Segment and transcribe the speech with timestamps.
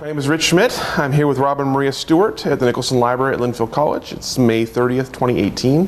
[0.00, 0.80] My name is Rich Schmidt.
[0.98, 4.14] I'm here with Robin Maria Stuart at the Nicholson Library at Linfield College.
[4.14, 5.86] It's May 30th, 2018.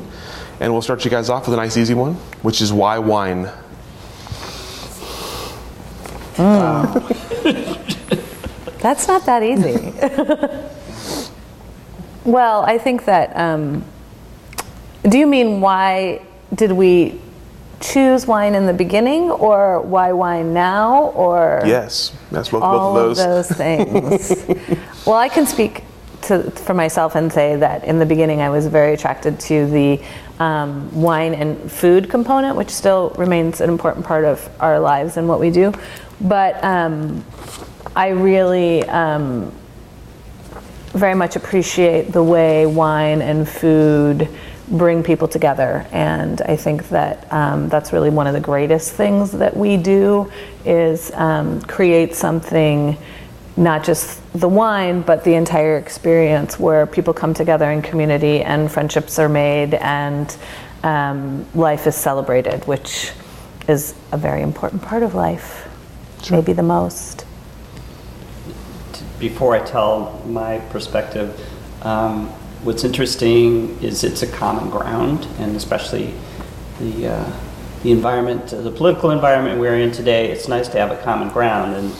[0.59, 2.13] And we'll start you guys off with a nice easy one,
[2.43, 3.45] which is why wine?
[8.83, 9.91] That's not that easy.
[12.23, 13.35] well, I think that.
[13.35, 13.83] Um,
[15.09, 16.21] do you mean why
[16.53, 17.19] did we
[17.83, 23.11] choose wine in the beginning, or why wine now, or Yes, that's both, all both
[23.11, 23.49] of those.
[23.49, 24.45] those things?
[25.05, 25.83] well, I can speak
[26.23, 30.01] to, for myself and say that in the beginning I was very attracted to the
[30.39, 35.27] um, wine and food component, which still remains an important part of our lives and
[35.27, 35.73] what we do.
[36.21, 37.23] But um,
[37.95, 39.51] I really um,
[40.93, 44.29] very much appreciate the way wine and food
[44.73, 45.85] bring people together.
[45.91, 50.31] And i think that um, that's really one of the greatest things that we do
[50.65, 52.97] is um, create something
[53.55, 58.71] not just the wine but the entire experience where people come together in community and
[58.71, 60.37] friendships are made and
[60.83, 63.11] um, life is celebrated which
[63.67, 65.69] is a very important part of life
[66.31, 67.25] maybe the most.
[69.19, 71.39] Before I tell my perspective,
[71.81, 72.31] um,
[72.63, 76.13] what's interesting is it's a common ground, and especially
[76.79, 77.31] the uh,
[77.83, 80.31] the environment, the political environment we're in today.
[80.31, 81.93] It's nice to have a common ground, and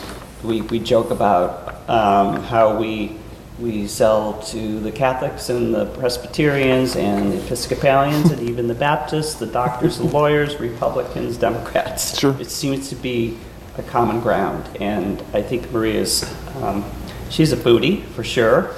[0.43, 3.17] we, we joke about um, how we
[3.59, 9.35] we sell to the Catholics and the Presbyterians and the Episcopalians and even the Baptists,
[9.35, 12.17] the doctors, the lawyers, Republicans, Democrats.
[12.17, 12.35] Sure.
[12.41, 13.37] It seems to be
[13.77, 16.23] a common ground, and I think Maria's
[16.61, 16.85] um,
[17.29, 18.73] she's a foodie for sure,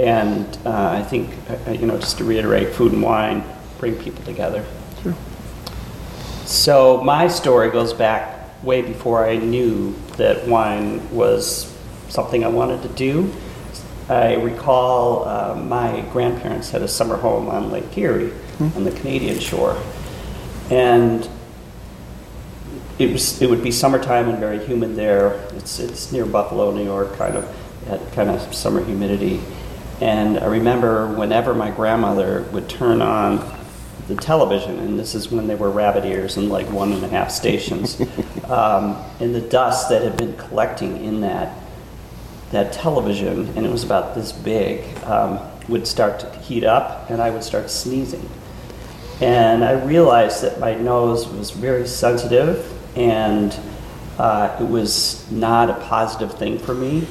[0.00, 1.30] and uh, I think
[1.66, 3.44] uh, you know just to reiterate, food and wine
[3.78, 4.64] bring people together.
[6.46, 11.72] So my story goes back way before I knew that wine was
[12.08, 13.32] something I wanted to do.
[14.08, 19.38] I recall uh, my grandparents had a summer home on Lake Erie on the Canadian
[19.38, 19.80] shore,
[20.70, 21.28] and
[22.98, 25.34] it was it would be summertime and very humid there.
[25.54, 27.44] It's it's near Buffalo, New York, kind of
[27.86, 29.40] had kind of summer humidity.
[30.00, 33.58] And I remember whenever my grandmother would turn on
[34.08, 37.08] the television, and this is when they were rabbit ears and like one and a
[37.08, 38.00] half stations,
[38.48, 41.56] um, and the dust that had been collecting in that
[42.50, 45.38] that television, and it was about this big, um,
[45.68, 48.28] would start to heat up, and I would start sneezing.
[49.20, 53.56] And I realized that my nose was very sensitive, and
[54.18, 57.06] uh, it was not a positive thing for me.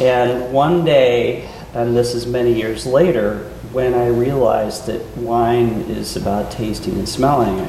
[0.00, 6.16] And one day, and this is many years later, when I realized that wine is
[6.16, 7.60] about tasting and smelling,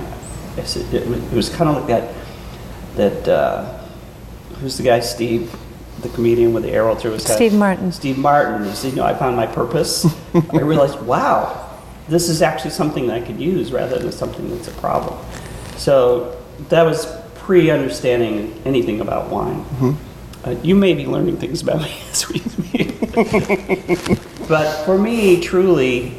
[0.57, 2.15] I said, it, was, it was kind of like that.
[2.95, 3.83] That uh,
[4.55, 4.99] who's the guy?
[4.99, 5.55] Steve,
[6.01, 7.35] the comedian with the arrow through his head.
[7.35, 7.91] Steve Martin.
[7.91, 8.73] Steve Martin.
[8.75, 13.15] Said, "You know, I found my purpose." I realized, wow, this is actually something that
[13.15, 15.17] I could use rather than something that's a problem.
[15.77, 16.37] So
[16.69, 19.65] that was pre-understanding anything about wine.
[20.43, 22.99] Uh, you may be learning things about me as we speak.
[24.47, 26.17] but for me, truly,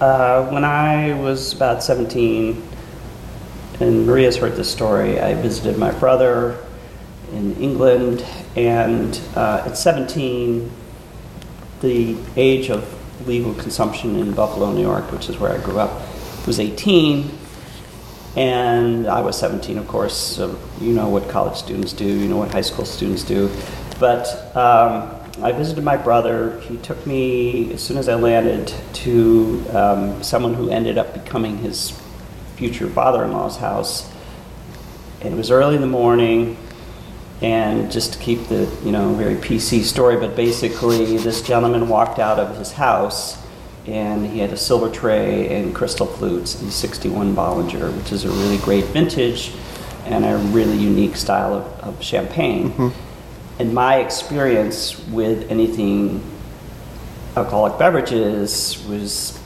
[0.00, 2.62] uh, when I was about 17,
[3.80, 6.56] and Maria's heard this story, I visited my brother
[7.32, 8.24] in England,
[8.54, 10.70] and uh, at 17,
[11.80, 12.88] the age of
[13.26, 16.00] legal consumption in Buffalo, New York, which is where I grew up,
[16.46, 17.30] was 18.
[18.36, 20.16] And I was 17, of course.
[20.16, 23.50] So you know what college students do, you know what high school students do.
[24.00, 25.08] But um,
[25.42, 26.58] I visited my brother.
[26.60, 31.58] He took me, as soon as I landed, to um, someone who ended up becoming
[31.58, 31.90] his
[32.56, 34.10] future father in law's house.
[35.20, 36.56] And it was early in the morning.
[37.40, 42.18] And just to keep the, you know, very PC story, but basically, this gentleman walked
[42.18, 43.43] out of his house
[43.86, 48.30] and he had a silver tray and crystal flutes and 61 Bollinger, which is a
[48.30, 49.52] really great vintage
[50.06, 52.72] and a really unique style of, of champagne.
[53.58, 56.22] And my experience with anything
[57.36, 59.38] alcoholic beverages was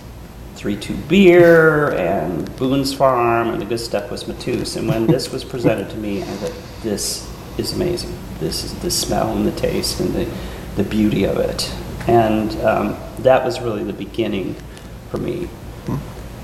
[0.57, 4.77] 3-2 beer and Boone's Farm and the good stuff was Mateus.
[4.77, 8.17] And when this was presented to me, I thought, this is amazing.
[8.41, 10.29] This is the smell and the taste and the,
[10.77, 11.73] the beauty of it.
[12.07, 14.57] And um, that was really the beginning
[15.11, 15.49] for me.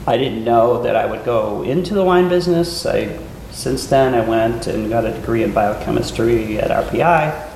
[0.07, 2.85] I didn't know that I would go into the wine business.
[2.85, 3.19] I,
[3.51, 7.51] since then, I went and got a degree in biochemistry at RPI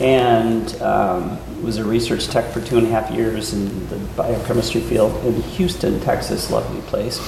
[0.00, 4.80] and um, was a research tech for two and a half years in the biochemistry
[4.80, 7.20] field in Houston, Texas, lovely place.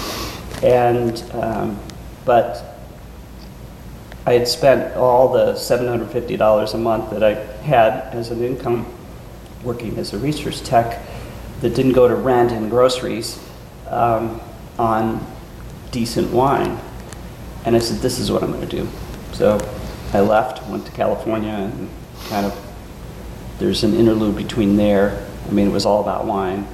[0.62, 1.78] And, um,
[2.24, 2.78] but
[4.26, 8.86] I had spent all the $750 a month that I had as an income
[9.66, 11.02] working as a research tech
[11.60, 13.42] that didn't go to rent and groceries
[13.88, 14.40] um,
[14.78, 15.26] on
[15.90, 16.78] decent wine.
[17.64, 18.88] And I said, this is what I'm going to do.
[19.32, 19.58] So
[20.12, 21.90] I left, went to California, and
[22.28, 22.54] kind of
[23.58, 25.26] there's an interlude between there.
[25.48, 26.66] I mean, it was all about wine.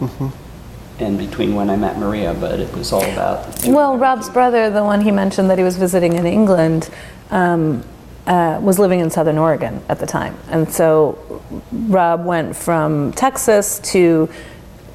[0.99, 3.65] And between when I met Maria, but it was all about.
[3.67, 6.91] Well, Rob's brother, the one he mentioned that he was visiting in England,
[7.31, 7.83] um,
[8.27, 10.37] uh, was living in Southern Oregon at the time.
[10.49, 11.43] And so
[11.73, 14.29] Rob went from Texas to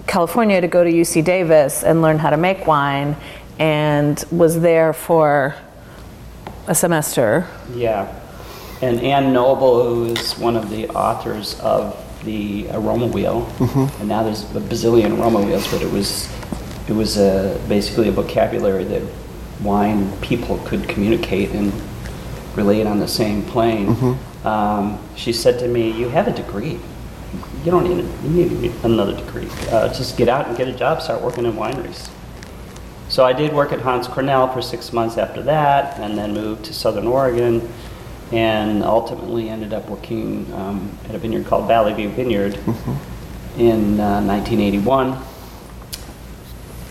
[0.08, 3.16] California to go to UC Davis and learn how to make wine
[3.60, 5.56] and was there for
[6.68, 7.48] a semester.
[7.74, 8.14] Yeah.
[8.82, 13.48] And Ann Noble, who is one of the authors of the Aroma Wheel,
[14.00, 16.30] and now there's a bazillion aroma wheels, but it was
[16.88, 19.02] it was a, basically a vocabulary that
[19.62, 21.74] wine people could communicate and
[22.58, 24.18] relate on the same plane.
[24.44, 26.80] Um, she said to me, "You have a degree.
[27.64, 29.48] You don't need, a, you need another degree.
[29.70, 31.02] Uh, just get out and get a job.
[31.02, 32.10] Start working in wineries."
[33.10, 36.66] So I did work at Hanns Kornell for six months after that, and then moved
[36.66, 37.62] to Southern Oregon,
[38.32, 42.56] and ultimately ended up working um, at a vineyard called Valley View Vineyard
[43.58, 45.18] in uh, 1981,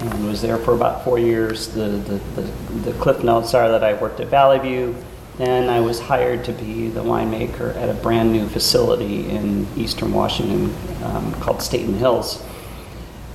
[0.01, 1.69] and was there for about four years.
[1.69, 2.43] The, the, the,
[2.91, 4.95] the cliff notes are that I worked at Valley View,
[5.39, 10.13] then I was hired to be the winemaker at a brand new facility in eastern
[10.13, 10.75] Washington
[11.05, 12.43] um, called Staton Hills.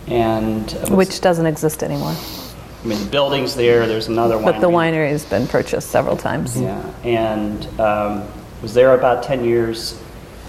[0.07, 2.15] And Which doesn't exist anymore.
[2.83, 4.45] I mean, the building's there, there's another winery.
[4.45, 6.59] But the winery has been purchased several times.
[6.59, 8.27] Yeah, and um,
[8.61, 10.01] was there about 10 years.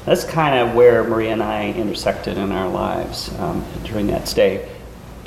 [0.07, 4.69] That's kind of where Maria and I intersected in our lives um, during that stay.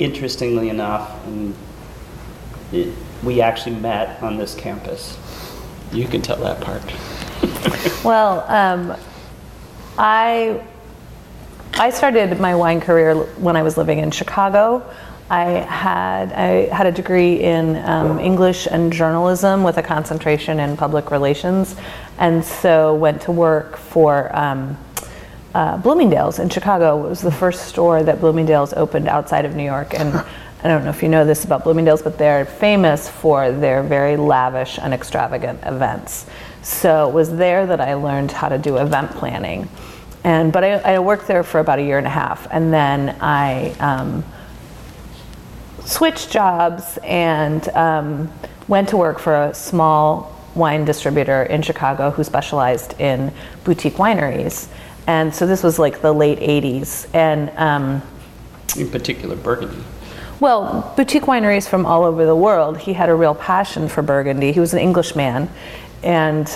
[0.00, 1.54] Interestingly enough, and
[2.72, 5.16] it, we actually met on this campus.
[5.92, 6.82] You can tell that part.
[8.04, 8.96] Well, um,
[9.98, 10.62] I
[11.74, 14.88] I started my wine career when I was living in Chicago.
[15.28, 20.76] I had I had a degree in um, English and journalism with a concentration in
[20.76, 21.74] public relations,
[22.18, 24.34] and so went to work for.
[24.36, 24.78] Um,
[25.54, 29.64] uh, Bloomingdale's in Chicago It was the first store that Bloomingdale's opened outside of New
[29.64, 30.22] York, and
[30.62, 34.16] I don't know if you know this about Bloomingdale's, but they're famous for their very
[34.16, 36.26] lavish and extravagant events.
[36.62, 39.68] So it was there that I learned how to do event planning,
[40.24, 43.16] and but I, I worked there for about a year and a half, and then
[43.20, 43.70] I.
[43.80, 44.24] Um,
[45.86, 48.30] switched jobs and um,
[48.68, 53.32] went to work for a small wine distributor in Chicago who specialized in
[53.64, 54.68] boutique wineries.
[55.06, 57.08] And so this was like the late 80s.
[57.14, 58.02] And um,
[58.76, 59.82] In particular, Burgundy.
[60.40, 62.78] Well, boutique wineries from all over the world.
[62.78, 64.52] He had a real passion for Burgundy.
[64.52, 65.48] He was an Englishman,
[66.02, 66.46] and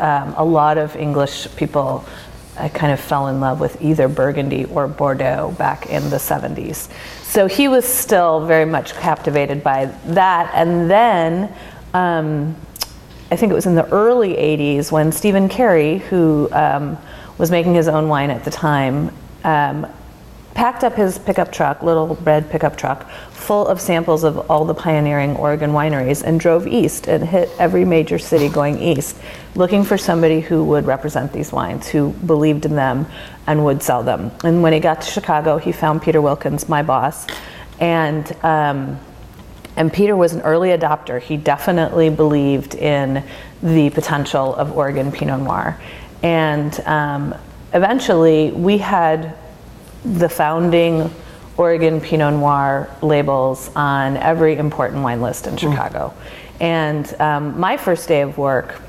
[0.00, 2.04] um, a lot of English people
[2.74, 6.90] kind of fell in love with either Burgundy or Bordeaux back in the 70s.
[7.22, 10.50] So he was still very much captivated by that.
[10.54, 11.54] And then
[11.94, 12.56] um,
[13.30, 16.98] I think it was in the early 80s when Stephen Carey, who um,
[17.36, 19.14] was making his own wine at the time,
[19.44, 19.86] um,
[20.58, 24.74] packed up his pickup truck, little red pickup truck, full of samples of all the
[24.74, 29.16] pioneering Oregon wineries and drove east and hit every major city going east,
[29.54, 33.06] looking for somebody who would represent these wines, who believed in them
[33.46, 34.32] and would sell them.
[34.42, 37.28] And when he got to Chicago, he found Peter Wilkins, my boss,
[37.78, 38.98] and um,
[39.76, 41.22] and Peter was an early adopter.
[41.22, 43.22] He definitely believed in
[43.62, 45.80] the potential of Oregon Pinot Noir.
[46.24, 47.32] And um,
[47.72, 49.38] eventually, we had
[50.04, 51.10] the founding
[51.56, 56.14] Oregon Pinot Noir labels on every important wine list in Chicago.
[56.60, 58.80] And um, my first day of work,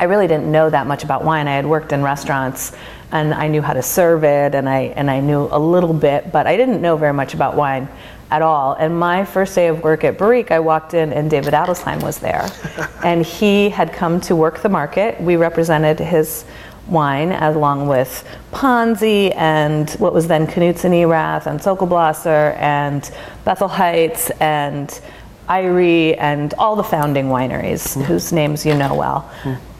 [0.00, 1.46] I really didn't know that much about wine.
[1.46, 2.72] I had worked in restaurants
[3.12, 6.32] and I knew how to serve it and I, and I knew a little bit,
[6.32, 7.88] but I didn't know very much about wine
[8.30, 8.72] at all.
[8.72, 12.18] And my first day of work at Barrique, I walked in and David Adelsheim was
[12.18, 12.48] there.
[13.04, 15.20] and he had come to work the market.
[15.20, 16.46] We represented his
[16.88, 23.10] wine along with Ponzi and what was then Knudsen Erath and Sokol Blosser and
[23.44, 25.00] Bethel Heights and
[25.48, 29.30] Eyrie and all the founding wineries whose names you know well.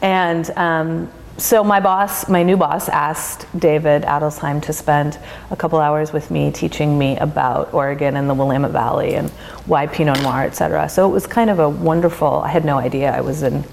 [0.01, 5.17] And um, so my boss, my new boss, asked David Adelsheim to spend
[5.49, 9.29] a couple hours with me teaching me about Oregon and the Willamette Valley and
[9.65, 10.87] why Pinot Noir, et cetera.
[10.87, 12.41] So it was kind of a wonderful.
[12.41, 13.63] I had no idea I was in,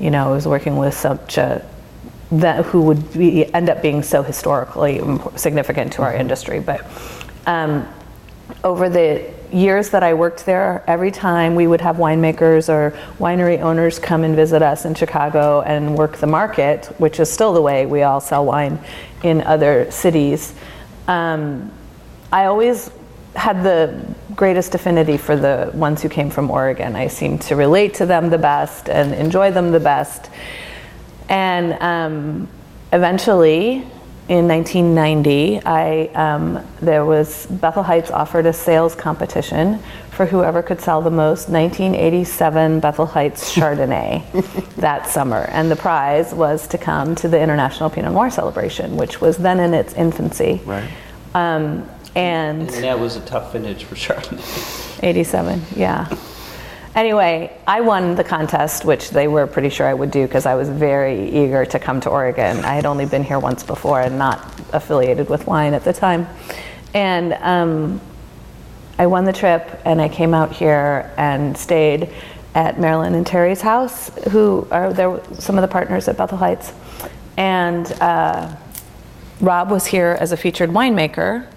[0.00, 1.64] you know, I was working with such a
[2.32, 5.00] that who would be, end up being so historically
[5.36, 6.60] significant to our industry.
[6.60, 6.84] But
[7.46, 7.86] um,
[8.62, 13.60] over the years that I worked there, every time we would have winemakers or winery
[13.60, 17.62] owners come and visit us in Chicago and work the market, which is still the
[17.62, 18.78] way we all sell wine
[19.22, 20.54] in other cities,
[21.06, 21.70] um,
[22.32, 22.90] I always
[23.36, 26.96] had the greatest affinity for the ones who came from Oregon.
[26.96, 30.30] I seemed to relate to them the best and enjoy them the best.
[31.28, 32.48] And um,
[32.92, 33.86] eventually,
[34.28, 40.80] in 1990, I, um, there was Bethel Heights offered a sales competition for whoever could
[40.80, 47.14] sell the most 1987 Bethel Heights Chardonnay that summer, and the prize was to come
[47.16, 50.62] to the International Pinot Noir celebration, which was then in its infancy.
[50.64, 50.88] Right.
[51.34, 55.02] Um, and And that was a tough vintage for Chardonnay.
[55.02, 56.08] 87, yeah.
[56.94, 60.54] Anyway, I won the contest, which they were pretty sure I would do because I
[60.54, 62.64] was very eager to come to Oregon.
[62.64, 66.28] I had only been here once before and not affiliated with wine at the time.
[66.94, 68.00] And um,
[68.96, 72.10] I won the trip and I came out here and stayed
[72.54, 76.72] at Marilyn and Terry's house, who are there, some of the partners at Bethel Heights.
[77.36, 78.54] And uh,
[79.40, 81.48] Rob was here as a featured winemaker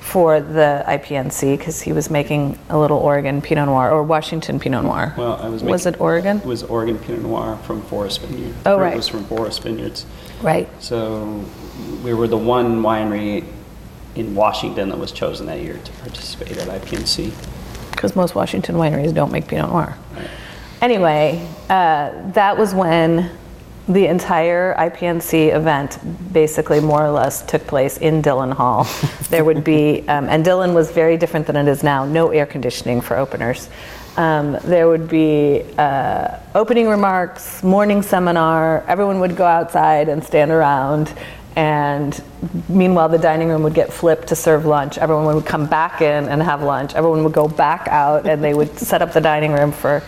[0.00, 4.82] for the IPNC because he was making a little Oregon Pinot Noir or Washington Pinot
[4.82, 5.14] Noir.
[5.16, 6.38] Well, I was Making, Was it Oregon?
[6.38, 8.54] It was Oregon Pinot Noir from Forest Vineyard.
[8.66, 8.94] Oh, right.
[8.94, 10.06] It was from Forest Vineyards.
[10.42, 10.68] Right.
[10.82, 11.44] So
[12.02, 13.44] we were the one winery
[14.16, 17.32] in Washington that was chosen that year to participate at IPNC.
[17.92, 19.96] Because most Washington wineries don't make Pinot Noir.
[20.16, 20.28] Right.
[20.80, 23.30] Anyway, uh, that was when
[23.90, 25.98] the entire IPNC event
[26.32, 28.86] basically more or less took place in Dillin Hall.
[29.30, 32.46] There would be, um, and Dillin was very different than it is now, no air
[32.46, 33.68] conditioning for openers.
[34.16, 40.50] Um, there would be uh, opening remarks, morning seminar, everyone would go outside and stand
[40.50, 41.14] around.
[41.54, 42.20] And
[42.68, 44.98] meanwhile, the dining room would get flipped to serve lunch.
[44.98, 46.94] Everyone would come back in and have lunch.
[46.94, 50.00] Everyone would go back out and they would set up the dining room for,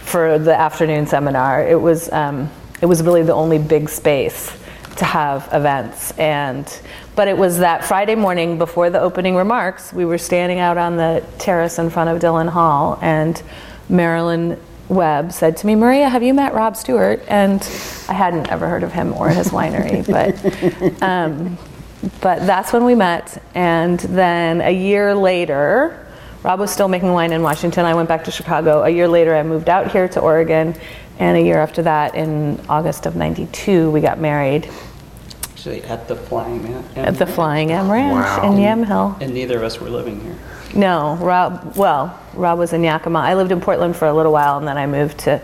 [0.00, 1.62] for the afternoon seminar.
[1.62, 2.50] It was, um,
[2.82, 4.52] it was really the only big space
[4.96, 6.10] to have events.
[6.18, 6.66] And,
[7.14, 10.96] but it was that Friday morning before the opening remarks, we were standing out on
[10.96, 13.40] the terrace in front of Dillin Hall, and
[13.88, 17.22] Marilyn Webb said to me, Maria, have you met Rob Stuart?
[17.28, 17.62] And
[18.08, 20.04] I hadn't ever heard of him or his winery,
[20.92, 21.56] but, um,
[22.20, 23.40] but that's when we met.
[23.54, 25.98] And then a year later,
[26.42, 27.84] Rob was still making wine in Washington.
[27.84, 28.82] I went back to Chicago.
[28.82, 30.74] A year later, I moved out here to Oregon.
[31.18, 34.68] And a year after that, in August of 92, we got married
[35.52, 36.84] Actually, at the Flying M.
[36.96, 39.20] at the Flying M Ranch in Yamhill.
[39.20, 40.36] And neither of us were living here.
[40.74, 43.18] No, Rob, well, Rob was in Yakima.
[43.18, 45.40] I lived in Portland for a little while and then I moved to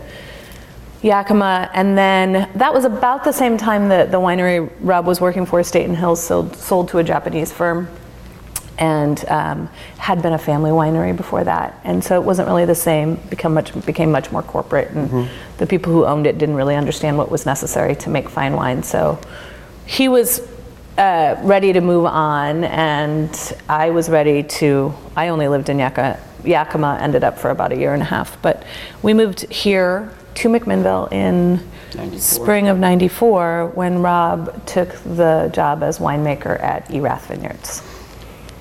[1.03, 1.69] Yakima.
[1.73, 5.63] And then that was about the same time that the winery Rob was working for,
[5.63, 7.87] Staton Hills, sold, sold to a Japanese firm
[8.79, 11.79] and um, had been a family winery before that.
[11.83, 14.89] And so it wasn't really the same, become much, became much more corporate.
[14.91, 18.53] And the people who owned it didn't really understand what was necessary to make fine
[18.53, 18.81] wine.
[18.81, 19.19] So
[19.85, 20.47] he was
[20.97, 24.93] uh, ready to move on, and I was ready to.
[25.15, 28.41] I only lived in Yakima, Yakima, ended up for about a year and a half,
[28.41, 28.63] but
[29.01, 31.61] we moved here to McMinnville in
[31.95, 32.19] 94.
[32.19, 37.81] spring of 94 when Rob took the job as winemaker at Erath Vineyards.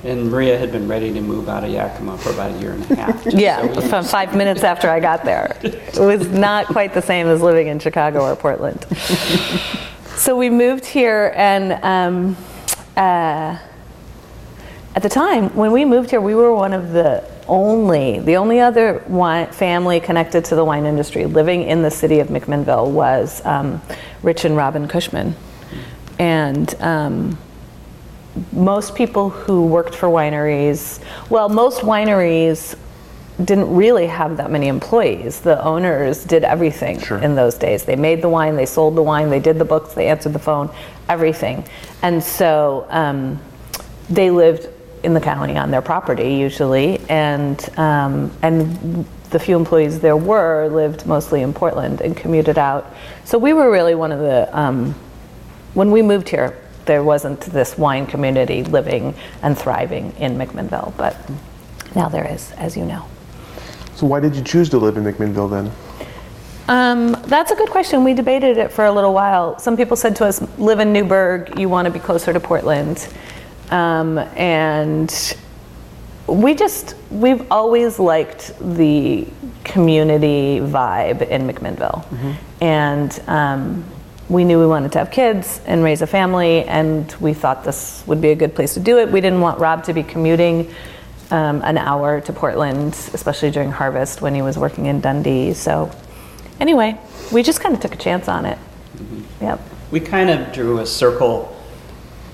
[0.04, 2.88] And Maria had been ready to move out of Yakima for about a year and
[2.90, 3.24] a half.
[3.24, 5.58] just Yeah, so we- from five minutes after I got there.
[5.62, 8.86] It was not quite the same as living in Chicago or Portland.
[10.18, 12.36] So we moved here, and um,
[12.96, 13.56] uh,
[14.96, 18.58] at the time when we moved here, we were one of the only, the only
[18.58, 23.46] other wine, family connected to the wine industry living in the city of McMinnville was
[23.46, 23.80] um,
[24.24, 25.36] Rich and Robin Cushman,
[26.18, 26.74] and.
[26.80, 27.38] Um,
[28.52, 32.76] most people who worked for wineries, well, most wineries
[33.44, 35.40] didn't really have that many employees.
[35.40, 37.18] The owners did everything Sure.
[37.18, 37.84] in those days.
[37.84, 40.40] They made the wine, they sold the wine, they did the books, they answered the
[40.40, 40.70] phone,
[41.08, 41.64] everything.
[42.02, 43.40] And so um,
[44.10, 44.68] they lived
[45.04, 50.68] in the county on their property usually, and um, and the few employees there were
[50.68, 52.92] lived mostly in Portland and commuted out.
[53.24, 54.94] So we were really one of the um,
[55.74, 56.56] when we moved here,
[56.88, 61.16] there wasn't this wine community living and thriving in McMinnville, but
[61.94, 63.06] now there is, as you know.
[63.94, 65.70] So why did you choose to live in McMinnville then?
[66.66, 68.04] Um, that's a good question.
[68.04, 69.58] We debated it for a little while.
[69.58, 73.08] Some people said to us, live in Newberg, you want to be closer to Portland.
[73.70, 75.36] Um, and
[76.26, 79.26] we just, we've always liked the
[79.64, 82.04] community vibe in McMinnville.
[82.60, 83.84] And um,
[84.28, 88.04] we knew we wanted to have kids and raise a family, and we thought this
[88.06, 89.10] would be a good place to do it.
[89.10, 90.72] We didn't want Rob to be commuting
[91.30, 95.54] um, an hour to Portland, especially during harvest when he was working in Dundee.
[95.54, 95.90] So,
[96.60, 96.98] anyway,
[97.32, 98.58] we just kind of took a chance on it.
[99.40, 99.60] Yep.
[99.90, 101.44] We kind of drew a circle,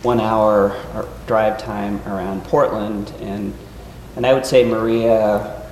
[0.03, 0.77] one hour
[1.27, 3.55] drive time around Portland, and
[4.17, 5.63] and I would say Maria,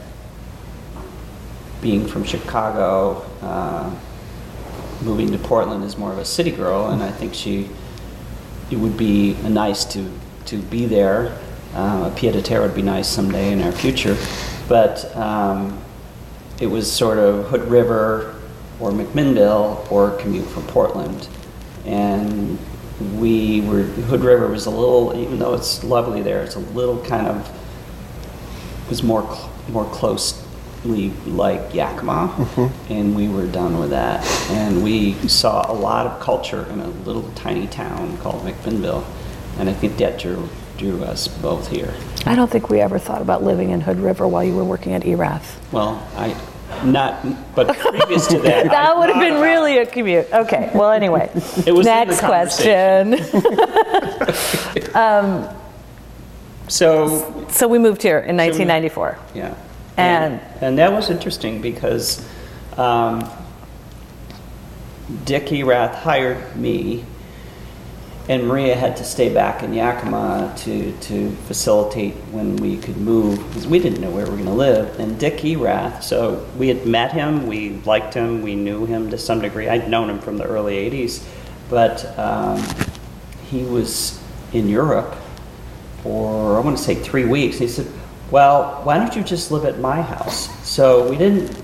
[1.80, 3.94] being from Chicago, uh,
[5.04, 7.68] moving to Portland is more of a city girl, and I think she
[8.70, 10.10] it would be nice to
[10.46, 11.38] to be there.
[11.74, 14.16] Uh, a pied a terre would be nice someday in our future,
[14.68, 15.82] but um,
[16.60, 18.34] it was sort of Hood River
[18.78, 21.28] or McMinnville or commute from Portland.
[21.86, 22.58] And
[23.16, 27.02] we were, Hood River was a little, even though it's lovely there, it's a little
[27.04, 27.50] kind of,
[28.88, 29.84] was more, cl- more
[30.82, 32.28] closely like Yakima.
[32.36, 32.92] Mm-hmm.
[32.92, 34.24] And we were done with that.
[34.50, 39.04] And we saw a lot of culture in a little tiny town called McMinnville.
[39.58, 40.48] And I think that drew,
[40.78, 41.92] drew us both here.
[42.26, 44.92] I don't think we ever thought about living in Hood River while you were working
[44.92, 45.60] at E Erath.
[45.72, 46.34] Well, I,
[46.84, 47.24] not,
[47.54, 48.66] but previous to that.
[48.66, 50.26] I That would have been about- really a commute.
[50.32, 51.30] Okay, well, anyway.
[51.66, 53.18] It was Next question.
[54.94, 55.48] Um,
[56.68, 59.18] so, so we moved here in 1994.
[59.34, 59.54] yeah.
[59.96, 62.24] And- And that was interesting because
[62.78, 63.28] um,
[65.26, 67.04] Erath hired me,
[68.28, 73.38] and Maria had to stay back in Yakima to, to facilitate when we could move,
[73.48, 74.98] because we didn't know where we were going to live.
[75.00, 79.18] And Dick Erath, so we had met him, we liked him, we knew him to
[79.18, 79.68] some degree.
[79.68, 81.26] I'd known him from the early 80s,
[81.68, 82.62] but um,
[83.50, 84.22] he was
[84.52, 85.16] in Europe
[86.02, 87.58] for, I want to say, three weeks.
[87.58, 87.86] He said,
[88.32, 90.48] Well, why don't you just live at my house?
[90.66, 91.54] So we didn't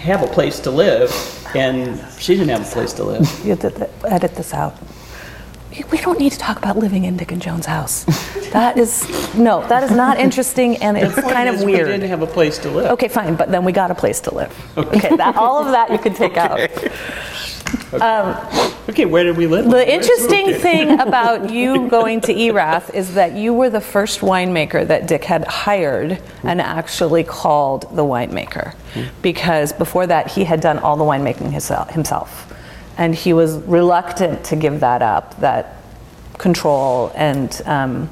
[0.00, 1.12] have a place to live,
[1.54, 3.28] and she didn't have a place to live.
[3.44, 4.74] You did the, edit this out.
[5.90, 8.04] We don't need to talk about living in Dick and Joan's house.
[8.52, 12.20] That is, no, that is not interesting and it's kind of Is We didn't have
[12.20, 12.90] a place to live.
[12.92, 14.78] Okay, fine, but then we got a place to live.
[14.78, 16.70] Okay, that, all of that you can take out.
[17.92, 18.34] Um,
[18.88, 19.70] Okay, where did we live?
[19.70, 24.86] The interesting thing about you going to Erath is that you were the first winemaker
[24.88, 28.74] that Dick had hired and actually called the winemaker.
[29.22, 32.52] Because before that, he had done all the winemaking himself.
[32.98, 35.76] And he was reluctant to give that up, that
[36.38, 38.10] control, and um,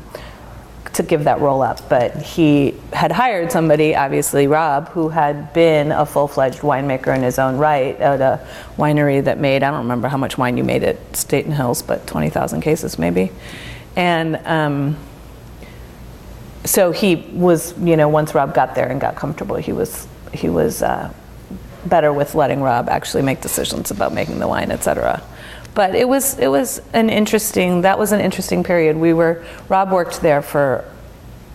[0.94, 1.88] to give that role up.
[1.88, 7.22] But he had hired somebody, obviously Rob, who had been a full fledged winemaker in
[7.22, 10.64] his own right at a winery that made, I don't remember how much wine you
[10.64, 13.30] made at Staton Hills, but 20,000 cases maybe.
[13.96, 14.96] And um,
[16.64, 20.48] so he was, you know, once Rob got there and got comfortable, he was, he
[20.48, 21.12] was uh,
[21.86, 25.22] better with letting Rob actually make decisions about making the wine, et cetera.
[25.74, 28.96] But it was it was an interesting that was an interesting period.
[28.96, 30.84] We were Rob worked there for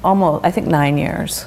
[0.04, 1.46] almost I think nine years.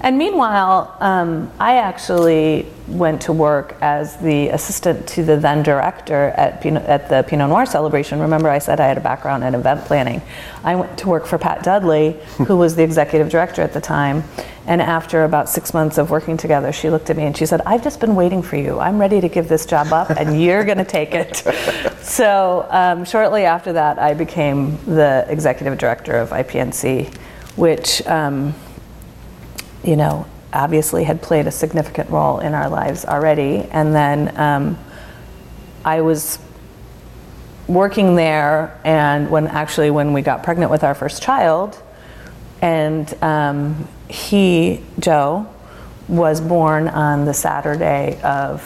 [0.00, 6.28] And meanwhile, um, I actually went to work as the assistant to the then director
[6.36, 8.20] at, Pinot, at the Pinot Noir celebration.
[8.20, 10.22] Remember, I said I had a background in event planning.
[10.64, 12.12] I went to work for Pat Dudley,
[12.46, 14.24] who was the executive director at the time.
[14.66, 17.62] And after about six months of working together, she looked at me and she said,
[17.62, 18.78] I've just been waiting for you.
[18.78, 21.36] I'm ready to give this job up, and you're going to take it.
[22.02, 27.14] so, um, shortly after that, I became the executive director of IPNC,
[27.56, 28.54] which um,
[29.84, 33.68] you know, obviously had played a significant role in our lives already.
[33.70, 34.78] And then um,
[35.84, 36.38] I was
[37.66, 41.80] working there, and when actually when we got pregnant with our first child,
[42.62, 45.46] and um, he, Joe,
[46.08, 48.62] was born on the Saturday of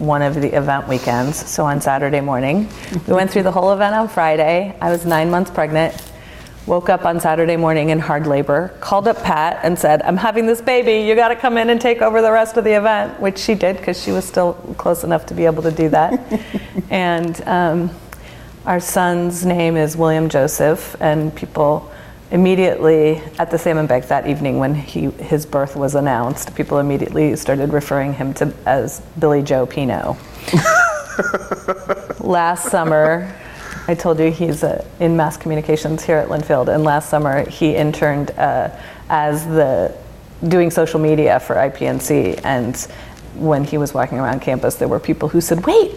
[0.00, 1.46] one of the event weekends.
[1.48, 2.68] So on Saturday morning,
[3.06, 4.76] we went through the whole event on Friday.
[4.80, 5.94] I was nine months pregnant.
[6.70, 10.46] Woke up on Saturday morning in hard labor, called up Pat and said, I'm having
[10.46, 13.38] this baby, you gotta come in and take over the rest of the event, which
[13.38, 16.40] she did because she was still close enough to be able to do that.
[16.90, 17.90] and um,
[18.66, 21.90] our son's name is William Joseph, and people
[22.30, 27.34] immediately at the Salmon Bake that evening when he, his birth was announced, people immediately
[27.34, 30.16] started referring him to as Billy Joe Pino.
[32.20, 33.34] last summer,
[33.90, 37.74] I told you he's uh, in mass communications here at Linfield, and last summer he
[37.74, 38.70] interned uh,
[39.08, 39.92] as the
[40.46, 42.76] doing social media for IPNC, and
[43.34, 45.96] when he was walking around campus, there were people who said, Wait,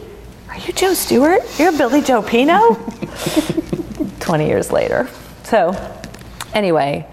[0.50, 1.42] are you Joe Stuart?
[1.60, 2.74] You're Billy Joe Pino?
[4.20, 5.08] 20 years later.
[5.44, 5.76] So,
[6.52, 7.06] anyway,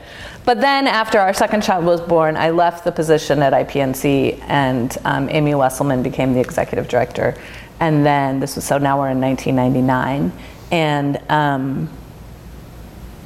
[0.46, 4.96] but then after our second child was born, I left the position at IPNC and
[5.04, 7.36] um, Amy Wesselman became the executive director.
[7.80, 10.32] And then this was, so now we're in 1999.
[10.70, 11.88] And um,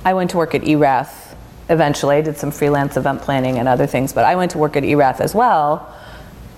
[0.04, 1.36] I went to work at Erath
[1.68, 2.16] eventually.
[2.16, 4.84] I did some freelance event planning and other things, but I went to work at
[4.84, 5.94] Erath as well,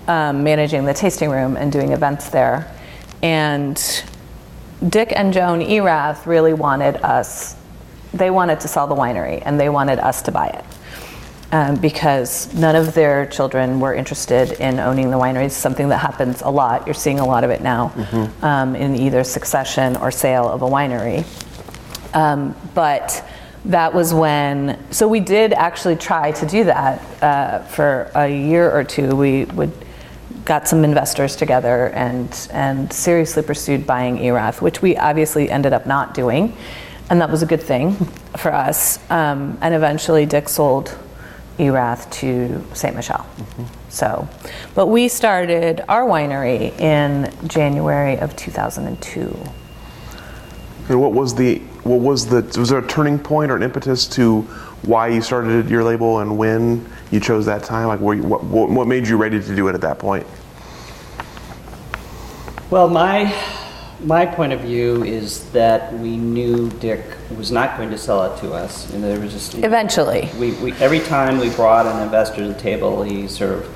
[0.07, 2.73] um, managing the tasting room and doing events there.
[3.21, 3.81] And
[4.87, 7.55] Dick and Joan Erath really wanted us,
[8.13, 10.65] they wanted to sell the winery and they wanted us to buy it.
[11.49, 15.45] Um, because none of their children were interested in owning the winery.
[15.45, 16.85] It's something that happens a lot.
[16.85, 17.93] You're seeing a lot of it now
[18.41, 21.25] um, in either succession or sale of a winery.
[22.13, 23.23] Um, but
[23.63, 28.69] that was when, so we did actually try to do that uh, for a year
[28.69, 29.15] or two.
[29.15, 29.71] We would
[30.47, 35.85] got some investors together and and seriously pursued buying Erath, which we obviously ended up
[35.85, 36.55] not doing,
[37.09, 37.93] and that was a good thing
[38.37, 38.99] for us.
[39.11, 40.97] Um, and eventually, Dick sold
[41.59, 42.93] Erath to Ste.
[42.93, 43.25] Michelle.
[43.89, 44.27] So,
[44.75, 49.35] but we started our winery in January of 2002.
[50.89, 54.07] And what was the what was the was there a turning point or an impetus
[54.09, 54.41] to
[54.83, 57.87] why you started your label and when you chose that time?
[57.87, 60.25] Like, were you, what, what what made you ready to do it at that point?
[62.69, 63.33] Well, my
[64.01, 67.03] my point of view is that we knew Dick
[67.35, 70.29] was not going to sell it to us, and there was just Eventually.
[70.39, 73.69] We, we every time we brought an investor to the table, he sort of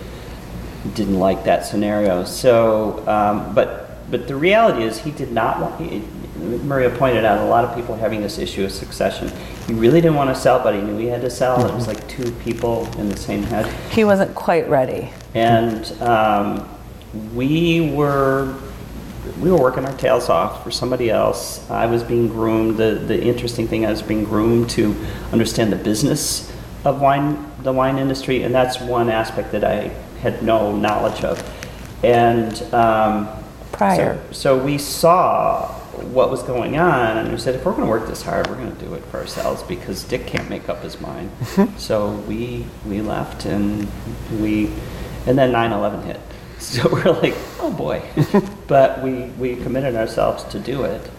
[0.93, 2.23] didn't like that scenario.
[2.23, 5.81] So, um, but but the reality is, he did not want.
[5.81, 6.03] He,
[6.63, 9.31] Maria pointed out a lot of people having this issue of succession.
[9.67, 11.65] He really didn't want to sell, but he knew he had to sell.
[11.65, 13.71] It was like two people in the same head.
[13.91, 15.11] He wasn't quite ready.
[15.35, 16.67] And um,
[17.35, 18.55] we were
[19.39, 21.69] we were working our tails off for somebody else.
[21.69, 22.77] I was being groomed.
[22.77, 24.95] The the interesting thing, I was being groomed to
[25.31, 26.51] understand the business
[26.83, 29.89] of wine, the wine industry, and that's one aspect that I
[30.21, 31.41] had no knowledge of.
[32.03, 33.29] And um,
[33.71, 34.19] Prior.
[34.31, 35.67] so, so we saw
[36.13, 38.55] what was going on, and we said, if we're going to work this hard, we're
[38.55, 41.31] going to do it for ourselves because Dick can't make up his mind.
[41.77, 43.87] so we we left, and
[44.41, 44.71] we,
[45.27, 46.19] and then 9/11 hit.
[46.71, 48.03] So we're like, oh boy,
[48.67, 51.09] but we we committed ourselves to do it,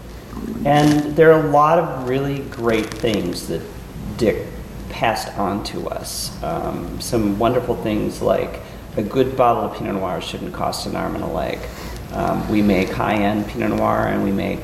[0.64, 3.60] and there are a lot of really great things that
[4.16, 4.46] Dick
[4.88, 6.40] passed on to us.
[6.44, 8.60] Um, some wonderful things like
[8.96, 11.58] a good bottle of Pinot Noir shouldn't cost an arm and a leg.
[12.12, 14.60] Um, we make high-end Pinot Noir and we make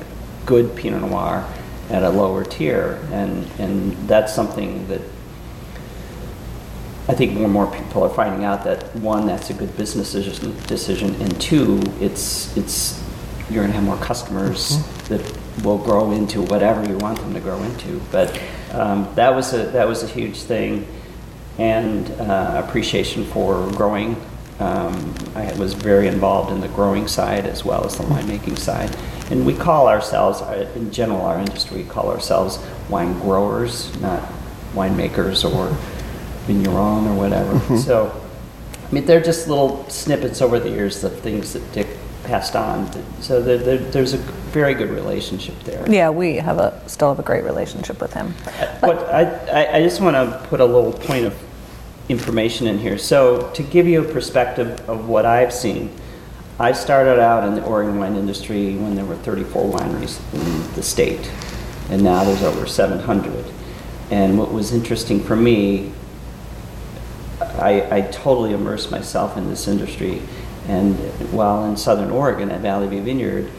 [0.47, 1.45] good Pinot Noir
[1.91, 5.01] at a lower tier, and and that's something that
[7.09, 10.13] I think more and more people are finding out that one, that's a good business
[10.13, 13.03] decision, decision and two, it's it's
[13.51, 17.41] you're going to have more customers that will grow into whatever you want them to
[17.41, 17.99] grow into.
[18.13, 18.39] But
[18.73, 20.87] um, that was a that was a huge thing,
[21.57, 24.15] and uh, appreciation for growing.
[24.61, 28.95] Um, I was very involved in the growing side as well as the winemaking side,
[29.31, 32.59] and we call ourselves, uh, in general, our industry, we call ourselves
[32.91, 34.21] wine growers, not
[34.75, 35.75] winemakers or
[36.49, 37.53] vigneron or whatever.
[37.53, 37.77] Mm-hmm.
[37.77, 38.21] So,
[38.89, 41.87] I mean, they're just little snippets over the years of things that Dick
[42.25, 42.91] passed on.
[43.21, 45.89] So there, there, there's a very good relationship there.
[45.91, 48.35] Yeah, we have a still have a great relationship with him.
[48.81, 49.23] But I,
[49.61, 51.35] I, I just want to put a little point of
[52.09, 52.99] information in here.
[52.99, 55.91] So to give you a perspective of what I've seen,
[56.59, 60.83] I started out in the Oregon wine industry when there were 34 wineries in the
[60.83, 61.31] state,
[61.91, 63.45] and now there's over 700.
[64.11, 65.93] And what was interesting for me,
[67.41, 70.23] I, I totally immersed myself in this industry.
[70.67, 70.97] And
[71.33, 73.51] while in Southern Oregon at Valley View Vineyard,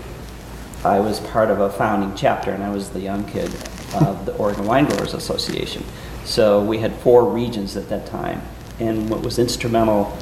[0.84, 3.52] I was part of a founding chapter, and I was the young kid
[3.96, 5.84] of the Oregon Wine Growers Association.
[6.24, 8.42] So we had four regions at that time.
[8.80, 10.18] And what was instrumental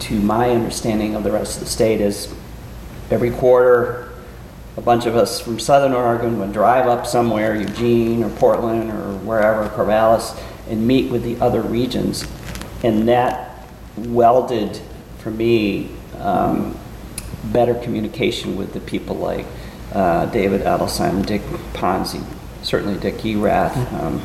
[0.00, 2.32] to my understanding of the rest of the state is
[3.10, 4.12] every quarter,
[4.76, 9.16] a bunch of us from Southern Oregon would drive up somewhere, Eugene or Portland or
[9.18, 12.24] wherever, Corvallis, and meet with the other regions.
[12.82, 13.66] And that
[13.96, 14.80] welded,
[15.18, 16.76] for me, um,
[17.44, 19.46] better communication with the people like
[19.92, 21.42] uh, David Adelsheim, Dick
[21.74, 22.24] Ponzi,
[22.62, 24.20] certainly Dick Erath, um,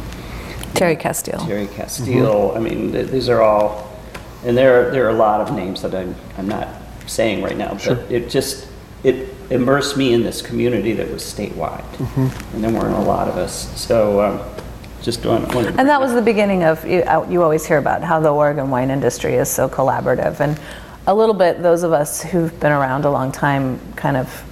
[0.74, 1.46] Terry Casteel.
[1.48, 2.56] Terry Casteel.
[2.56, 3.91] I mean, th- these are all,
[4.46, 6.67] and there are, there are a lot of names that I'm, I'm not
[7.08, 8.67] saying right now, but it just,
[9.04, 11.84] it immersed me in this community that was statewide.
[12.54, 13.80] And there weren't a lot of us.
[13.80, 14.39] So um,
[15.01, 17.77] just wanted wanted to And that was the beginning of, you uh, you always hear
[17.77, 20.39] about how the Oregon wine industry is so collaborative.
[20.39, 20.60] And
[21.05, 24.43] a little bit, those of us who've been around a long time kind of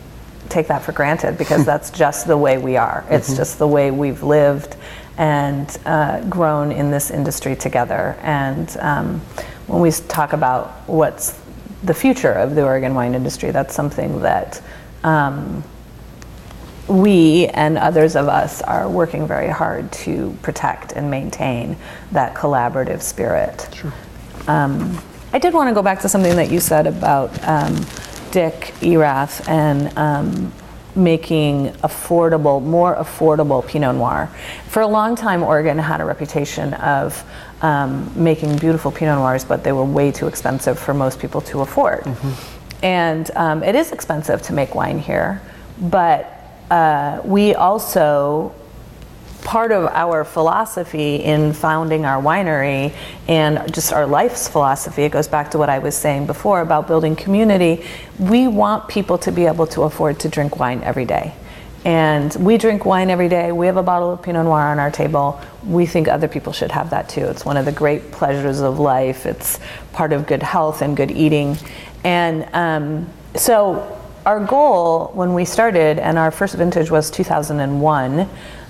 [0.50, 3.06] take that for granted because that's just the way we are.
[3.10, 4.76] It's just the way we've lived
[5.18, 8.18] and uh, grown in this industry together.
[8.22, 9.20] And um,
[9.68, 11.40] when we talk about what's
[11.84, 14.62] the future of the Oregon wine industry, that's something that
[15.04, 15.64] um,
[16.88, 21.76] we and others of us are working very hard to protect and maintain
[22.12, 23.68] that collaborative spirit.
[23.74, 23.94] Sure.
[24.48, 25.02] Um,
[25.34, 27.76] I did want to go back to something that you said about um,
[28.32, 30.54] Dick Erath and um,
[30.96, 34.30] making affordable, more affordable Pinot Noir.
[34.70, 37.24] For a long time, Oregon had a reputation of
[37.62, 41.62] um, making beautiful Pinot Noirs, but they were way too expensive for most people to
[41.62, 42.04] afford.
[42.04, 42.86] Mm-hmm.
[42.86, 45.42] And um, it is expensive to make wine here,
[45.80, 46.35] but
[46.70, 48.54] uh, we also
[49.46, 52.92] part of our philosophy in founding our winery
[53.28, 56.88] and just our life's philosophy, it goes back to what I was saying before about
[56.88, 57.86] building community.
[58.18, 61.36] We want people to be able to afford to drink wine every day.
[61.86, 63.52] And we drink wine every day.
[63.52, 65.40] We have a bottle of Pinot Noir on our table.
[65.64, 67.26] We think other people should have that too.
[67.26, 69.28] It's one of the great pleasures of life.
[69.28, 69.60] It's
[69.94, 71.58] part of good health and good eating.
[72.04, 73.95] And um, so,
[74.26, 78.28] our goal when we started, and our first vintage was 2001,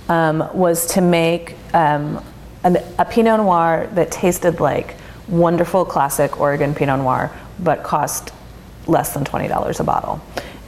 [0.10, 2.24] um, was to make um,
[2.64, 4.96] an, a Pinot Noir that tasted like
[5.28, 8.32] wonderful classic Oregon Pinot Noir, but cost
[8.86, 10.22] less than $20 a bottle.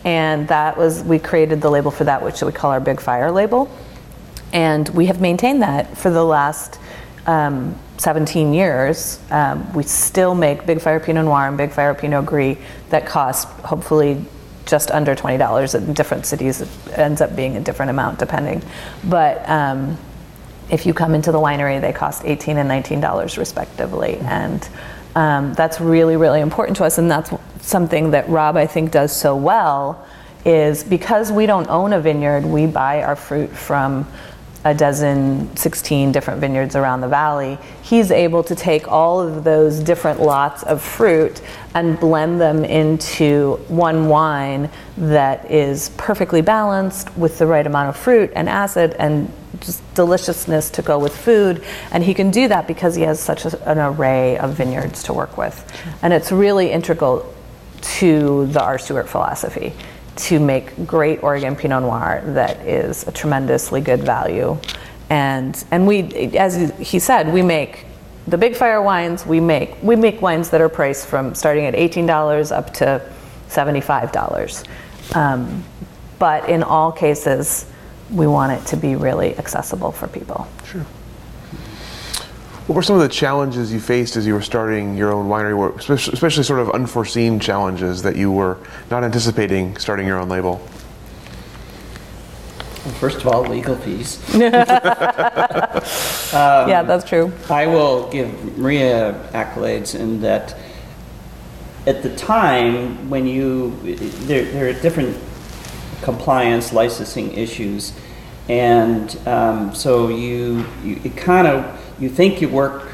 [0.05, 3.29] And that was, we created the label for that, which we call our Big Fire
[3.29, 3.69] label.
[4.53, 6.79] And we have maintained that for the last
[7.25, 9.19] um, 17 years.
[9.29, 12.57] Um, we still make Big Fire Pinot Noir and Big Fire Pinot Gris
[12.89, 14.25] that cost hopefully
[14.67, 16.61] just under $20 in different cities.
[16.61, 18.61] It ends up being a different amount depending.
[19.03, 19.97] But um,
[20.69, 24.17] if you come into the winery, they cost 18 and $19 respectively.
[24.17, 24.67] And
[25.15, 26.97] um, that's really, really important to us.
[26.97, 30.05] And that's something that Rob, I think, does so well
[30.45, 34.07] is because we don't own a vineyard, we buy our fruit from
[34.67, 39.79] a dozen, 16 different vineyards around the valley, he's able to take all of those
[39.79, 41.41] different lots of fruit
[41.73, 47.95] and blend them into one wine that is perfectly balanced with the right amount of
[47.95, 51.63] fruit and acid and just deliciousness to go with food.
[51.91, 55.13] And he can do that because he has such a, an array of vineyards to
[55.13, 55.55] work with.
[56.01, 57.33] And it's really integral
[57.81, 58.77] to the R.
[58.77, 59.73] Stuart philosophy
[60.17, 64.57] to make great Oregon Pinot Noir that is a tremendously good value.
[65.09, 66.03] And, and we,
[66.37, 67.85] as he said, we make
[68.27, 71.73] the big fire wines, we make, we make wines that are priced from starting at
[71.73, 73.01] $18 up to
[73.47, 75.15] $75.
[75.15, 75.63] Um,
[76.19, 77.65] but in all cases,
[78.11, 80.47] we want it to be really accessible for people.
[80.65, 80.85] Sure.
[82.67, 85.57] What were some of the challenges you faced as you were starting your own winery,
[85.57, 88.57] work, especially sort of unforeseen challenges that you were
[88.91, 90.55] not anticipating starting your own label?
[92.83, 94.21] Well, first of all, legal fees.
[94.35, 94.41] um,
[96.67, 97.31] yeah, that's true.
[97.49, 100.57] I will give Maria accolades in that
[101.85, 103.77] at the time when you,
[104.25, 105.17] there, there are different
[106.01, 107.93] compliance licensing issues,
[108.49, 112.93] and um, so you, you it kind of you think you work,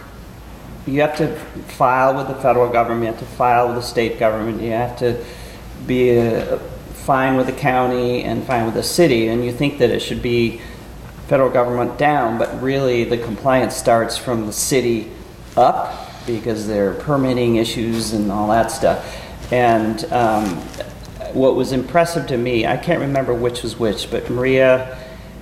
[0.85, 1.35] you have to
[1.77, 4.97] file with the federal government, you have to file with the state government, you have
[4.99, 5.23] to
[5.85, 9.89] be a, fine with the county and fine with the city, and you think that
[9.89, 10.61] it should be
[11.27, 15.09] federal government down, but really the compliance starts from the city
[15.57, 19.19] up because there are permitting issues and all that stuff.
[19.51, 20.45] And um,
[21.33, 24.97] what was impressive to me, I can't remember which was which, but Maria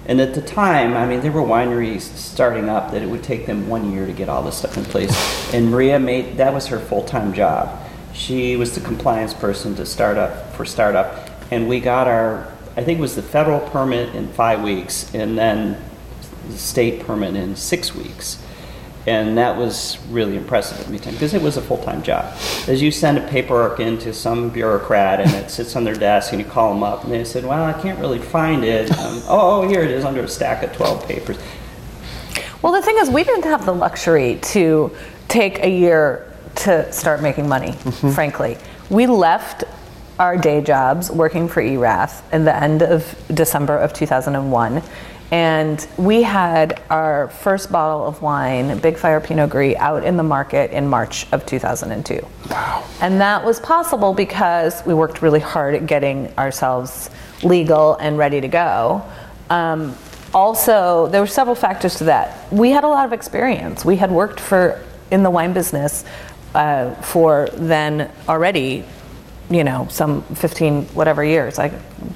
[0.07, 3.45] and at the time, I mean, there were wineries starting up that it would take
[3.45, 5.53] them one year to get all this stuff in place.
[5.53, 7.79] And Maria made that was her full time job.
[8.13, 12.83] She was the compliance person to start up for startup, and we got our I
[12.83, 15.77] think it was the federal permit in five weeks, and then
[16.47, 18.41] the state permit in six weeks
[19.07, 22.25] and that was really impressive at me because it was a full-time job.
[22.67, 26.41] As you send a paperwork into some bureaucrat and it sits on their desk and
[26.41, 28.91] you call them up and they said well i can't really find it.
[29.01, 31.39] Um, oh, oh here it is under a stack of 12 papers.
[32.61, 34.95] Well the thing is we didn't have the luxury to
[35.27, 38.11] take a year to start making money mm-hmm.
[38.11, 38.57] frankly.
[38.91, 39.63] We left
[40.19, 44.83] our day jobs working for erath in the end of december of 2001
[45.31, 50.23] and we had our first bottle of wine, Big Fire Pinot Gris, out in the
[50.23, 52.27] market in March of 2002.
[52.49, 52.85] Wow.
[52.99, 57.09] And that was possible because we worked really hard at getting ourselves
[57.43, 59.03] legal and ready to go.
[59.49, 59.95] Um,
[60.33, 62.51] also, there were several factors to that.
[62.51, 63.85] We had a lot of experience.
[63.85, 66.03] We had worked for in the wine business
[66.55, 68.83] uh, for then already,
[69.49, 71.57] you know, some 15 whatever years.
[71.57, 71.69] I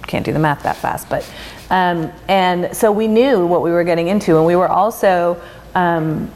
[0.07, 1.29] can't do the math that fast, but
[1.69, 5.41] um, and so we knew what we were getting into, and we were also
[5.73, 6.31] um,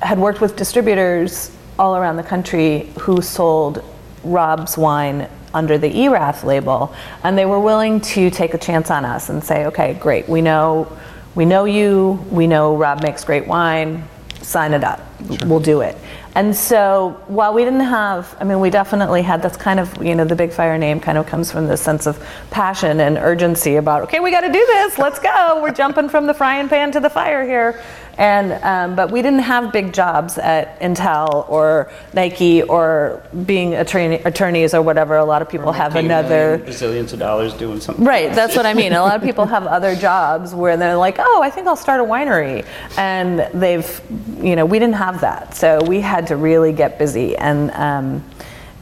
[0.00, 3.82] had worked with distributors all around the country who sold
[4.22, 9.04] Rob's wine under the Erath label, and they were willing to take a chance on
[9.04, 10.90] us and say, "Okay, great, we know,
[11.34, 14.04] we know you, we know Rob makes great wine.
[14.40, 15.00] Sign it up,
[15.46, 15.96] we'll do it."
[16.36, 19.40] And so, while we didn't have, I mean, we definitely had.
[19.40, 22.06] That's kind of, you know, the Big Fire name kind of comes from this sense
[22.06, 22.18] of
[22.50, 24.98] passion and urgency about, okay, we got to do this.
[24.98, 25.60] Let's go.
[25.62, 27.80] We're jumping from the frying pan to the fire here.
[28.16, 34.16] And um, but we didn't have big jobs at Intel or Nike or being attorney,
[34.16, 35.16] attorneys or whatever.
[35.16, 36.58] A lot of people have another.
[36.58, 38.04] Bazillions of dollars doing something.
[38.04, 38.92] Right, that's what I mean.
[38.92, 42.00] A lot of people have other jobs where they're like, "Oh, I think I'll start
[42.00, 42.64] a winery,"
[42.96, 44.00] and they've,
[44.40, 48.24] you know, we didn't have that, so we had to really get busy, and um,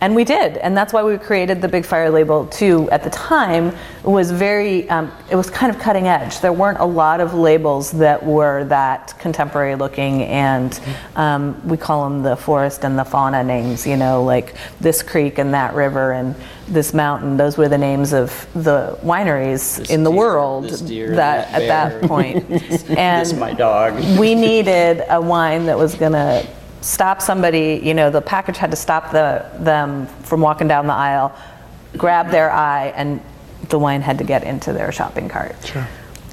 [0.03, 2.91] and we did, and that's why we created the Big Fire label too.
[2.91, 6.41] At the time, it was very, um, it was kind of cutting edge.
[6.41, 10.81] There weren't a lot of labels that were that contemporary looking, and
[11.15, 13.87] um, we call them the forest and the fauna names.
[13.87, 16.35] You know, like this creek and that river and
[16.67, 17.37] this mountain.
[17.37, 21.69] Those were the names of the wineries This in the deer, world that that at
[21.69, 22.45] that point.
[22.99, 24.19] And my dog.
[24.19, 26.45] we needed a wine that was going to
[26.83, 30.93] stop somebody, you know, the package had to stop the, them from walking down the
[30.93, 31.35] aisle,
[31.97, 33.21] grab their eye, and
[33.69, 35.55] the wine had to get into their shopping cart.
[35.65, 35.87] Sure.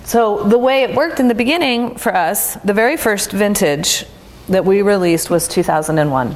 [0.03, 4.05] So the way it worked in the beginning for us, the very first vintage
[4.47, 6.35] that we released was 2001.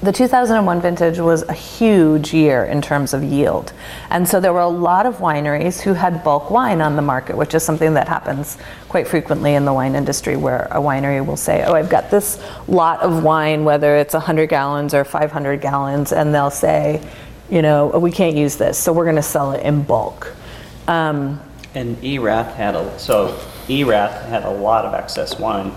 [0.00, 3.72] The 2001 vintage was a huge year in terms of yield.
[4.10, 7.36] And so there were a lot of wineries who had bulk wine on the market,
[7.36, 8.58] which is something that happens
[8.88, 12.40] quite frequently in the wine industry where a winery will say, Oh, I've got this
[12.68, 17.02] lot of wine, whether it's 100 gallons or 500 gallons, and they'll say,
[17.50, 20.32] You know, "Oh, we can't use this, so we're going to sell it in bulk.
[20.86, 21.40] Um,
[21.74, 23.36] And Erath had a, so
[23.68, 25.72] Erath had a lot of excess wine.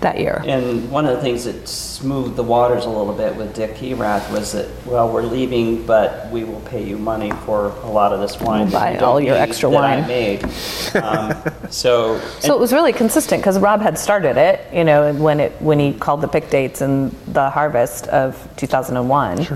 [0.00, 0.42] That year.
[0.46, 4.30] And one of the things that smoothed the waters a little bit with Dick Erath
[4.32, 8.20] was that, well, we're leaving, but we will pay you money for a lot of
[8.20, 8.62] this wine.
[8.70, 10.08] We'll buy you all your need extra that I wine.
[10.08, 10.44] made.
[10.94, 12.18] Um, So.
[12.40, 15.78] So it was really consistent because Rob had started it, you know, when it when
[15.78, 19.46] he called the pick dates in the harvest of 2001,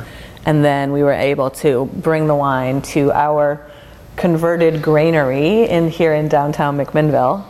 [0.46, 3.61] and then we were able to bring the wine to our
[4.16, 7.44] converted granary in here in downtown McMinnville,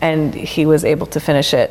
[0.00, 1.70] and he was able to finish it.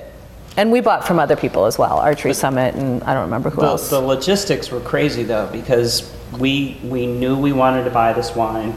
[0.58, 3.62] And we bought from other people as well, Archery Summit, and I don't remember who
[3.62, 3.90] The, else.
[3.92, 8.76] the logistics were crazy though, because we, we knew we wanted to buy this wine.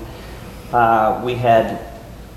[0.73, 1.81] Uh, we had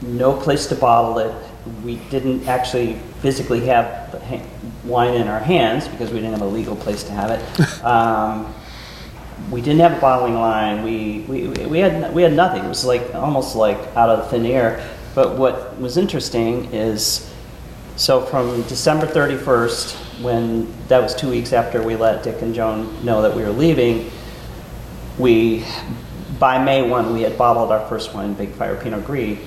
[0.01, 1.35] no place to bottle it.
[1.83, 4.45] We didn't actually physically have the ha-
[4.85, 7.43] wine in our hands because we didn't have a legal place to have it.
[7.83, 8.53] Um,
[9.51, 10.83] we didn't have a bottling line.
[10.83, 12.63] We, we, we, had, we had nothing.
[12.63, 14.89] It was like almost like out of thin air.
[15.15, 17.29] But what was interesting is
[17.95, 23.05] so from December 31st, when that was two weeks after we let Dick and Joan
[23.05, 24.09] know that we were leaving,
[25.19, 25.63] we,
[26.39, 29.37] by May 1, we had bottled our first wine, Big Fire Pinot Gris.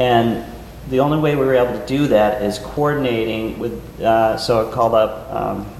[0.00, 0.44] And
[0.88, 4.72] the only way we were able to do that is coordinating with, uh, so I
[4.72, 5.72] called up um,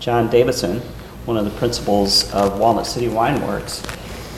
[0.00, 0.80] John Davison,
[1.24, 3.82] one of the principals of Walnut City Wine Works,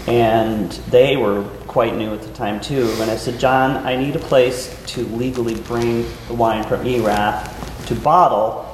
[0.07, 2.87] and they were quite new at the time too.
[2.99, 7.87] And I said, John, I need a place to legally bring the wine from Erath
[7.87, 8.69] to bottle.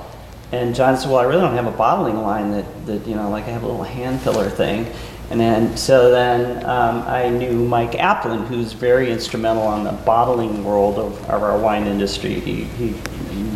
[0.50, 3.30] And John said, Well, I really don't have a bottling line that, that you know,
[3.30, 4.92] like I have a little hand filler thing.
[5.30, 10.64] And then, so then um, I knew Mike Applin, who's very instrumental on the bottling
[10.64, 12.40] world of, of our wine industry.
[12.40, 12.90] He, he,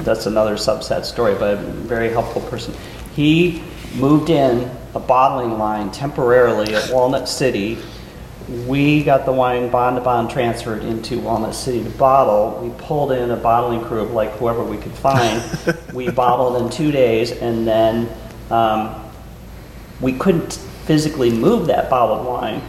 [0.04, 2.74] that's another subset story, but a very helpful person.
[3.14, 7.78] He moved in a bottling line temporarily at Walnut City.
[8.66, 12.60] We got the wine bond to bond transferred into Walnut City to bottle.
[12.62, 15.42] We pulled in a bottling crew of like whoever we could find.
[15.94, 18.08] we bottled in two days, and then
[18.50, 19.10] um,
[20.00, 22.62] we couldn't physically move that bottled wine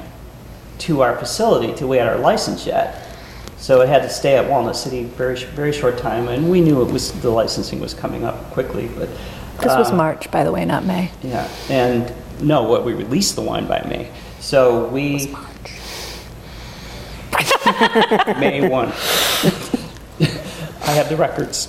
[0.79, 3.17] to our facility till we had our license yet.
[3.57, 6.81] So it had to stay at Walnut City very very short time, and we knew
[6.81, 8.89] it was the licensing was coming up quickly.
[8.89, 9.09] But
[9.57, 11.11] this was um, March, by the way, not May.
[11.21, 14.11] yeah, and no, what we released the wine by May.
[14.39, 15.33] So we
[18.39, 18.87] May one.
[20.85, 21.67] I have the records.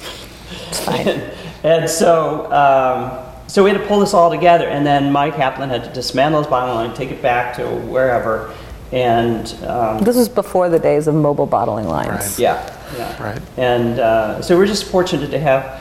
[0.69, 1.31] It's fine.
[1.65, 5.71] And so, um, so we had to pull this all together, and then Mike Kaplan
[5.71, 8.55] had to dismantle his bottle line, take it back to wherever,
[8.93, 12.11] and um, this was before the days of mobile bottling lines.
[12.11, 12.39] Right.
[12.39, 13.23] yeah, yeah.
[13.23, 13.41] Right.
[13.57, 15.81] And uh, so we're just fortunate to have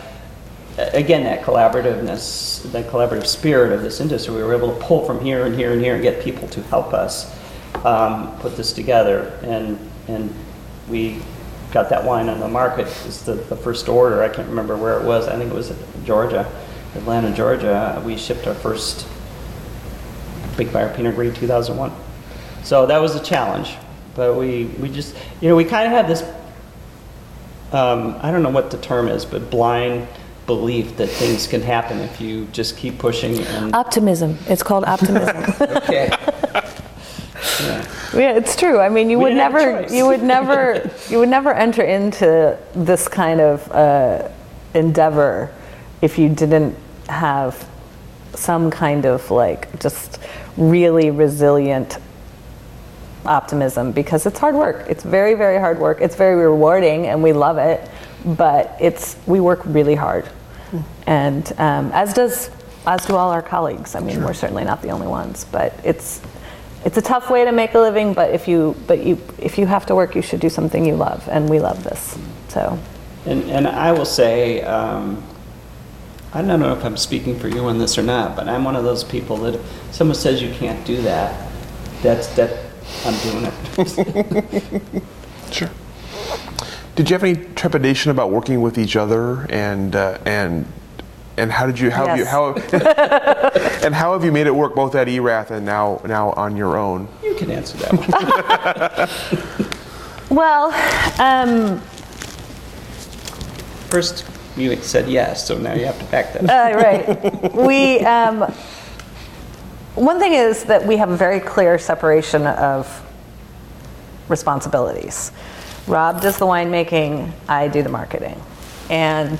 [0.77, 5.23] again, that collaborativeness, that collaborative spirit of this industry, we were able to pull from
[5.23, 7.31] here and here and here and get people to help us
[7.85, 9.37] um, put this together.
[9.43, 10.33] And, and
[10.89, 11.21] we
[11.71, 12.87] got that wine on the market.
[13.05, 14.23] It's the, the first order.
[14.23, 15.27] I can't remember where it was.
[15.27, 15.73] I think it was
[16.05, 16.49] Georgia,
[16.95, 18.01] Atlanta, Georgia.
[18.05, 19.07] We shipped our first
[20.57, 21.91] Big Fire Pinot Gris 2001.
[22.63, 23.75] So that was a challenge.
[24.15, 26.21] But we, we just, you know, we kind of had this
[27.73, 30.07] um, I don't know what the term is, but blind
[30.45, 34.37] belief that things can happen if you just keep pushing and Optimism.
[34.47, 35.37] It's called optimism.
[35.77, 36.11] okay.
[37.63, 38.37] Yeah.
[38.37, 38.79] It's true.
[38.79, 41.53] I mean, you We would didn't have a never, you would never, you would never
[41.53, 44.29] enter into this kind of uh,
[44.73, 45.51] endeavor
[46.01, 46.75] if you didn't
[47.09, 47.67] have
[48.33, 50.19] some kind of like just
[50.57, 51.97] really resilient
[53.25, 54.85] optimism because it's hard work.
[54.89, 55.99] It's very, very hard work.
[56.01, 57.89] It's very rewarding and we love it,
[58.25, 60.27] but it's we work really hard,
[61.07, 62.49] and um, as does
[62.85, 63.95] as do all our colleagues.
[63.95, 66.21] I mean, we're certainly not the only ones, but it's
[66.85, 68.13] it's a tough way to make a living.
[68.13, 70.95] But if you but you if you have to work, you should do something you
[70.95, 72.17] love, and we love this.
[72.49, 72.77] So
[73.25, 75.23] And, and I will say, um,
[76.33, 78.75] I don't know if I'm speaking for you on this or not, but I'm one
[78.75, 81.49] of those people that if someone says you can't do that,
[82.01, 82.65] that's, that,
[83.05, 85.03] I'm doing it.
[85.51, 85.69] Sure.
[86.95, 90.65] Did you have any trepidation about working with each other, and uh, and
[91.37, 92.53] and how did you how have you how
[93.83, 96.77] and how have you made it work both at ERATH and now now on your
[96.77, 97.07] own?
[97.23, 99.07] You can answer that
[99.49, 99.67] one.
[100.37, 100.71] well,
[101.19, 101.81] um,
[103.93, 104.25] First,
[104.57, 106.49] you said yes, so now you have to back that up.
[106.49, 107.53] Uh, right.
[107.53, 108.41] we um,
[109.93, 113.01] one thing is that we have a very clear separation of
[114.29, 115.31] responsibilities.
[115.85, 118.41] Rob does the winemaking, I do the marketing,
[118.89, 119.39] and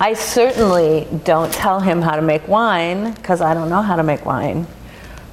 [0.00, 4.02] I certainly don't tell him how to make wine because I don't know how to
[4.02, 4.66] make wine.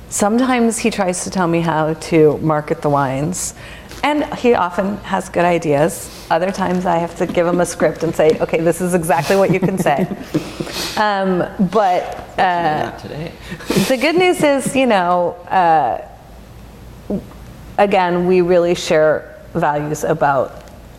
[0.09, 3.55] Sometimes he tries to tell me how to market the wines,
[4.03, 6.25] and he often has good ideas.
[6.29, 9.35] Other times I have to give him a script and say, okay, this is exactly
[9.35, 10.01] what you can say.
[10.97, 11.39] um,
[11.71, 13.31] but uh, today.
[13.87, 16.07] the good news is, you know, uh,
[17.77, 20.51] again, we really share values about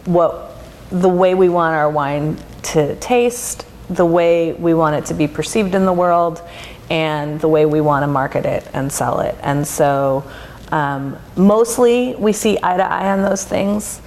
[0.07, 0.57] what
[0.91, 5.29] the way we want our wine to taste, the way we want it to be
[5.29, 6.43] perceived in the world,
[6.91, 9.37] and the way we want to market it and sell it.
[9.43, 10.25] And so,
[10.71, 14.01] um, mostly we see eye to eye on those things.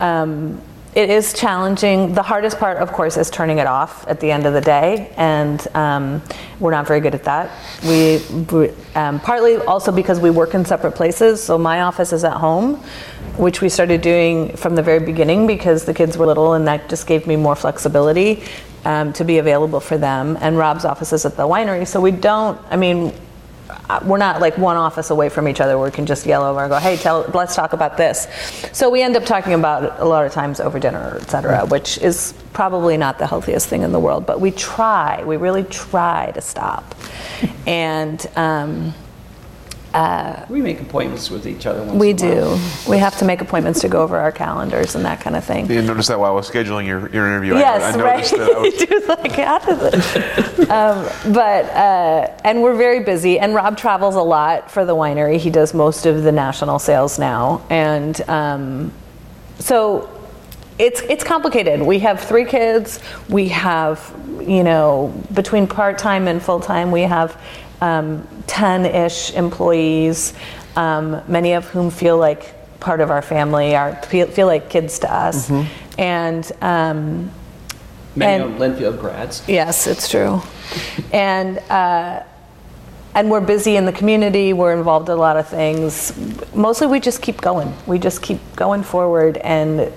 [0.00, 0.60] Um,
[0.94, 2.12] it is challenging.
[2.12, 5.12] The hardest part, of course, is turning it off at the end of the day,
[5.16, 6.22] and um,
[6.60, 7.50] we're not very good at that.
[7.84, 8.18] We
[8.52, 11.42] we- um, partly also because we work in separate places.
[11.42, 12.76] So my office is at home,
[13.38, 16.88] which we started doing from the very beginning because the kids were little, and that
[16.90, 18.42] just gave me more flexibility
[18.84, 20.36] um, to be available for them.
[20.42, 22.60] And Rob's office is at the winery, so we don't.
[22.70, 23.14] I mean,
[24.04, 26.60] we're not like one office away from each other where we can just yell over
[26.60, 28.26] and go, hey, tell, let's talk about this.
[28.72, 31.66] So we end up talking about it a lot of times over dinner, et cetera,
[31.66, 35.64] which is probably not the healthiest thing in the world, but we try, we really
[35.64, 36.94] try to stop.
[37.64, 38.92] And um,
[40.48, 42.56] We make appointments with each other once we in a while.
[42.56, 42.90] do.
[42.90, 45.70] We have to make appointments to go over our calendars and that kind of thing.
[45.70, 47.54] You noticed that while I was scheduling your, your interview.
[47.54, 48.14] I- Yes, I, right.
[48.16, 48.56] noticed that.
[48.56, 50.70] I was, She was like, how does it?
[50.70, 53.38] um, but uh, and we're very busy.
[53.38, 55.36] And Rob travels a lot for the winery.
[55.38, 58.92] He does most of the national sales now, and um,
[59.58, 60.08] so
[60.78, 61.80] it's it's complicated.
[61.82, 62.98] We have three kids.
[63.28, 67.40] We have you know between part time and full time, we have
[68.46, 70.34] ten ish employees,
[70.76, 74.98] um, many of whom feel like part of our family, are feel, feel like kids
[75.00, 75.50] to us,
[75.98, 76.50] and.
[76.62, 77.30] Um,
[78.14, 79.42] Many and- Linfield grads.
[79.48, 80.42] Yes, it's true.
[81.14, 82.22] And uh,
[83.14, 84.52] and we're busy in the community.
[84.52, 86.12] We're involved in a lot of things.
[86.54, 87.72] Mostly, we just keep going.
[87.86, 89.90] We just keep going forward, and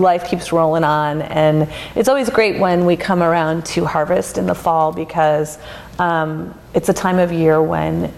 [0.00, 1.20] life keeps rolling on.
[1.22, 5.58] And it's always great when we come around to harvest in the fall because
[5.98, 8.12] um, it's a time of year when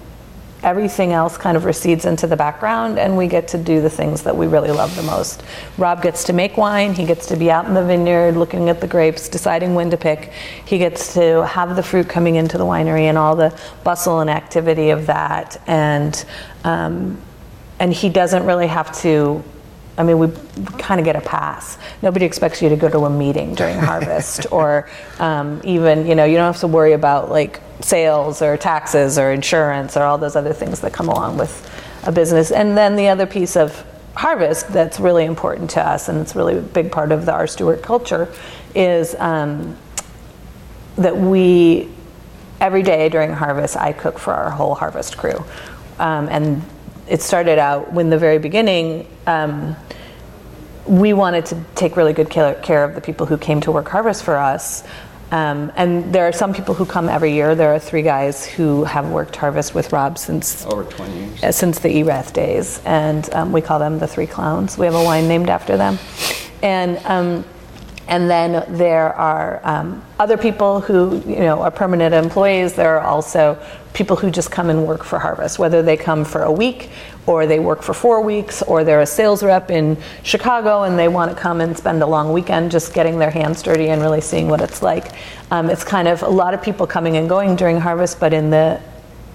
[0.62, 4.24] everything else kind of recedes into the background and we get to do the things
[4.24, 5.44] that we really love the most.
[5.76, 8.80] Rob gets to make wine, he gets to be out in the vineyard looking at
[8.80, 10.32] the grapes, deciding when to pick.
[10.64, 14.28] He gets to have the fruit coming into the winery and all the bustle and
[14.28, 15.60] activity of that.
[15.66, 16.24] And
[16.64, 17.22] um,
[17.80, 19.42] and he doesn't really have to
[19.98, 20.28] I mean, we
[20.78, 21.76] kind of get a pass.
[22.02, 24.88] Nobody expects you to go to a meeting during harvest, or
[25.18, 29.32] um, even, you know, you don't have to worry about like sales or taxes or
[29.32, 31.68] insurance or all those other things that come along with
[32.04, 32.52] a business.
[32.52, 33.84] And then the other piece of
[34.14, 37.46] harvest that's really important to us, and it's really a big part of the R.
[37.46, 38.32] Stuart culture,
[38.74, 39.76] is um,
[40.96, 41.88] that we
[42.60, 45.44] every day during harvest I cook for our whole harvest crew,
[45.98, 46.62] um, and
[47.08, 49.06] it started out when the very beginning.
[49.26, 49.76] Um,
[50.86, 54.24] we wanted to take really good care, of the people who came to work harvest
[54.24, 54.84] for us.
[55.30, 57.54] Um, and there are some people who come every year.
[57.54, 61.44] There are three guys who have worked harvest with Rob since Over 20 years.
[61.44, 64.78] uh, since the Erath days, and um, we call them the Three Clowns.
[64.78, 65.98] We have a wine named after them,
[66.62, 67.44] and um,
[68.08, 72.74] and then there are um, other people who you know are permanent employees.
[72.74, 73.58] There are also
[73.92, 76.90] people who just come and work for Harvest, whether they come for a week
[77.26, 81.08] or they work for four weeks, or they're a sales rep in Chicago and they
[81.08, 84.20] want to come and spend a long weekend just getting their hands dirty and really
[84.20, 85.12] seeing what it's like.
[85.50, 88.48] Um, it's kind of a lot of people coming and going during harvest, but in
[88.48, 88.80] the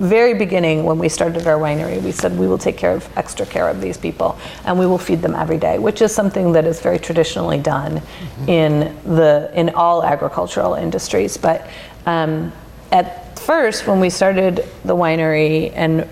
[0.03, 3.45] very beginning when we started our winery we said we will take care of extra
[3.45, 6.65] care of these people and we will feed them every day which is something that
[6.65, 8.01] is very traditionally done
[8.47, 11.69] in the in all agricultural industries but
[12.05, 12.51] um,
[12.91, 16.07] at first when we started the winery and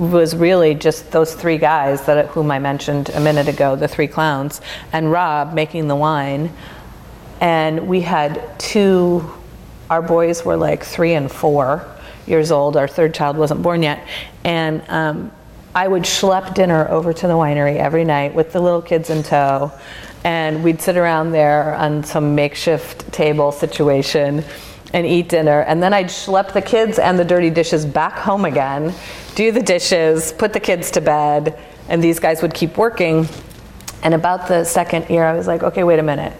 [0.00, 4.08] was really just those three guys that whom I mentioned a minute ago, the three
[4.08, 4.62] clowns,
[4.94, 6.50] and Rob making the wine.
[7.38, 9.30] And we had two,
[9.90, 11.86] our boys were like three and four
[12.30, 12.76] years old.
[12.76, 14.06] Our third child wasn't born yet.
[14.44, 15.32] And um,
[15.74, 19.22] I would schlep dinner over to the winery every night with the little kids in
[19.22, 19.72] tow.
[20.24, 24.44] And we'd sit around there on some makeshift table situation
[24.92, 25.60] and eat dinner.
[25.60, 28.92] And then I'd schlep the kids and the dirty dishes back home again,
[29.34, 31.58] do the dishes, put the kids to bed,
[31.88, 33.28] and these guys would keep working.
[34.02, 36.32] And about the second year, I was like, okay, wait a minute.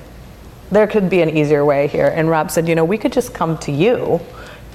[0.71, 2.07] There could be an easier way here.
[2.07, 4.21] And Rob said, you know, we could just come to you.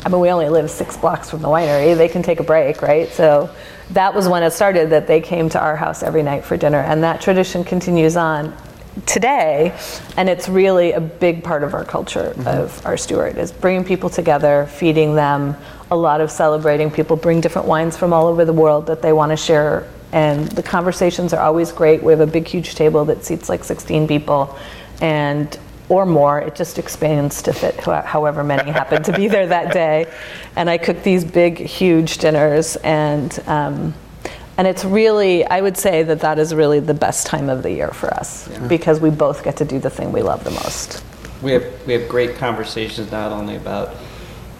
[0.05, 1.97] I mean, we only live six blocks from the winery.
[1.97, 3.09] They can take a break, right?
[3.09, 3.49] So
[3.91, 6.79] that was when it started that they came to our house every night for dinner.
[6.79, 8.55] And that tradition continues on
[9.05, 9.77] today
[10.15, 12.47] and it's really a big part of our culture mm-hmm.
[12.47, 12.95] of R.
[12.95, 15.57] Stuart is bringing people together feeding them
[15.91, 19.11] a lot of celebrating people bring different wines from all over the world that they
[19.11, 23.03] want to share and the conversations are always great we have a big huge table
[23.03, 24.57] that seats like 16 people
[25.01, 25.59] and
[25.89, 27.75] or more it just expands to fit
[28.05, 30.11] however many happen to be there that day
[30.55, 33.93] and i cook these big huge dinners and um,
[34.57, 37.71] and it's really, I would say that that is really the best time of the
[37.71, 41.03] year for us because we both get to do the thing we love the most.
[41.41, 43.95] We have, we have great conversations not only about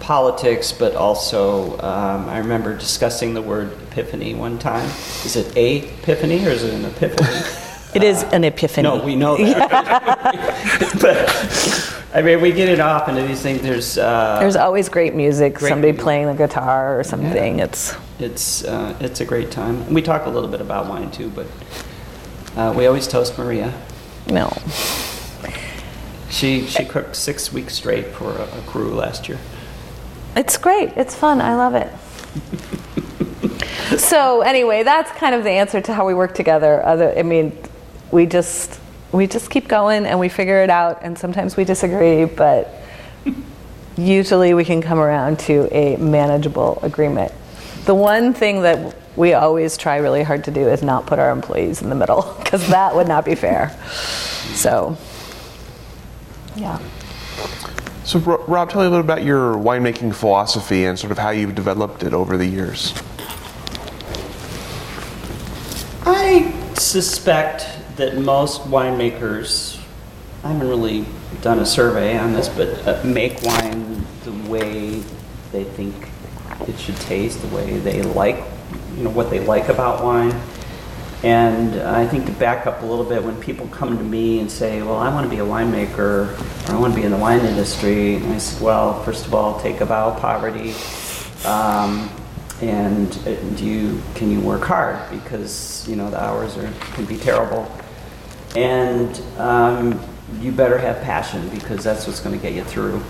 [0.00, 4.86] politics, but also, um, I remember discussing the word epiphany one time.
[5.24, 7.62] Is it a epiphany or is it an epiphany?
[7.96, 8.82] It is an epiphany.
[8.82, 10.98] No, we know that.
[11.00, 13.62] but, I mean, we get it off into these things.
[13.62, 16.04] There's, uh, There's always great music, Great somebody music.
[16.04, 17.58] playing the guitar or something.
[17.58, 19.94] It's it's, uh, it's a great time.
[19.94, 21.46] We talk a little bit about wine too, but
[22.54, 23.72] uh, we always toast Maria.
[24.26, 24.52] no.
[26.28, 29.38] She, she cooked six weeks straight for a, a crew last year.
[30.34, 30.90] It's great.
[30.96, 31.40] It's fun.
[31.40, 31.90] I love it.
[33.98, 36.84] so anyway, that's kind of the answer to how we work together.
[36.84, 37.56] Other, I mean,
[38.10, 38.80] we just
[39.12, 41.00] we just keep going and we figure it out.
[41.02, 42.72] And sometimes we disagree, but
[43.96, 47.32] usually we can come around to a manageable agreement.
[47.86, 51.30] The one thing that we always try really hard to do is not put our
[51.30, 53.76] employees in the middle because that would not be fair.
[54.54, 54.96] So,
[56.56, 56.78] yeah.
[58.04, 61.30] So, Rob, tell me a little bit about your winemaking philosophy and sort of how
[61.30, 62.94] you've developed it over the years.
[66.04, 69.80] I suspect that most winemakers,
[70.44, 71.06] I haven't really
[71.40, 75.02] done a survey on this, but uh, make wine the way
[75.52, 75.94] they think
[76.68, 78.36] it should taste, the way they like,
[78.96, 80.34] you know, what they like about wine.
[81.22, 84.50] And I think to back up a little bit, when people come to me and
[84.50, 85.98] say, Well, I want to be a winemaker,
[86.68, 89.34] or I want to be in the wine industry, and I said, Well, first of
[89.34, 90.74] all, take a vow of poverty.
[91.46, 92.10] Um,
[92.60, 97.04] and uh, do you can you work hard because you know the hours are can
[97.04, 97.70] be terrible
[98.56, 100.00] and um,
[100.40, 103.02] you better have passion because that's what's going to get you through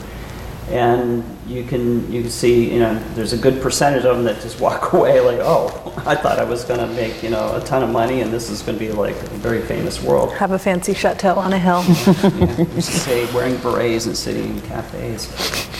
[0.69, 4.41] and you can you can see you know there's a good percentage of them that
[4.43, 7.61] just walk away like oh i thought i was going to make you know a
[7.65, 10.51] ton of money and this is going to be like a very famous world Have
[10.51, 11.85] a fancy chateau on a hill.
[11.87, 15.29] yeah, say wearing berets and sitting in cafes.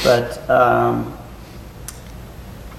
[0.05, 1.17] But um,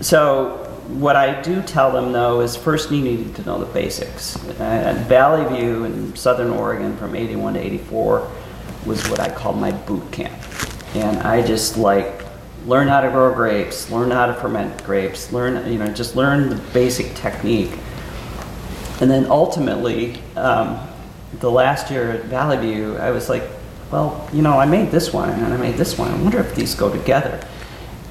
[0.01, 4.37] so what I do tell them though is first you need to know the basics.
[4.59, 8.31] At Valley View in Southern Oregon from 81 to 84
[8.85, 10.33] was what I called my boot camp.
[10.95, 12.23] And I just like
[12.65, 16.49] learn how to grow grapes, learn how to ferment grapes, learn, you know, just learn
[16.49, 17.71] the basic technique.
[18.99, 20.79] And then ultimately, um,
[21.39, 23.43] the last year at Valley View, I was like,
[23.91, 26.11] well, you know, I made this wine and I made this wine.
[26.11, 27.45] I wonder if these go together.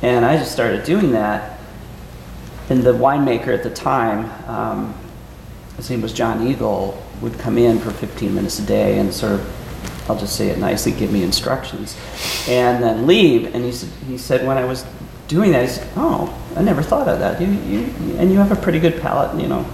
[0.03, 1.56] And I just started doing that.
[2.69, 4.95] And the winemaker at the time, um,
[5.77, 9.33] his name was John Eagle, would come in for 15 minutes a day and sort
[9.33, 11.97] of, I'll just say it nicely, give me instructions,
[12.49, 13.55] and then leave.
[13.55, 14.85] And he said, he said when I was
[15.29, 17.41] doing that, he said, "Oh, I never thought of that.
[17.41, 19.41] You, you, and you have a pretty good palate.
[19.41, 19.67] You know,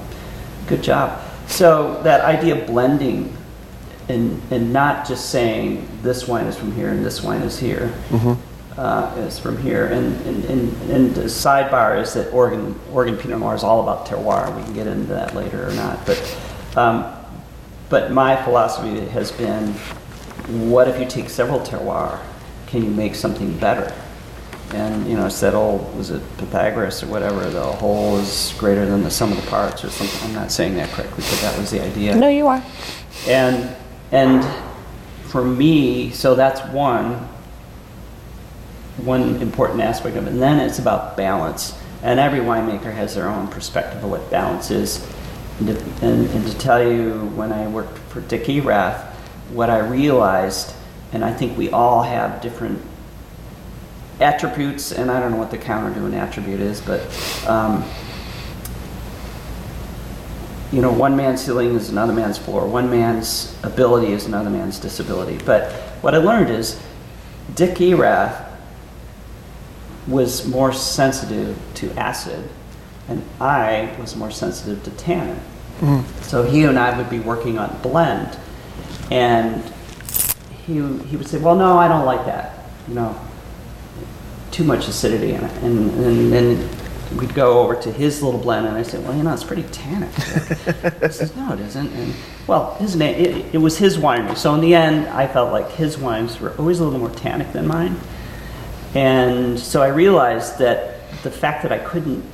[0.66, 3.36] good job." So that idea of blending,
[4.08, 7.92] and and not just saying this wine is from here and this wine is here.
[8.76, 13.38] Uh, is from here, and, and, and, and the sidebar is that Oregon, Oregon Pinot
[13.38, 14.56] Noir is all about terroir.
[14.56, 16.38] We can get into that later or not, but
[16.74, 17.14] um,
[17.90, 19.74] but my philosophy has been,
[20.70, 22.18] what if you take several terroir?
[22.66, 23.94] Can you make something better?
[24.72, 27.50] And you know, it's that old was it Pythagoras or whatever?
[27.50, 30.30] The whole is greater than the sum of the parts, or something.
[30.30, 32.14] I'm not saying that correctly, but that was the idea.
[32.14, 32.64] No, you are.
[33.28, 33.76] And
[34.12, 34.42] and
[35.24, 37.28] for me, so that's one
[38.98, 40.30] one important aspect of it.
[40.30, 41.78] And then it's about balance.
[42.02, 45.06] And every winemaker has their own perspective of what balance is.
[45.58, 49.00] And to, and, and to tell you, when I worked for Dick Erath,
[49.50, 50.74] what I realized,
[51.12, 52.80] and I think we all have different
[54.20, 57.00] attributes, and I don't know what the counter to an attribute is, but
[57.46, 57.84] um,
[60.72, 62.66] you know, one man's ceiling is another man's floor.
[62.66, 65.38] One man's ability is another man's disability.
[65.44, 65.70] But
[66.00, 66.80] what I learned is
[67.54, 68.51] Dick Erath
[70.06, 72.48] was more sensitive to acid,
[73.08, 75.40] and I was more sensitive to tannin.
[75.80, 76.22] Mm-hmm.
[76.22, 78.38] So he and I would be working on blend,
[79.10, 79.62] and
[80.66, 82.66] he, he would say, "Well, no, I don't like that.
[82.88, 83.20] You know,
[84.50, 86.68] too much acidity in it." And, and then
[87.16, 89.64] we'd go over to his little blend, and I said, "Well, you know, it's pretty
[89.64, 92.14] tannic." he says, "No, it isn't." And
[92.46, 95.70] well, his name it, it was his winery, so in the end, I felt like
[95.72, 97.98] his wines were always a little more tannic than mine.
[98.94, 102.24] And so I realized that the fact that I couldn't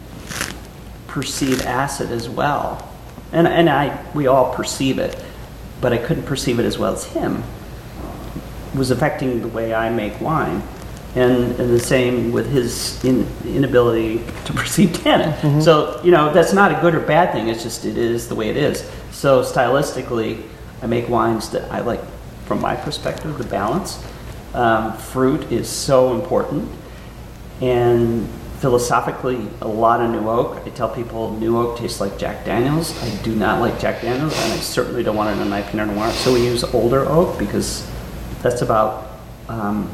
[1.07, 2.89] perceive acid as well,
[3.33, 5.23] and, and I, we all perceive it,
[5.81, 7.43] but I couldn't perceive it as well as him,
[8.75, 10.63] was affecting the way I make wine.
[11.15, 15.33] And, and the same with his in, inability to perceive tannin.
[15.33, 15.61] Mm-hmm.
[15.61, 18.35] So, you know, that's not a good or bad thing, it's just it is the
[18.35, 18.89] way it is.
[19.11, 20.43] So, stylistically,
[20.83, 22.01] I make wines that I like,
[22.45, 24.05] from my perspective, the balance.
[24.55, 26.71] Um, fruit is so important.
[27.61, 28.29] And
[28.59, 30.63] philosophically, a lot of new oak.
[30.67, 32.97] I tell people new oak tastes like Jack Daniels.
[33.03, 35.89] I do not like Jack Daniels, and I certainly don't want it in my Pinot
[35.89, 36.11] Noir.
[36.13, 37.89] So we use older oak because
[38.43, 39.13] that's about
[39.49, 39.91] um,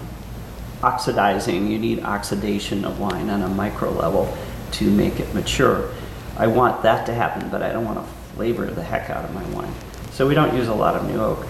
[0.83, 1.67] oxidizing.
[1.71, 4.35] You need oxidation of wine on a micro level
[4.73, 5.91] to make it mature.
[6.37, 9.35] I want that to happen, but I don't want to flavor the heck out of
[9.35, 9.73] my wine.
[10.11, 11.47] So we don't use a lot of new oak.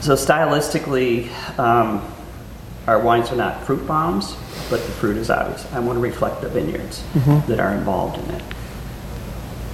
[0.00, 1.28] So stylistically,
[1.58, 2.02] um,
[2.86, 4.34] our wines are not fruit bombs,
[4.70, 5.70] but the fruit is obvious.
[5.72, 7.04] I want to reflect the vineyards
[7.48, 8.42] that are involved in it.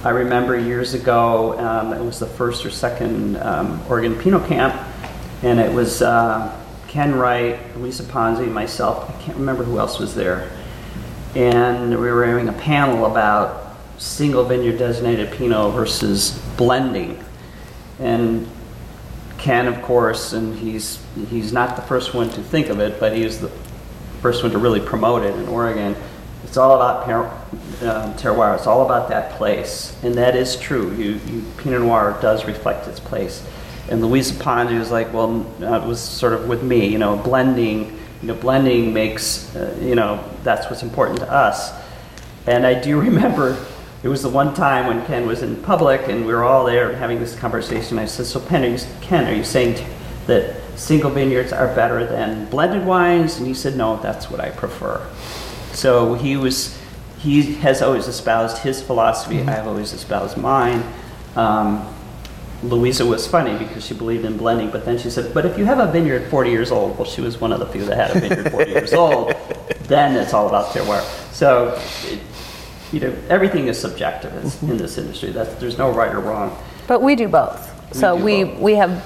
[0.03, 4.75] I remember years ago, um, it was the first or second um, Oregon Pinot Camp,
[5.43, 6.53] and it was uh,
[6.89, 9.09] Ken Wright, Lisa Ponzi, myself.
[9.09, 10.51] I can't remember who else was there.
[11.35, 17.23] And we were having a panel about single vineyard designated Pinot versus blending.
[17.99, 18.47] And
[19.37, 23.15] Ken, of course, and he's he's not the first one to think of it, but
[23.15, 23.49] he was the
[24.21, 25.95] first one to really promote it in Oregon.
[26.43, 27.31] It's all about par-
[27.81, 28.55] um, terroir.
[28.55, 30.93] It's all about that place, and that is true.
[30.95, 33.45] You, you Pinot Noir does reflect its place.
[33.89, 37.15] And Luisa Ponzi was like, well, uh, it was sort of with me, you know,
[37.15, 37.97] blending.
[38.21, 41.71] You know, blending makes, uh, you know, that's what's important to us.
[42.47, 43.63] And I do remember
[44.03, 46.95] it was the one time when Ken was in public and we were all there
[46.95, 47.97] having this conversation.
[47.97, 49.85] I said, So, Ken, are you, Ken, are you saying t-
[50.27, 53.37] that single vineyards are better than blended wines?
[53.37, 55.05] And he said, No, that's what I prefer.
[55.73, 56.79] So he was,
[57.19, 59.41] he has always espoused his philosophy.
[59.41, 60.83] I've always espoused mine.
[61.35, 61.93] Um,
[62.63, 65.65] Luisa was funny because she believed in blending, but then she said, "But if you
[65.65, 68.17] have a vineyard 40 years old, well, she was one of the few that had
[68.17, 69.35] a vineyard 40 years old,
[69.83, 71.79] then it's all about terroir." So,
[72.91, 74.33] you know, everything is subjective
[74.63, 75.31] in- in this industry.
[75.31, 76.57] That's, there's no right or wrong.
[76.87, 77.73] But we do both.
[77.93, 78.59] We so do we both.
[78.59, 79.03] we have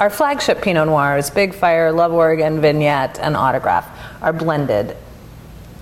[0.00, 3.88] our flagship Pinot Noir is Big Fire, Love Oregon, Vignette, and Autograph
[4.22, 4.96] are blended.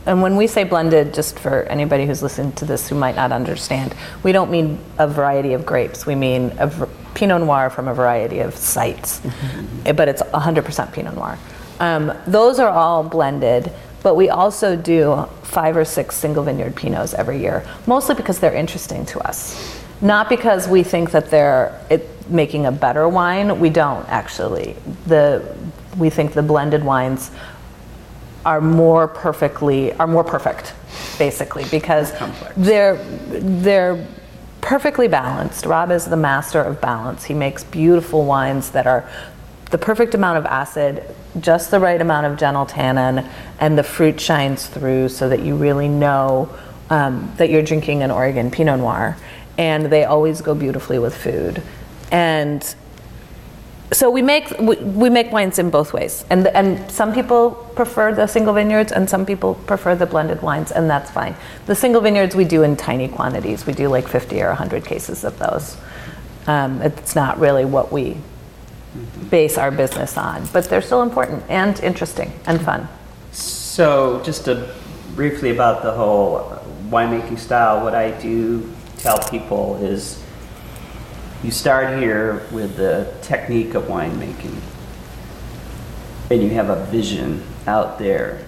[0.06, 3.32] And when we say blended, just for anybody who's listening to this who might not
[3.32, 6.06] understand, we don't mean a variety of grapes.
[6.06, 9.20] We mean a v- Pinot Noir from a variety of sites,
[9.84, 11.38] Eh, but it's 100% Pinot Noir.
[11.80, 13.72] Um, those are all blended,
[14.06, 18.54] but we also do five or six single vineyard Pinots every year, mostly because they're
[18.54, 19.82] interesting to us.
[20.00, 23.58] Not because we think that they're, it, making a better wine.
[23.58, 24.76] We don't actually.
[25.08, 25.42] The
[25.98, 27.32] we think the blended wines
[28.44, 30.72] are more perfectly are more perfect,
[31.18, 32.12] basically, because
[32.56, 32.98] they're
[33.64, 34.06] they're
[34.60, 35.66] perfectly balanced.
[35.66, 37.24] Rob is the master of balance.
[37.24, 39.10] He makes beautiful wines that are
[39.70, 41.02] the perfect amount of acid,
[41.40, 45.56] just the right amount of gentle tannin, and the fruit shines through so that you
[45.56, 46.48] really know
[46.90, 49.16] um, that you're drinking an Oregon Pinot Noir.
[49.58, 51.62] And they always go beautifully with food.
[52.12, 52.62] And
[53.92, 58.12] so we make we, we make wines in both ways, and and some people prefer
[58.12, 61.36] the single vineyards, and some people prefer the blended wines, and that's fine.
[61.66, 63.64] The single vineyards we do in tiny quantities.
[63.64, 65.76] We do like 50 or 100 cases of those.
[66.48, 68.16] Um, it's not really what we
[69.30, 72.88] base our business on, but they're still important and interesting and fun.
[73.32, 74.74] So, just to
[75.14, 80.22] briefly about the whole winemaking style, what I do tell people is
[81.42, 84.58] you start here with the technique of winemaking,
[86.30, 88.46] and you have a vision out there.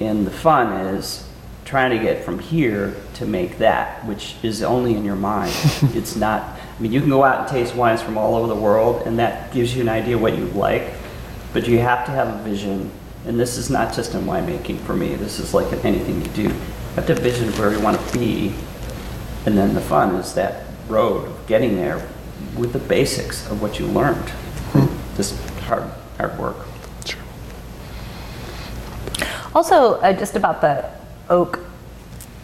[0.00, 1.28] And the fun is
[1.64, 5.52] trying to get from here to make that, which is only in your mind.
[5.94, 8.58] it's not, I mean, you can go out and taste wines from all over the
[8.58, 10.94] world, and that gives you an idea what you like,
[11.52, 12.90] but you have to have a vision.
[13.26, 16.28] And this is not just in winemaking for me, this is like in anything you
[16.28, 16.42] do.
[16.44, 16.48] You
[16.96, 18.54] have to have a vision of where you want to be,
[19.44, 22.08] and then the fun is that road of getting there
[22.56, 24.32] with the basics of what you learned.
[25.18, 25.84] Just hard,
[26.16, 26.56] hard work.
[27.04, 27.20] Sure.
[29.54, 30.90] Also, uh, just about the
[31.28, 31.60] oak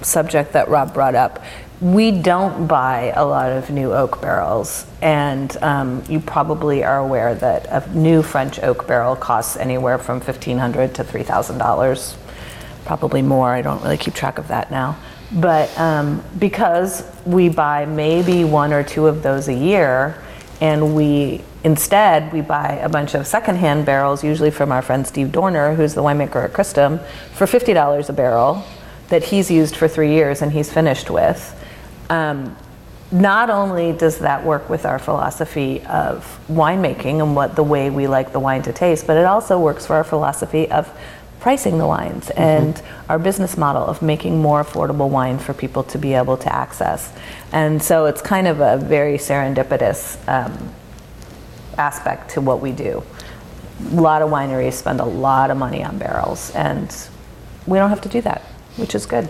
[0.03, 1.43] subject that Rob brought up,
[1.81, 7.35] we don't buy a lot of new oak barrels, and um, you probably are aware
[7.35, 12.17] that a new French oak barrel costs anywhere from fifteen hundred to three thousand dollars,
[12.87, 13.51] probably more.
[13.51, 14.97] I don't really keep track of that now,
[15.33, 20.17] but um, because we buy maybe one or two of those a year,
[20.63, 25.29] and we instead we buy a bunch of secondhand barrels, usually from our friend Steve
[25.29, 27.01] Doerner, who's the winemaker at Cristom,
[27.35, 28.65] for fifty dollars a barrel
[29.09, 31.53] that he's used for three years and he's finished with.
[32.11, 32.57] Um,
[33.13, 38.07] not only does that work with our philosophy of winemaking and what the way we
[38.07, 40.93] like the wine to taste, but it also works for our philosophy of
[41.39, 45.99] pricing the wines and our business model of making more affordable wine for people to
[45.99, 47.13] be able to access.
[47.53, 50.75] And so it's kind of a very serendipitous um,
[51.79, 53.05] aspect to what we do.
[53.93, 56.93] A lot of wineries spend a lot of money on barrels, and
[57.67, 58.43] we don't have to do that,
[58.77, 59.29] which is good.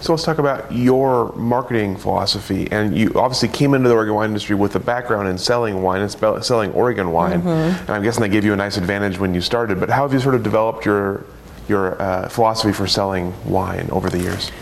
[0.00, 2.68] So let's talk about your marketing philosophy.
[2.70, 6.02] And you obviously came into the Oregon wine industry with a background in selling wine
[6.02, 7.40] and spell- selling Oregon wine.
[7.46, 9.80] And I'm guessing that gave you a nice advantage when you started.
[9.80, 11.24] But how have you sort of developed your
[11.68, 14.52] your uh, philosophy for selling wine over the years?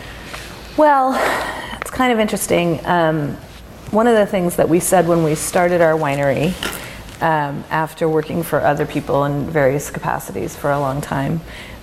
[0.77, 1.13] Well,
[1.81, 2.85] it's kind of interesting.
[2.87, 3.37] Um,
[3.91, 6.55] one of the things that we said when we started our winery,
[7.23, 11.41] um, after working for other people in various capacities for a long time,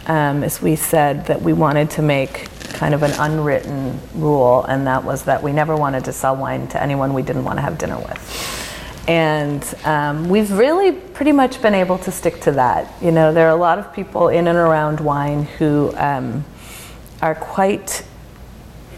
[0.08, 4.88] um, is we said that we wanted to make kind of an unwritten rule, and
[4.88, 7.62] that was that we never wanted to sell wine to anyone we didn't want to
[7.62, 8.58] have dinner with.
[9.08, 12.92] And um, we've really pretty much been able to stick to that.
[13.02, 16.46] You know, there are a lot of people in and around wine who um,
[17.22, 18.06] are quite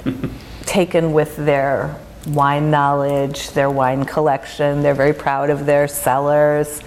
[0.66, 4.82] taken with their wine knowledge, their wine collection.
[4.82, 6.82] They're very proud of their cellars.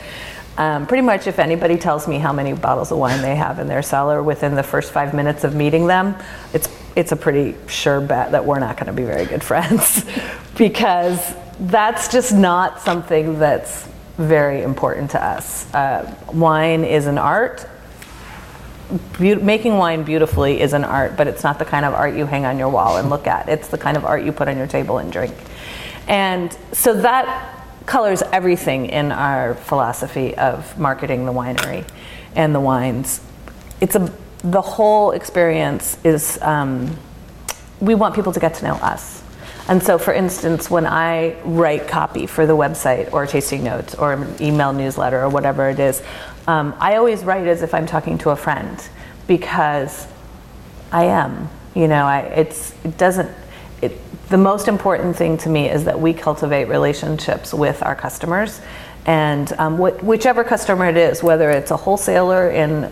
[0.58, 3.66] Um, pretty much, if anybody tells me how many bottles of wine they have in
[3.66, 6.16] their cellar within the first five minutes of meeting them,
[6.54, 10.04] it's it's a pretty sure bet that we're not going to be very good friends
[10.56, 13.86] because that's just not something that's
[14.16, 15.72] very important to us.
[15.74, 17.68] Uh, wine is an art.
[19.18, 22.24] Beau- making wine beautifully is an art, but it's not the kind of art you
[22.24, 23.48] hang on your wall and look at.
[23.48, 25.34] It's the kind of art you put on your table and drink.
[26.08, 27.55] And so that
[27.86, 31.88] colors everything in our philosophy of marketing the winery
[32.34, 33.20] and the wines.
[33.80, 34.12] It's a
[34.42, 36.96] the whole experience is um,
[37.80, 39.22] we want people to get to know us.
[39.68, 44.26] And so, for instance, when I write copy for the website or tasting notes or
[44.40, 46.02] email newsletter or whatever it is,
[46.46, 48.80] um, I always write as if I'm talking to a friend
[49.26, 50.06] because
[50.92, 51.48] I am.
[51.74, 53.30] You know, I, it's it doesn't.
[53.82, 53.98] It,
[54.28, 58.60] the most important thing to me is that we cultivate relationships with our customers,
[59.04, 62.90] and um, wh- whichever customer it is, whether it's a wholesaler in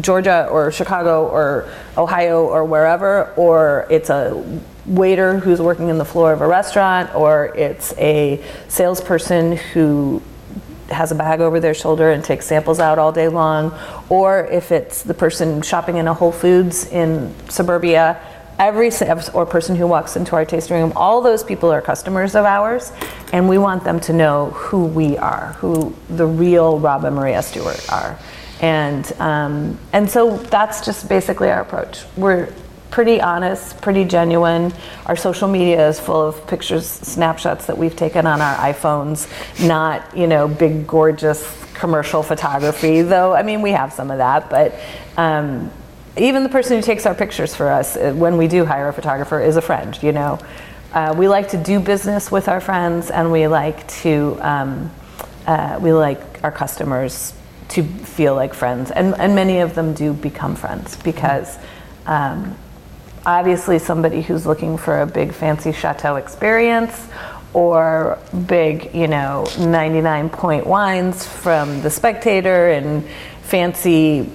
[0.00, 6.04] Georgia or Chicago or Ohio or wherever, or it's a waiter who's working in the
[6.04, 10.20] floor of a restaurant, or it's a salesperson who
[10.90, 13.72] has a bag over their shoulder and takes samples out all day long,
[14.10, 18.20] or if it's the person shopping in a Whole Foods in suburbia,
[18.58, 18.90] every
[19.32, 22.92] or person who walks into our tasting room, all those people are customers of ours,
[23.32, 27.42] and we want them to know who we are, who the real Rob and Maria
[27.42, 28.18] Stuart are,
[28.60, 32.04] and um, and so that's just basically our approach.
[32.16, 32.52] We're
[32.90, 34.72] pretty honest, pretty genuine.
[35.06, 39.28] Our social media is full of pictures, snapshots that we've taken on our iPhones,
[39.66, 43.02] not you know big gorgeous commercial photography.
[43.02, 44.74] Though I mean we have some of that, but.
[45.16, 45.70] Um,
[46.16, 48.92] even the person who takes our pictures for us uh, when we do hire a
[48.92, 50.38] photographer is a friend you know?
[50.92, 54.90] Uh, we like to do business with our friends and we like to um,
[55.46, 57.34] uh, we like our customers
[57.68, 61.58] to feel like friends and, and many of them do become friends because
[62.06, 62.56] um,
[63.26, 67.08] obviously somebody who's looking for a big fancy chateau experience
[67.54, 73.06] or big you know 99 point wines from the spectator and
[73.42, 74.30] fancy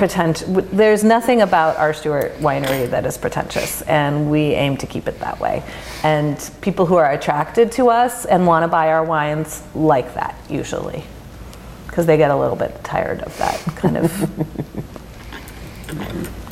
[0.00, 1.92] There's nothing about R.
[1.92, 5.62] Stuart winery that is pretentious, and we aim to keep it that way.
[6.02, 10.34] And people who are attracted to us and want to buy our wines like that
[10.48, 11.04] usually,
[11.86, 14.12] because they get a little bit tired of that kind of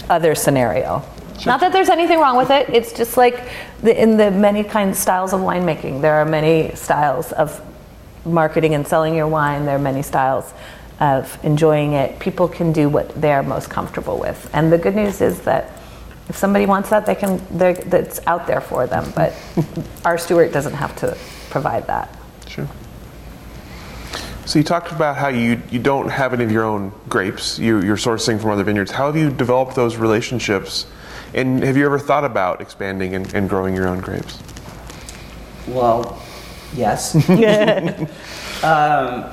[0.11, 1.03] other scenario.
[1.47, 2.69] Not that there's anything wrong with it.
[2.69, 3.49] It's just like
[3.83, 6.01] the, in the many kinds of styles of winemaking.
[6.01, 7.61] There are many styles of
[8.27, 9.65] marketing and selling your wine.
[9.65, 10.53] There are many styles
[11.01, 12.19] of enjoying it.
[12.19, 14.51] People can do what they're most comfortable with.
[14.53, 15.71] And the good news is that
[16.29, 17.41] if somebody wants that, they can.
[17.51, 19.13] they're- That's out there for them.
[19.15, 19.35] But
[20.05, 20.19] R.
[20.19, 21.17] Stuart doesn't have to
[21.51, 22.15] provide that.
[22.47, 22.69] Sure.
[24.45, 27.59] So you talked about how you, you don't have any of your own grapes.
[27.59, 28.91] You, you're sourcing from other vineyards.
[28.91, 30.87] How have you developed those relationships?
[31.35, 34.39] And have you ever thought about expanding and, and growing your own grapes?
[35.67, 36.23] Well,
[36.75, 37.15] yes.
[38.65, 39.31] um,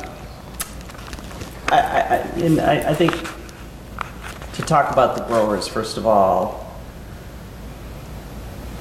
[1.67, 3.11] I, I, I, and I, I think
[4.53, 6.65] to talk about the growers, first of all,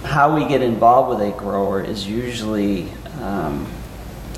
[0.05, 3.67] how we get involved with a grower is usually, um,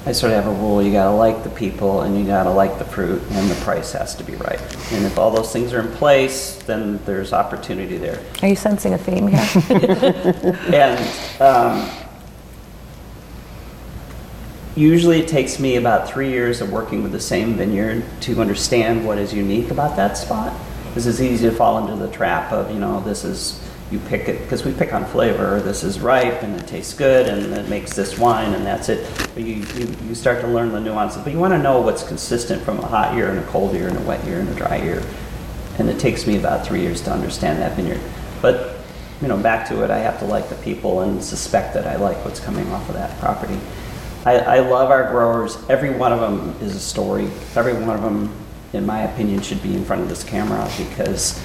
[0.07, 2.78] I sort of have a rule you gotta like the people and you gotta like
[2.78, 4.61] the fruit and the price has to be right.
[4.92, 8.24] And if all those things are in place, then there's opportunity there.
[8.42, 9.47] Are you sensing a theme here?
[10.72, 11.90] And um,
[14.76, 19.06] usually it takes me about three years of working with the same vineyard to understand
[19.06, 20.52] what is unique about that spot.
[20.94, 24.28] This is easy to fall into the trap of, you know, this is, you pick
[24.28, 27.68] it, because we pick on flavor, this is ripe and it tastes good and it
[27.68, 29.10] makes this wine and that's it.
[29.34, 32.02] But you, you, you start to learn the nuances, but you want to know what's
[32.02, 34.54] consistent from a hot year and a cold year and a wet year and a
[34.54, 35.02] dry year.
[35.78, 38.00] And it takes me about three years to understand that vineyard.
[38.42, 38.76] But
[39.22, 41.96] you know, back to it, I have to like the people and suspect that I
[41.96, 43.58] like what's coming off of that property.
[44.26, 45.56] I, I love our growers.
[45.70, 47.30] Every one of them is a story.
[47.54, 48.32] Every one of them,
[48.72, 51.40] in my opinion, should be in front of this camera because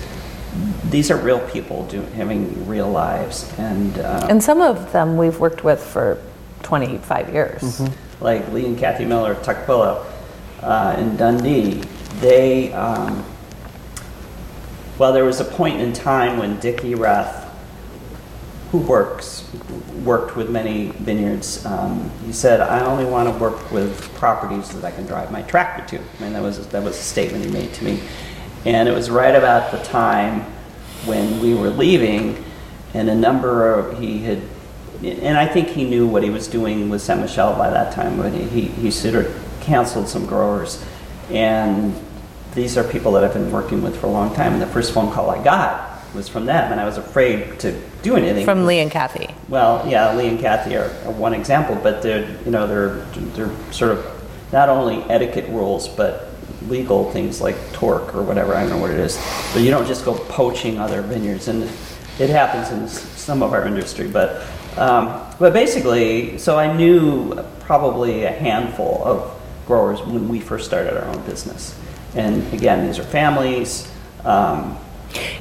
[0.85, 3.53] these are real people do, having real lives.
[3.59, 6.21] And, uh, and some of them we've worked with for
[6.63, 7.81] 25 years.
[8.19, 10.03] like Lee and Kathy Miller at Tukwila
[10.61, 11.83] uh, in Dundee,
[12.19, 13.23] they, um,
[14.97, 17.40] well, there was a point in time when Dickie Erath,
[18.71, 19.45] who works,
[20.03, 24.83] worked with many vineyards, um, he said, I only want to work with properties that
[24.85, 26.03] I can drive my tractor to.
[26.03, 28.01] I mean, that was, that was a statement he made to me.
[28.65, 30.41] And it was right about the time
[31.05, 32.43] when we were leaving,
[32.93, 34.41] and a number of, he had
[35.03, 37.17] and I think he knew what he was doing with Ste.
[37.17, 40.83] Michelle by that time, he, he, he sort of canceled some growers.
[41.31, 41.95] And
[42.53, 44.53] these are people that I've been working with for a long time.
[44.53, 47.81] And the first phone call I got was from them, and I was afraid to
[48.01, 48.45] do anything.
[48.45, 49.29] From Lee and Kathy.
[49.47, 53.71] Well, yeah, Lee and Kathy are, are one example, but they're you know they're they're
[53.71, 56.27] sort of not only etiquette rules but
[56.67, 58.55] legal things like torque or whatever.
[58.55, 59.17] I don't know what it is,
[59.53, 61.63] but you don't just go poaching other vineyards, and
[62.19, 64.07] it happens in some of our industry.
[64.07, 64.47] But
[64.77, 70.97] um, but basically, so I knew probably a handful of growers when we first started
[70.97, 71.77] our own business,
[72.15, 73.91] and again, these are families.
[74.23, 74.77] Um,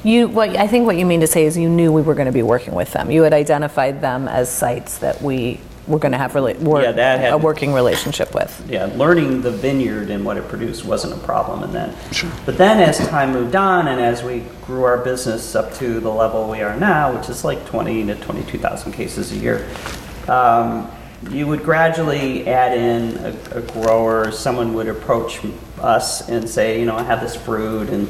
[0.03, 2.27] You, what I think what you mean to say is you knew we were going
[2.27, 3.11] to be working with them.
[3.11, 6.93] You had identified them as sites that we were going to have rela- work, Yeah,
[6.93, 8.64] that had- a working relationship with.
[8.68, 11.62] yeah, learning the vineyard and what it produced wasn't a problem.
[11.64, 11.95] And then,
[12.47, 16.11] but then as time moved on and as we grew our business up to the
[16.11, 19.68] level we are now, which is like 20 to 22,000 cases a year,
[20.29, 20.91] um,
[21.31, 24.31] you would gradually add in a, a grower.
[24.31, 25.41] Someone would approach
[25.81, 28.09] us and say, you know, I have this fruit and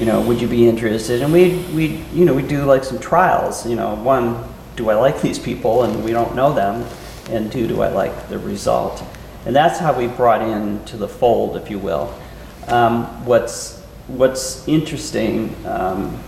[0.00, 1.20] you know, would you be interested?
[1.20, 3.66] And we we you know we do like some trials.
[3.66, 4.42] You know, one,
[4.74, 6.86] do I like these people and we don't know them,
[7.30, 9.04] and two, do I like the result?
[9.44, 12.14] And that's how we brought in to the fold, if you will.
[12.66, 16.18] Um, what's what's interesting um,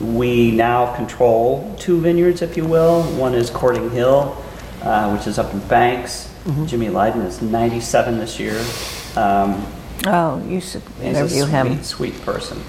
[0.00, 3.02] we now control two vineyards, if you will.
[3.16, 4.36] One is Courting Hill,
[4.82, 6.26] uh, which is up in Banks.
[6.64, 8.58] Jimmy Lydon is 97 this year.
[9.14, 9.66] Um,
[10.06, 11.82] Oh, you should interview a him.
[11.82, 12.62] Sweet, sweet person.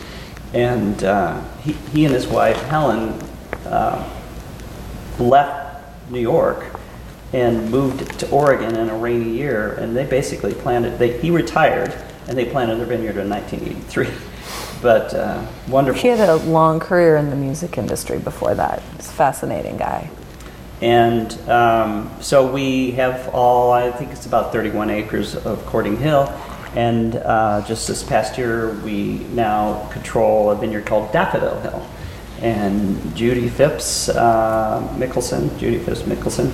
[0.53, 3.19] And uh, he, he and his wife Helen
[3.65, 4.07] uh,
[5.19, 6.65] left New York
[7.33, 10.99] and moved to Oregon in a rainy year, and they basically planted.
[10.99, 11.93] They, he retired,
[12.27, 14.09] and they planted their vineyard in 1983.
[14.81, 16.01] But uh, wonderful.
[16.01, 18.81] He had a long career in the music industry before that.
[18.97, 20.09] He's a fascinating guy.
[20.81, 26.25] And um, so we have all, I think it's about 31 acres of Courting Hill.
[26.75, 31.87] And uh, just this past year, we now control a vineyard called Daffodil Hill.
[32.41, 36.51] And Judy Phipps uh, Mickelson, Judy Phipps Mickelson,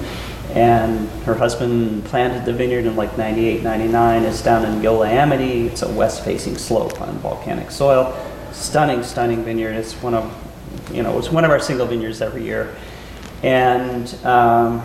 [0.54, 4.24] and her husband planted the vineyard in like 98, 99.
[4.24, 5.68] It's down in Eola Amity.
[5.68, 8.18] It's a west facing slope on volcanic soil.
[8.52, 9.74] Stunning, stunning vineyard.
[9.74, 12.76] It's one of, you know, it's one of our single vineyards every year
[13.44, 14.82] and um,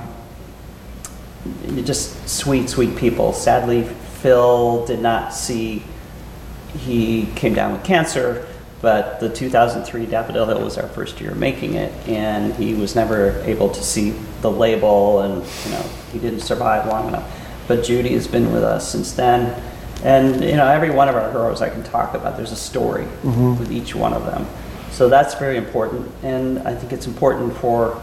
[1.84, 3.32] just sweet, sweet people.
[3.32, 3.88] Sadly,
[4.22, 5.82] Phil did not see.
[6.78, 8.46] He came down with cancer,
[8.80, 13.40] but the 2003 Daffodil Hill was our first year making it, and he was never
[13.40, 17.28] able to see the label, and you know he didn't survive long enough.
[17.66, 19.60] But Judy has been with us since then,
[20.04, 22.36] and you know every one of our heroes I can talk about.
[22.36, 23.58] There's a story mm-hmm.
[23.58, 24.46] with each one of them,
[24.92, 28.00] so that's very important, and I think it's important for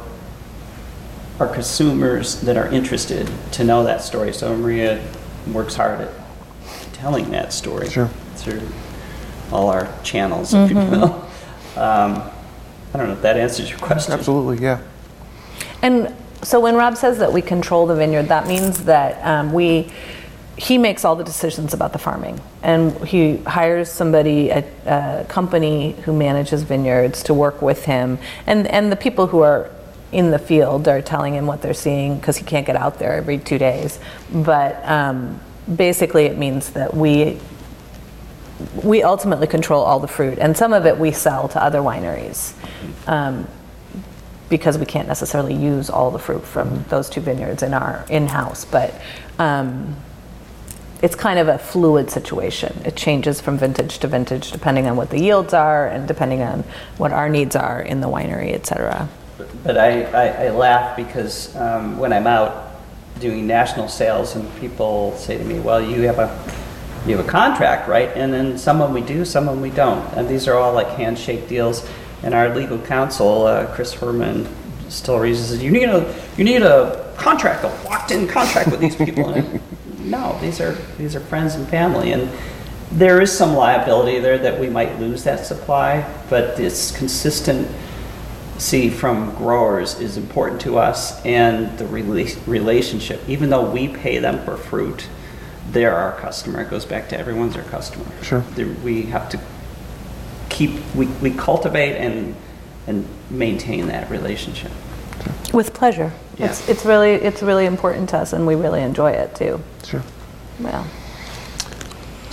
[1.39, 4.33] our consumers that are interested to know that story.
[4.33, 5.01] So Maria
[5.47, 6.11] works hard at
[6.93, 8.09] telling that story Sure.
[8.35, 8.61] through
[9.51, 11.25] all our channels, if you will.
[11.75, 12.21] Um,
[12.93, 14.13] I don't know if that answers your question.
[14.13, 14.79] Absolutely, yeah.
[15.81, 19.91] And so when Rob says that we control the vineyard, that means that um, we
[20.57, 25.93] he makes all the decisions about the farming, and he hires somebody, a, a company
[26.03, 29.69] who manages vineyards, to work with him, and and the people who are
[30.11, 33.13] in the field are telling him what they're seeing because he can't get out there
[33.13, 33.99] every two days.
[34.31, 35.39] But um,
[35.73, 37.39] basically, it means that we
[38.83, 42.53] we ultimately control all the fruit, and some of it we sell to other wineries.
[43.07, 43.47] Um,
[44.49, 48.65] because we can't necessarily use all the fruit from those two vineyards in our in-house,
[48.65, 48.99] but
[49.37, 49.95] um,
[51.03, 52.81] it's kind of a fluid situation.
[52.83, 56.63] It changes from vintage to vintage depending on what the yields are and depending on
[56.97, 59.07] what our needs are in the winery, et cetera.
[59.63, 62.69] But I, I, I laugh because um, when I'm out
[63.19, 66.27] doing national sales and people say to me, well, you have a,
[67.05, 68.09] you have a contract, right?
[68.15, 70.05] And then some of them we do, some of them we don't.
[70.13, 71.87] And these are all like handshake deals.
[72.23, 74.47] And our legal counsel, uh, Chris Herman,
[74.89, 79.43] still raises, you need a, you need a contract, a locked-in contract with these people.
[79.99, 82.13] No, these are, these are friends and family.
[82.13, 82.31] And
[82.91, 87.69] there is some liability there that we might lose that supply, but it's consistent
[88.59, 93.21] see from growers is important to us and the rela- relationship.
[93.27, 95.07] Even though we pay them for fruit,
[95.71, 96.61] they're our customer.
[96.61, 98.05] It goes back to everyone's our customer.
[98.21, 98.41] Sure.
[98.55, 99.39] The- We have to
[100.49, 102.35] keep, we, we cultivate and,
[102.87, 104.71] and maintain that relationship.
[105.53, 106.11] With pleasure.
[106.37, 106.71] It's, Yeah.
[106.73, 109.61] it's really it's really important to us, and we really enjoy it too.
[109.83, 110.01] Sure.
[110.59, 110.98] Well, Let's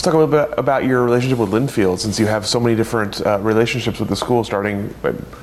[0.07, 3.25] talk a little bit about your relationship with Linfield, since you have so many different
[3.27, 4.95] uh, relationships with the school, starting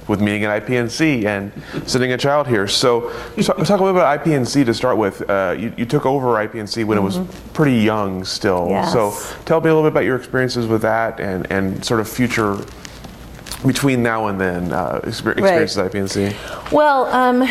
[0.07, 1.51] with meeting at IPNC and
[1.86, 2.68] sending a child here.
[2.68, 3.09] So,
[3.41, 5.30] talk, talk a little bit about IPNC to start with.
[5.30, 7.20] Uh, you, you took over IPNC when it was
[7.53, 8.68] pretty young still.
[8.70, 8.93] Yes.
[8.93, 12.07] So, tell me a little bit about your experiences with that and, and sort of
[12.07, 12.57] future
[13.66, 16.72] between now and then uh, exper- experiences at IPNC.
[16.72, 17.47] Well, um,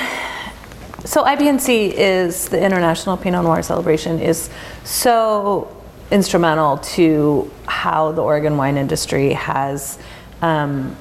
[1.04, 4.48] so IPNC is the International Pinot Noir Celebration is
[4.84, 5.81] so
[6.12, 9.98] instrumental to how the Oregon wine industry has
[10.42, 10.96] um,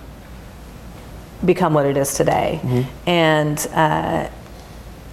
[1.46, 2.60] become what it is today,
[3.06, 3.68] and.
[3.74, 4.30] Uh,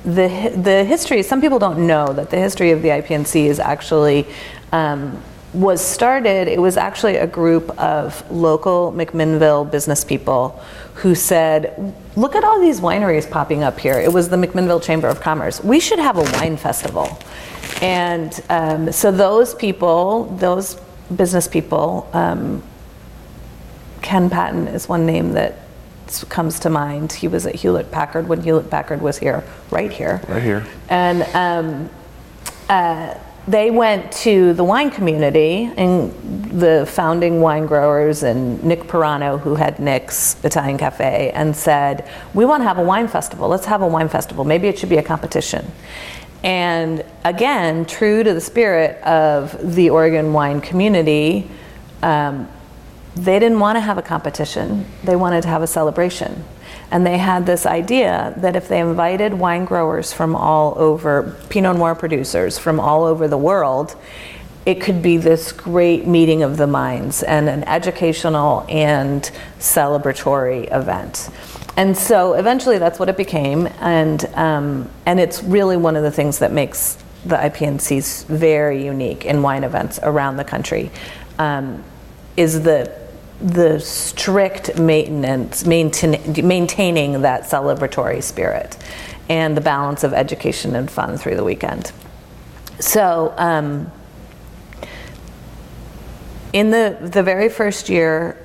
[0.05, 4.27] the, the history, some people don't know that the history of the IPNC is actually,
[4.73, 5.23] um,
[5.53, 10.61] was started, it was actually a group of local McMinnville business people
[10.95, 13.99] who said, look at all these wineries popping up here.
[14.01, 15.63] It was the McMinnville Chamber of Commerce.
[15.63, 17.19] We should have a wine festival.
[17.83, 20.81] And um, so those people, those
[21.15, 22.63] business people, um,
[24.03, 25.61] Ken Patton is one name that
[26.29, 27.13] comes to mind.
[27.13, 30.21] He was at Hewlett Packard when Hewlett Packard was here, right here.
[30.29, 30.67] Right here.
[30.89, 31.91] And um,
[32.69, 33.15] uh,
[33.47, 36.13] they went to the wine community and
[36.61, 42.45] the founding wine growers and Nick Peirano, who had Nick's Italian Cafe, and said, We
[42.45, 43.49] want to have a wine festival.
[43.49, 44.45] Let's have a wine festival.
[44.45, 45.71] Maybe it should be a competition.
[46.43, 51.51] And again, true to the spirit of the Oregon wine community,
[52.03, 52.49] um,
[53.15, 56.45] they didn't want to have a competition, they wanted to have a celebration.
[56.91, 61.77] And they had this idea that if they invited wine growers from all over, Pinot
[61.77, 63.95] Noir producers from all over the world,
[64.65, 71.31] it could be this great meeting of the minds and an educational and celebratory event.
[71.79, 73.69] And so eventually that's what it became.
[73.79, 79.25] And, um, and it's really one of the things that makes the IPNCs very unique
[79.25, 80.91] in wine events around the country
[81.39, 81.85] um,
[82.37, 82.93] is the
[83.41, 88.77] the strict maintenance, maintain, maintaining that celebratory spirit,
[89.29, 91.93] and the balance of education and fun through the weekend.
[92.81, 93.93] So, um,
[96.53, 98.37] in the the very first year,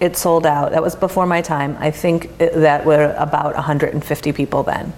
[0.00, 0.72] it sold out.
[0.72, 1.76] That was before my time.
[1.78, 4.92] I think it, that were about 150 people then.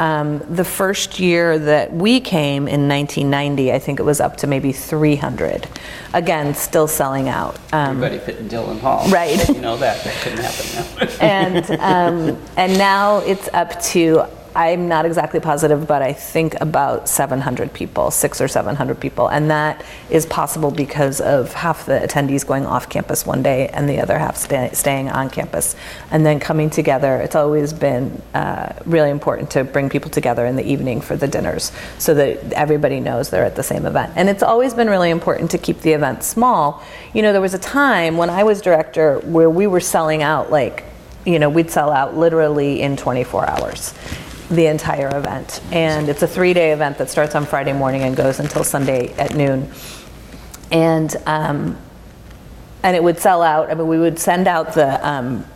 [0.00, 4.46] Um, the first year that we came in 1990, I think it was up to
[4.46, 5.68] maybe 300.
[6.12, 7.56] Again, still selling out.
[7.72, 9.08] Um, Everybody fit in Dillin Hall.
[9.08, 9.48] Right.
[9.48, 10.02] You know that.
[10.02, 11.16] That couldn't happen now.
[11.20, 14.26] and, um, and now it's up to,
[14.56, 19.26] I'm not exactly positive, but I think about 700 people, six or 700 people.
[19.26, 23.88] And that is possible because of half the attendees going off campus one day and
[23.88, 25.74] the other half stay, staying on campus.
[26.12, 30.54] And then coming together, it's always been uh, really important to bring people together in
[30.54, 34.12] the evening for the dinners so that everybody knows they're at the same event.
[34.14, 36.80] And it's always been really important to keep the event small.
[37.12, 40.50] You know, there was a time when I was director where we were selling out
[40.50, 40.84] like
[41.26, 43.94] you know, we'd sell out literally in 24 hours
[44.50, 45.62] the entire event.
[45.72, 49.12] And it's a three day event that starts on Friday morning and goes until Sunday
[49.14, 49.70] at noon.
[50.70, 51.78] And, um,
[52.82, 53.70] and it would sell out.
[53.70, 55.46] I mean, we would send out the, um,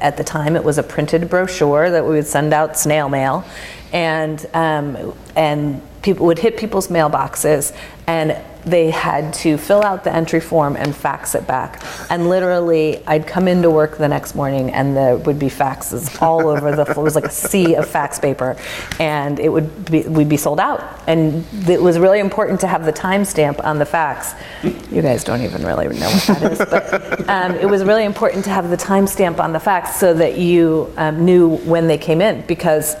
[0.00, 3.44] at the time, it was a printed brochure that we would send out snail mail.
[3.92, 7.74] And, um, and people would hit people's mailboxes
[8.08, 11.82] and they had to fill out the entry form and fax it back.
[12.10, 16.48] And literally, I'd come into work the next morning and there would be faxes all
[16.48, 17.04] over the floor.
[17.04, 18.56] It was like a sea of fax paper,
[18.98, 21.02] and it would be we'd be sold out.
[21.06, 24.34] And it was really important to have the timestamp on the fax.
[24.62, 28.44] You guys don't even really know what that is, but um, it was really important
[28.44, 32.20] to have the timestamp on the fax so that you um, knew when they came
[32.20, 32.96] in because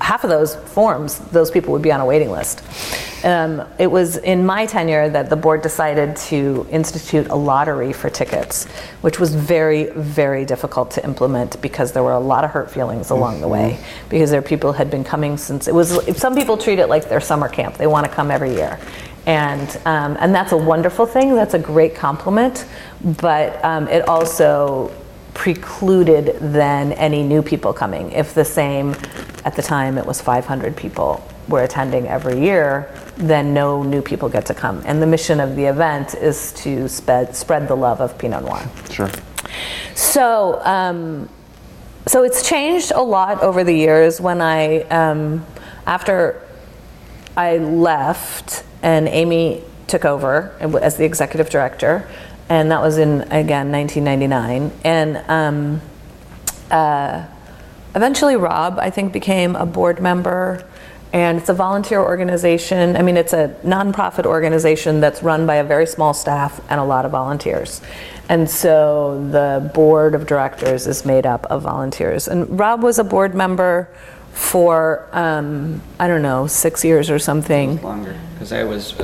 [0.00, 2.62] half of those forms, those people would be on a waiting list.
[3.24, 8.08] Um, it was in my tenure that the board decided to institute a lottery for
[8.08, 8.66] tickets,
[9.00, 13.10] which was very, very difficult to implement because there were a lot of hurt feelings
[13.10, 13.72] along the way.
[13.72, 14.08] Mm-hmm.
[14.08, 15.98] Because there are people had been coming since it was.
[16.16, 18.78] Some people treat it like their summer camp; they want to come every year,
[19.26, 21.34] and um, and that's a wonderful thing.
[21.34, 22.66] That's a great compliment,
[23.02, 24.92] but um, it also
[25.36, 28.10] precluded then any new people coming.
[28.12, 28.96] If the same,
[29.44, 34.30] at the time it was 500 people were attending every year, then no new people
[34.30, 34.82] get to come.
[34.86, 38.66] And the mission of the event is to spread, spread the love of Pinot Noir.
[38.90, 39.10] Sure.
[39.94, 41.28] So, um,
[42.06, 44.20] so it's changed a lot over the years.
[44.20, 45.44] When I, um,
[45.86, 46.42] after
[47.36, 52.08] I left and Amy took over as the executive director,
[52.48, 55.80] and that was in again 1999 and um,
[56.70, 57.24] uh,
[57.94, 60.66] eventually rob i think became a board member.
[61.12, 62.96] And it's a volunteer organization.
[62.96, 66.84] I mean it's a nonprofit organization that's run by a very small staff and a
[66.84, 67.80] lot of volunteers.
[68.28, 72.28] And so the board of directors is made up of volunteers.
[72.28, 73.88] And rob was a board member
[74.32, 77.80] for um, i don't know six years or something.
[77.80, 78.94] Longer because i was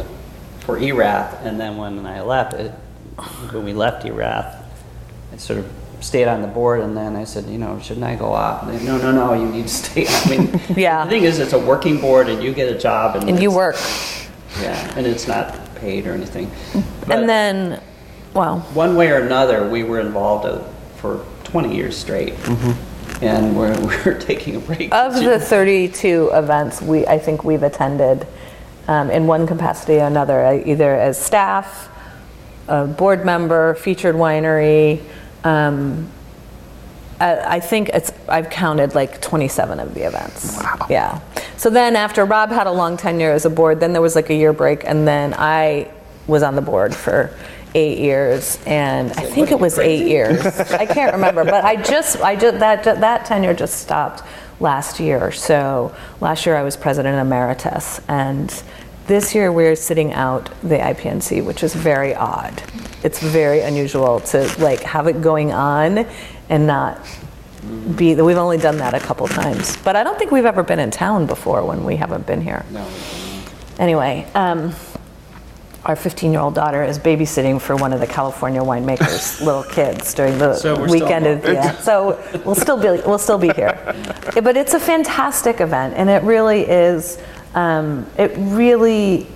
[0.60, 2.72] for erath and then when i left it
[3.50, 4.56] when we left Erath,
[5.32, 8.16] I sort of stayed on the board, and then I said, you know, shouldn't I
[8.16, 8.66] go off?
[8.66, 10.06] They, no, no, no, you need to stay.
[10.08, 11.04] I mean, yeah.
[11.04, 13.50] The thing is, it's a working board, and you get a job, and, and you
[13.50, 13.76] work.
[14.60, 16.50] Yeah, and it's not paid or anything.
[17.06, 17.82] But and then,
[18.34, 20.62] well, one way or another, we were involved uh,
[20.96, 22.34] for 20 years straight.
[22.34, 23.24] Mm-hmm.
[23.24, 24.92] And we're, we're taking a break.
[24.92, 28.26] Of the 32 events we I think we've attended
[28.88, 31.88] um, in one capacity or another, either as staff,
[32.68, 35.02] a board member, featured winery.
[35.44, 36.08] Um,
[37.20, 40.58] I, I think it's I've counted like 27 of the events.
[40.62, 40.86] Wow.
[40.90, 41.20] Yeah.
[41.56, 44.30] So then after Rob had a long tenure as a board, then there was like
[44.30, 45.90] a year break, and then I
[46.26, 47.36] was on the board for
[47.74, 50.44] eight years, and I think it was eight years.
[50.72, 54.22] I can't remember, but I just I just that that tenure just stopped
[54.60, 55.32] last year.
[55.32, 58.50] So last year I was president emeritus, and
[59.06, 62.62] this year we're sitting out the IPNC, which is very odd.
[63.02, 66.06] It's very unusual to like have it going on
[66.48, 67.00] and not
[67.96, 68.14] be.
[68.14, 70.90] We've only done that a couple times, but I don't think we've ever been in
[70.90, 72.64] town before when we haven't been here.
[72.70, 72.86] No.
[73.78, 74.74] Anyway, um,
[75.84, 80.14] our 15 year old daughter is babysitting for one of the California winemakers' little kids
[80.14, 81.26] during the So we're still weekend.
[81.26, 83.76] Of, yeah, so we'll still be we'll still be here,
[84.42, 87.18] but it's a fantastic event, and it really is.
[87.54, 89.26] Um, it really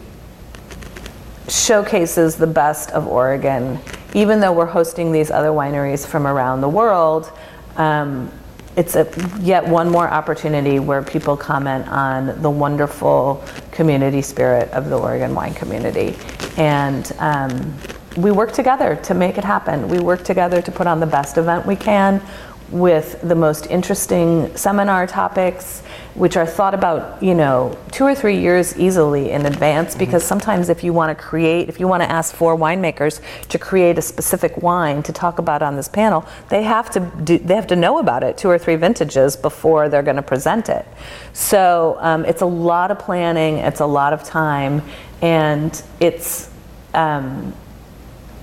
[1.48, 3.78] showcases the best of Oregon.
[4.14, 7.30] Even though we're hosting these other wineries from around the world,
[7.76, 8.30] um,
[8.76, 9.10] it's a,
[9.40, 15.34] yet one more opportunity where people comment on the wonderful community spirit of the Oregon
[15.34, 16.16] wine community.
[16.56, 17.74] And um,
[18.16, 19.88] we work together to make it happen.
[19.88, 22.22] We work together to put on the best event we can
[22.70, 25.82] with the most interesting seminar topics
[26.16, 29.98] which are thought about, you know, two or three years easily in advance Mm-hmm.
[29.98, 33.58] because sometimes if you want to create, if you want to ask four winemakers to
[33.58, 37.54] create a specific wine to talk about on this panel, they have to do, they
[37.54, 40.86] have to know about it two or three vintages before they're going to present it.
[41.32, 44.82] So um, it's a lot of planning, it's a lot of time,
[45.22, 46.50] and it's
[46.94, 47.54] um,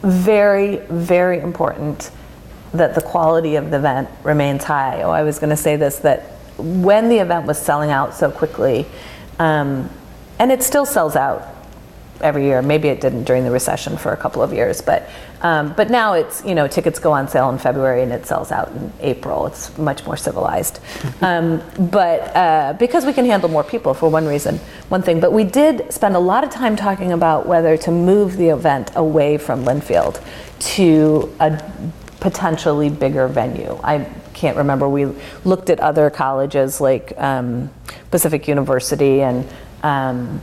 [0.02, 2.12] very, very important
[2.74, 5.04] that the quality of the event remains high.
[5.04, 8.32] Oh, I was going to say this that when the event was selling out so
[8.32, 8.86] quickly,
[9.40, 9.90] um,
[10.40, 11.54] and it still sells out
[12.22, 12.62] every year.
[12.62, 15.10] Maybe it didn't during the recession for a couple of years, but
[15.42, 18.52] um, but now it's you know tickets go on sale in February and it sells
[18.52, 19.46] out in April.
[19.48, 20.80] It's much more civilized,
[21.22, 24.58] um, but uh, because we can handle more people for one reason,
[24.90, 25.20] one thing.
[25.20, 28.92] But we did spend a lot of time talking about whether to move the event
[28.96, 30.24] away from Linfield
[30.76, 31.62] to a
[32.20, 33.78] potentially bigger venue.
[33.84, 34.08] I
[34.44, 34.90] can't remember.
[34.90, 35.06] We
[35.46, 37.70] looked at other colleges like um,
[38.12, 39.48] Pacific University and
[39.84, 40.42] um,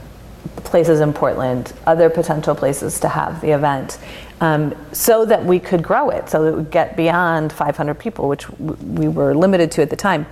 [0.64, 3.98] places in Portland, other potential places to have the event,
[4.40, 8.46] um, so that we could grow it, so that we get beyond 500 people, which
[8.46, 10.24] w- we were limited to at the time.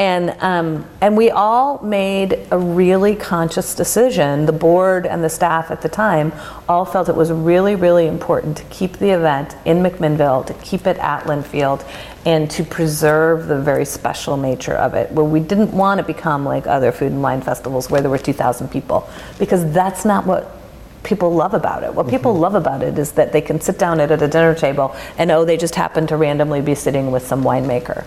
[0.00, 4.46] And, um, and we all made a really conscious decision.
[4.46, 6.32] The board and the staff at the time
[6.70, 10.86] all felt it was really, really important to keep the event in McMinnville, to keep
[10.86, 11.86] it at Linfield,
[12.24, 16.46] and to preserve the very special nature of it, where we didn't want to become
[16.46, 19.06] like other food and wine festivals where there were 2,000 people,
[19.38, 20.59] because that's not what
[21.02, 21.94] people love about it.
[21.94, 24.54] What people love about it is that they can sit down at, at a dinner
[24.54, 28.04] table and oh, they just happen to randomly be sitting with some winemaker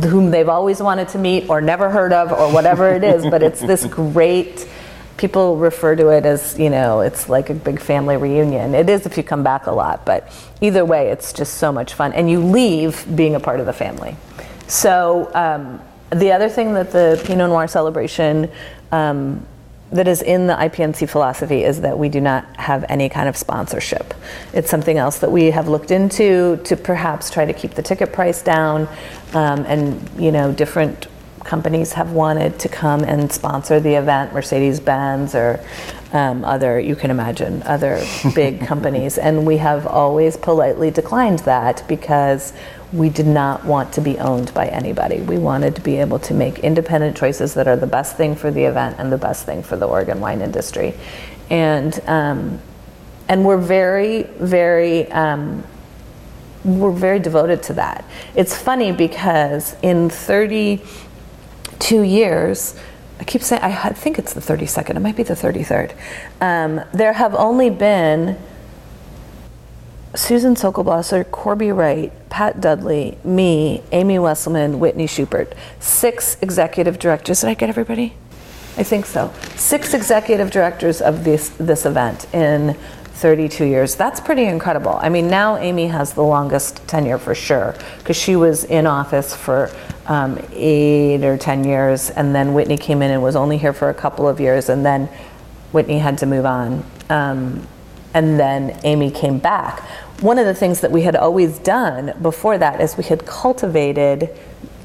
[0.00, 3.42] whom they've always wanted to meet or never heard of or whatever it is, but
[3.42, 4.66] it's this great
[5.18, 8.74] people refer to it as you know it's like a big family reunion.
[8.74, 11.94] It is if you come back a lot but either way it's just so much
[11.94, 12.12] fun.
[12.14, 14.16] And you leave being a part of the family.
[14.66, 15.80] So um,
[16.10, 18.50] the other thing that the pinot noir celebration
[18.90, 19.46] um,
[19.92, 23.36] that is in the IPNC philosophy is that we do not have any kind of
[23.36, 24.14] sponsorship.
[24.52, 28.12] It's something else that we have looked into to perhaps try to keep the ticket
[28.12, 28.88] price down,
[29.34, 31.08] um, and you know, different
[31.44, 35.60] companies have wanted to come and sponsor the event, Mercedes-Benz or
[36.12, 38.02] um, other, you can imagine, other
[38.34, 42.52] big companies, and we have always politely declined that because
[42.92, 45.20] we did not want to be owned by anybody.
[45.22, 48.50] We wanted to be able to make independent choices that are the best thing for
[48.50, 50.94] the event and the best thing for the Oregon wine industry.
[51.48, 52.60] And, um,
[53.28, 55.64] and we're very, very, um,
[56.64, 58.04] we're very devoted to that.
[58.34, 62.78] It's funny because in 32 years,
[63.18, 65.94] I keep saying, I think it's the 32nd, it might be the 33rd,
[66.40, 68.36] um, there have only been
[70.14, 75.54] Susan Sokol Blosser, Corby Wright, Pat Dudley, me, Amy Wesselman, Whitney Schubert.
[75.80, 77.40] Six executive directors.
[77.40, 78.14] Did I get everybody?
[78.76, 79.32] I think so.
[79.56, 82.74] Six executive directors of this this event in
[83.14, 83.94] 32 years.
[83.94, 84.98] That's pretty incredible.
[85.00, 89.34] I mean, now Amy has the longest tenure for sure because she was in office
[89.34, 89.70] for
[90.06, 93.90] um, eight or 10 years, and then Whitney came in and was only here for
[93.90, 95.06] a couple of years, and then
[95.72, 96.84] Whitney had to move on.
[97.08, 97.66] Um,
[98.14, 99.80] and then Amy came back.
[100.20, 104.30] One of the things that we had always done before that is we had cultivated,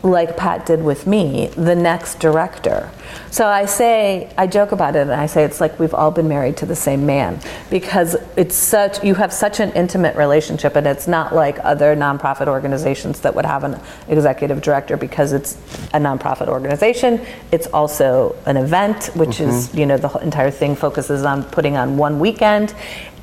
[0.02, 2.90] like Pat did with me, the next director.
[3.30, 6.28] So I say, I joke about it and I say it's like we've all been
[6.28, 7.40] married to the same man
[7.70, 12.48] because it's such, you have such an intimate relationship and it's not like other nonprofit
[12.48, 15.54] organizations that would have an executive director because it's
[15.94, 17.24] a nonprofit organization.
[17.52, 19.78] It's also an event, which is, mm-hmm.
[19.78, 22.74] you know, the entire thing focuses on putting on one weekend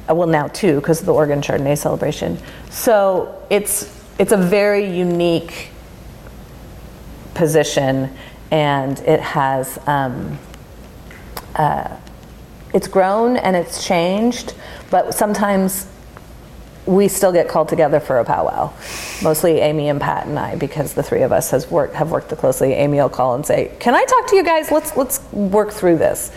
[0.08, 2.38] well now two because of the Oregon Chardonnay celebration.
[2.70, 5.70] So it's it's a very unique
[7.34, 8.10] position,
[8.50, 10.38] and it has um,
[11.56, 11.96] uh,
[12.72, 14.54] it's grown and it's changed,
[14.90, 15.86] but sometimes
[16.86, 18.70] we still get called together for a powwow.
[19.22, 22.36] Mostly Amy and Pat and I, because the three of us has worked have worked
[22.36, 22.72] closely.
[22.74, 24.70] Amy will call and say, "Can I talk to you guys?
[24.70, 26.30] Let's let's work through this."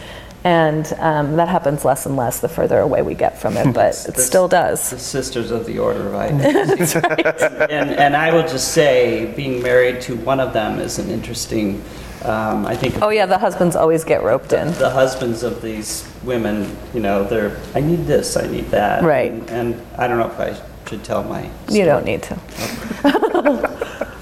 [0.48, 4.06] And um, that happens less and less the further away we get from it, but
[4.07, 4.91] it The- still does.
[4.91, 6.95] The Sisters of the Order of Items.
[6.95, 11.84] and, and I will just say, being married to one of them is an interesting.
[12.24, 14.72] Um, I think Oh, yeah, the husbands always get roped in.
[14.76, 19.03] the husbands of these women, you know, they're, I need this, I need that.
[19.03, 19.34] Right.
[19.34, 20.57] And, and I don't know if I
[20.88, 21.49] should tell my.
[21.69, 22.36] You don't need to.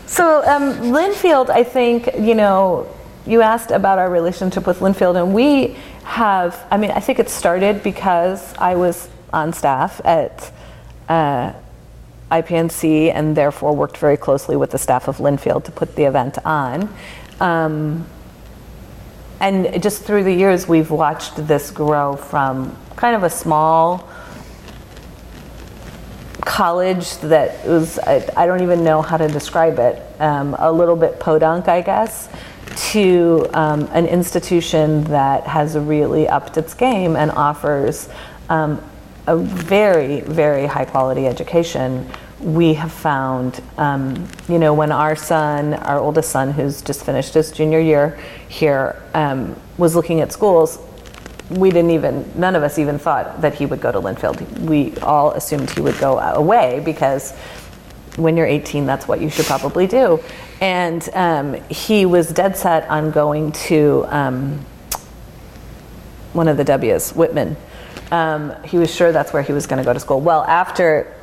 [0.07, 2.87] so, um, Linfield, I think, you know,
[3.27, 7.29] you asked about our relationship with Linfield, and we have, I mean, I think it
[7.29, 10.51] started because I was on staff at
[11.09, 11.51] uh,
[12.31, 16.37] IPNC and therefore worked very closely with the staff of Linfield to put the event
[16.45, 16.93] on.
[17.39, 18.07] Um,
[19.39, 24.07] and just through the years, we've watched this grow from kind of a small
[26.41, 30.95] college that was, I, I don't even know how to describe it, um, a little
[30.95, 32.29] bit podunk, I guess,
[32.75, 38.09] to um, an institution that has really upped its game and offers
[38.49, 38.81] um,
[39.27, 42.09] a very, very high quality education.
[42.39, 47.33] We have found, um, you know, when our son, our oldest son, who's just finished
[47.33, 48.19] his junior year
[48.49, 50.79] here, um, was looking at schools,
[51.49, 54.59] we didn't even, none of us even thought that he would go to Linfield.
[54.61, 57.33] We all assumed he would go away because
[58.17, 60.21] when you're 18, that's what you should probably do.
[60.61, 64.65] And um, he was dead set on going to um,
[66.33, 67.57] one of the W's, Whitman.
[68.11, 70.21] Um, he was sure that's where he was going to go to school.
[70.21, 71.13] Well, after,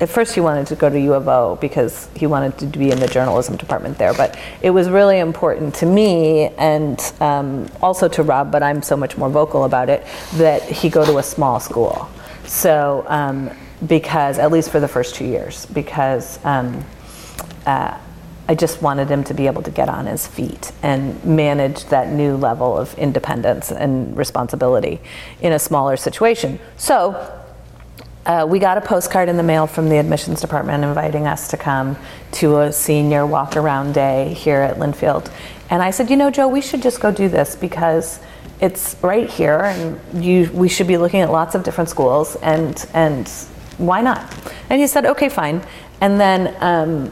[0.00, 2.90] at first he wanted to go to U of O because he wanted to be
[2.90, 4.14] in the journalism department there.
[4.14, 8.96] But it was really important to me and um, also to Rob, but I'm so
[8.96, 12.08] much more vocal about it, that he go to a small school.
[12.46, 13.50] So, um,
[13.86, 16.84] because, at least for the first two years, because um,
[17.66, 17.96] uh,
[18.48, 22.08] I just wanted him to be able to get on his feet and manage that
[22.08, 25.00] new level of independence and responsibility
[25.42, 26.58] in a smaller situation.
[26.78, 27.30] So
[28.24, 31.56] uh, we got a postcard in the mail from the admissions department inviting us to
[31.58, 31.96] come
[32.32, 35.30] to a senior walk around day here at Linfield.
[35.70, 38.18] And I said, you know, Joe, we should just go do this because
[38.60, 42.88] it's right here and you, we should be looking at lots of different schools and,
[42.94, 43.30] and
[43.78, 44.22] why not?
[44.68, 45.62] And he said, okay, fine.
[46.00, 47.10] And then um,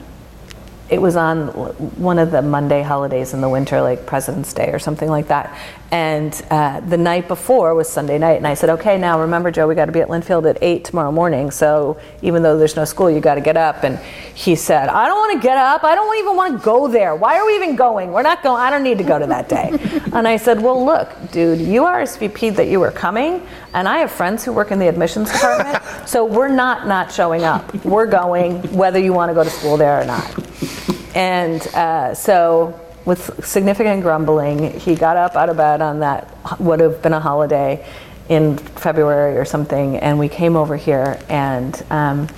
[0.89, 1.49] it was on
[1.97, 5.57] one of the Monday holidays in the winter, like President's Day or something like that.
[5.91, 9.67] And uh, the night before was Sunday night, and I said, "Okay, now remember, Joe,
[9.69, 11.51] we got to be at Linfield at eight tomorrow morning.
[11.51, 13.99] So even though there's no school, you got to get up." And
[14.35, 15.85] he said, "I don't want to get up.
[15.85, 17.15] I don't even want to go there.
[17.15, 18.13] Why are we even going?
[18.13, 18.61] We're not going.
[18.61, 19.71] I don't need to go to that day."
[20.13, 24.11] and I said, "Well, look, dude, you RSVP'd that you were coming, and I have
[24.11, 27.73] friends who work in the admissions department, so we're not not showing up.
[27.85, 30.76] We're going, whether you want to go to school there or not."
[31.17, 36.79] And uh, so, with significant grumbling, he got up out of bed on that would
[36.81, 37.87] have been a holiday
[38.29, 41.19] in February or something, and we came over here.
[41.31, 42.29] And um,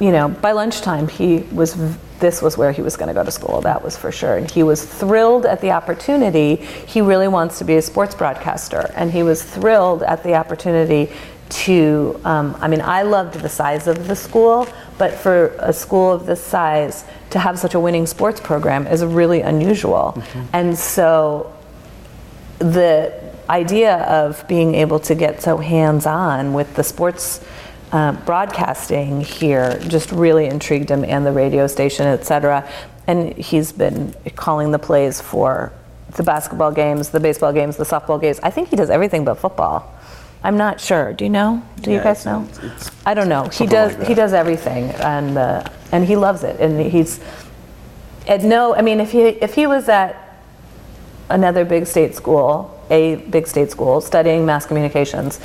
[0.00, 1.76] you know, by lunchtime, he was.
[2.18, 3.60] This was where he was going to go to school.
[3.60, 4.36] That was for sure.
[4.36, 6.56] And he was thrilled at the opportunity.
[6.56, 11.12] He really wants to be a sports broadcaster, and he was thrilled at the opportunity
[11.50, 12.20] to.
[12.24, 14.66] Um, I mean, I loved the size of the school,
[14.98, 19.04] but for a school of this size to have such a winning sports program is
[19.04, 20.22] really unusual.
[20.52, 21.54] And so
[22.58, 23.12] the
[23.48, 27.44] idea of being able to get so hands on with the sports
[27.92, 32.68] uh, broadcasting here just really intrigued him and the radio station, et cetera.
[33.06, 35.72] And he's been calling the plays for
[36.16, 38.40] the basketball games, the baseball games, the softball games.
[38.42, 39.94] I think he does everything but football.
[40.42, 41.12] I'm not sure.
[41.12, 41.62] Do you know?
[41.82, 42.42] Do you guys know?
[42.44, 43.44] it's- it's- I don't know.
[43.44, 43.96] He does.
[43.98, 46.60] like he does everything, and uh, and he loves it.
[46.60, 47.20] And he's
[48.26, 48.74] at no.
[48.74, 50.14] I mean, if he if he was at
[51.28, 55.40] another big state school, a big state school, studying mass communications,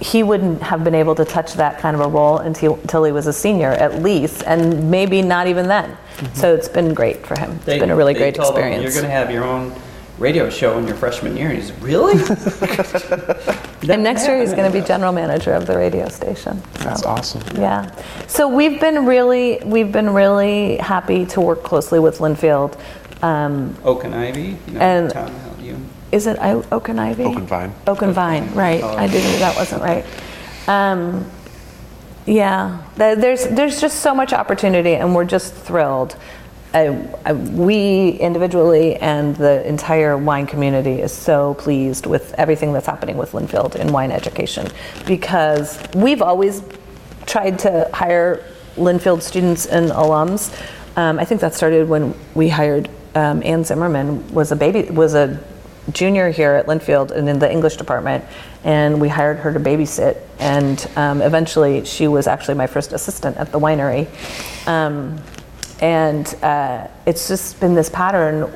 [0.00, 3.12] he wouldn't have been able to touch that kind of a role until until he
[3.12, 5.96] was a senior, at least, and maybe not even then.
[6.34, 7.52] So it's been great for him.
[7.66, 8.82] It's been a really great experience.
[8.82, 9.72] You're going to have your own
[10.20, 11.48] radio show in your freshman year.
[11.48, 12.12] And he's really?
[13.88, 16.62] and next year he's going to be general manager of the radio station.
[16.74, 17.08] That's So.
[17.08, 17.42] awesome.
[17.56, 17.90] Yeah.
[18.28, 22.78] So we've been really we've been really happy to work closely with Linfield.
[23.22, 25.76] Um, Oak and Ivy, you know, And- town you.
[26.12, 27.24] is it O- Oak and Ivy?
[27.24, 27.74] Oak and Vine.
[27.86, 28.82] Oak and Vine, right.
[28.82, 28.96] Oh.
[28.96, 30.04] I didn't, that wasn't right.
[30.68, 31.30] Um,
[32.26, 36.16] yeah, there's, there's just so much opportunity and we're just thrilled.
[36.72, 43.16] I, we individually and the entire wine community is so pleased with everything that's happening
[43.16, 44.68] with Linfield in wine education
[45.06, 46.62] because we've always
[47.26, 48.44] tried to hire
[48.76, 50.56] Linfield students and alums.
[50.96, 55.14] Um, I think that started when we hired um, Ann Zimmerman was a baby was
[55.14, 55.42] a
[55.92, 58.24] junior here at Linfield and in the English department,
[58.64, 60.20] and we hired her to babysit.
[60.38, 64.06] And um, eventually, she was actually my first assistant at the winery.
[64.68, 65.20] Um,
[65.80, 68.52] and uh, it's just been this pattern.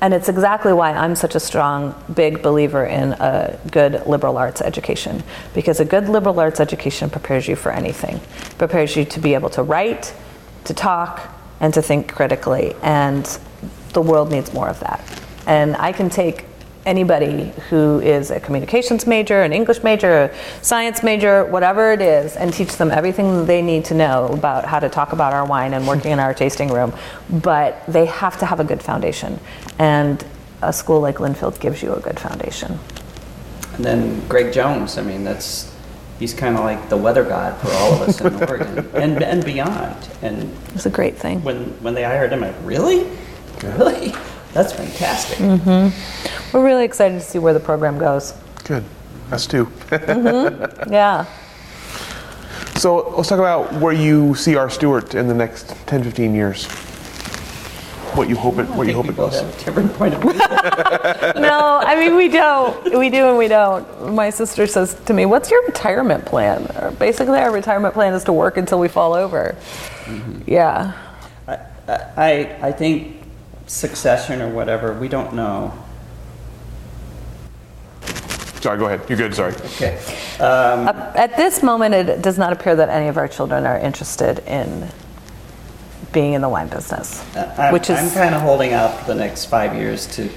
[0.00, 4.60] And it's exactly why I'm such a strong, big believer in a good liberal arts
[4.60, 5.22] education.
[5.54, 8.20] Because a good liberal arts education prepares you for anything,
[8.58, 10.12] prepares you to be able to write,
[10.64, 12.74] to talk, and to think critically.
[12.82, 13.24] And
[13.94, 15.00] the world needs more of that.
[15.46, 16.44] And I can take
[16.86, 22.36] anybody who is a communications major, an English major, a science major, whatever it is,
[22.36, 25.74] and teach them everything they need to know about how to talk about our wine
[25.74, 26.94] and working in our tasting room.
[27.28, 29.38] But they have to have a good foundation.
[29.78, 30.24] And
[30.62, 32.78] a school like Linfield gives you a good foundation.
[33.74, 35.74] And then Greg Jones, I mean, that's
[36.18, 39.44] he's kind of like the weather god for all of us in Oregon and, and
[39.44, 40.08] beyond.
[40.22, 41.42] And It's a great thing.
[41.42, 43.10] when, when they hired him, I'm like, really?
[43.62, 44.14] Really?
[44.56, 45.36] That's fantastic.
[45.36, 46.56] Mm-hmm.
[46.56, 48.32] We're really excited to see where the program goes.
[48.64, 48.84] Good.
[49.30, 49.66] Us too.
[49.66, 50.90] Mm-hmm.
[50.92, 51.26] Yeah.
[52.76, 54.70] So let's talk about where you see R.
[54.70, 56.66] Stuart in the next 10, 15 years.
[58.14, 59.42] What you hope it, what you hope it people goes.
[59.62, 60.32] different point of view.
[60.32, 62.98] no, I mean we don't.
[62.98, 64.14] We do and we don't.
[64.14, 68.32] My sister says to me, "What's your retirement plan?" Basically, our retirement plan is to
[68.32, 69.54] work until we fall over.
[70.04, 70.50] Mm-hmm.
[70.50, 70.94] Yeah.
[71.46, 71.58] I,
[72.16, 73.15] I, I think
[73.66, 75.72] succession or whatever, we don't know.
[78.60, 79.08] Sorry, go ahead.
[79.08, 79.34] You're good.
[79.34, 79.54] Sorry.
[79.54, 79.96] Okay.
[80.40, 84.40] Um, At this moment, it does not appear that any of our children are interested
[84.40, 84.88] in
[86.12, 89.14] being in the wine business, I'm, which is I'm kind of holding out for the
[89.14, 90.28] next five years to,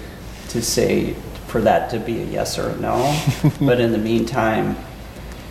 [0.50, 1.14] to say
[1.48, 3.20] for that to be a yes or a no.
[3.62, 4.76] but in the meantime,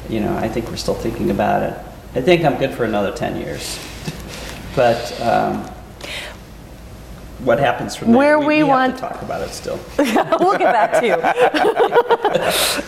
[0.09, 1.79] you know, I think we're still thinking about it.
[2.15, 3.79] I think I'm good for another 10 years.
[4.77, 5.69] but um,
[7.44, 8.19] what happens from there?
[8.19, 9.78] Where we have want- to talk about it still.
[9.98, 11.15] we'll get back to you.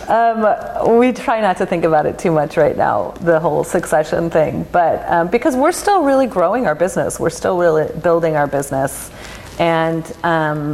[0.13, 4.29] um, we try not to think about it too much right now, the whole succession
[4.29, 8.47] thing, but um, because we're still really growing our business, we're still really building our
[8.47, 9.09] business,
[9.57, 10.73] and um,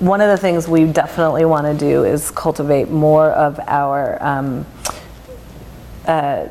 [0.00, 4.66] one of the things we definitely want to do is cultivate more of our um,
[6.06, 6.48] uh,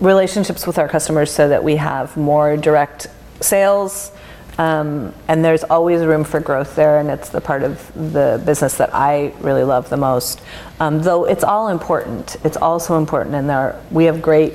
[0.00, 3.08] relationships with our customers so that we have more direct
[3.40, 4.12] sales.
[4.58, 8.76] Um, and there's always room for growth there, and it's the part of the business
[8.76, 10.42] that I really love the most.
[10.80, 14.52] Um, though it's all important, it's also important, and there we have great.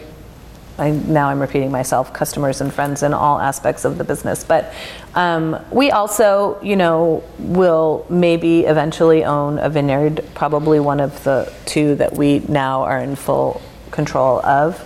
[0.78, 4.44] I, now I'm repeating myself, customers and friends in all aspects of the business.
[4.44, 4.74] But
[5.16, 11.52] um, we also, you know, will maybe eventually own a vineyard, probably one of the
[11.66, 13.60] two that we now are in full
[13.90, 14.80] control of.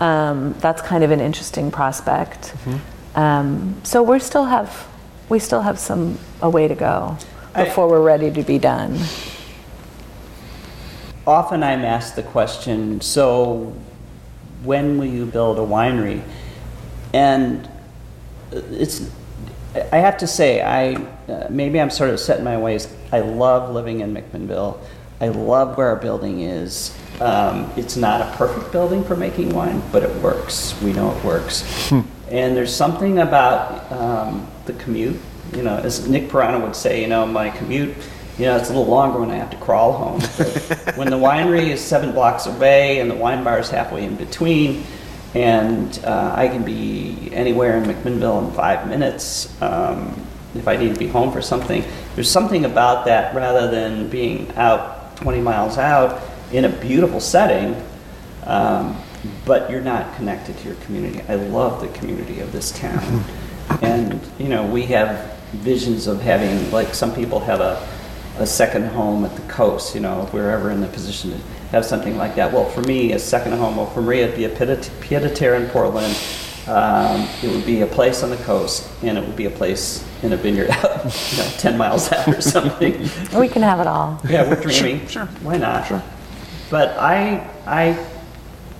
[0.00, 2.54] Um, that's kind of an interesting prospect.
[3.16, 4.86] Um, so we still have
[5.28, 7.16] we still have some a way to go
[7.54, 8.98] I- before we're ready to be done.
[11.26, 13.74] Often I'm asked the question, so
[14.62, 16.22] when will you build a winery?
[17.12, 17.68] And
[18.52, 19.10] it's,
[19.90, 20.94] I have to say, I,
[21.28, 22.86] uh, maybe I'm sort of set in my ways.
[23.10, 24.78] I love living in McMinnville.
[25.20, 26.96] I love where our building is.
[27.20, 30.80] Um, it's not a perfect building for making wine, but it works.
[30.80, 31.90] We know it works.
[32.30, 35.20] And there's something about um, the commute.
[35.54, 37.94] You know, as Nick Peirano would say, you know, my commute,
[38.36, 40.20] you know, it's a little longer when I have to crawl home.
[40.96, 44.84] When the winery is seven blocks away and the wine bar is halfway in between,
[45.34, 50.94] and uh, I can be anywhere in McMinnville in five minutes um, if I need
[50.94, 51.84] to be home for something.
[52.14, 56.22] There's something about that rather than being out 20 miles out
[56.52, 57.76] in a beautiful setting,
[58.44, 58.96] um,
[59.44, 61.20] but you're not connected to your community.
[61.28, 63.24] I love the community of this town.
[63.82, 67.86] and, you know, we have visions of having, like some people have a,
[68.38, 71.38] a second home at the coast, you know, if we're ever in the position to
[71.70, 72.52] have something like that.
[72.52, 75.34] Well, for me, a second home, well, for Maria, it'd be a pied pied a
[75.34, 76.16] terre in Portland.
[76.66, 80.04] Um, it would be a place on the coast, and it would be a place
[80.24, 83.08] in a vineyard out, you know, 10 miles out or something.
[83.38, 84.20] We can have it all.
[84.28, 85.06] Yeah, we're dreaming.
[85.06, 85.26] Sure.
[85.42, 85.86] Why not?
[85.86, 86.02] Sure.
[86.68, 87.92] But I, I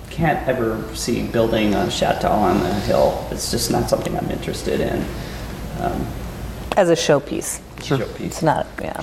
[0.09, 3.27] can't ever see building a chateau on the hill.
[3.31, 5.05] It's just not something I'm interested in.
[5.79, 6.07] Um,
[6.75, 7.61] As a showpiece.
[7.83, 7.99] Sure.
[7.99, 8.25] showpiece.
[8.25, 9.01] It's not, yeah.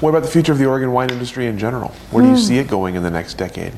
[0.00, 1.88] What about the future of the Oregon wine industry in general?
[2.10, 3.72] Where do you see it going in the next decade?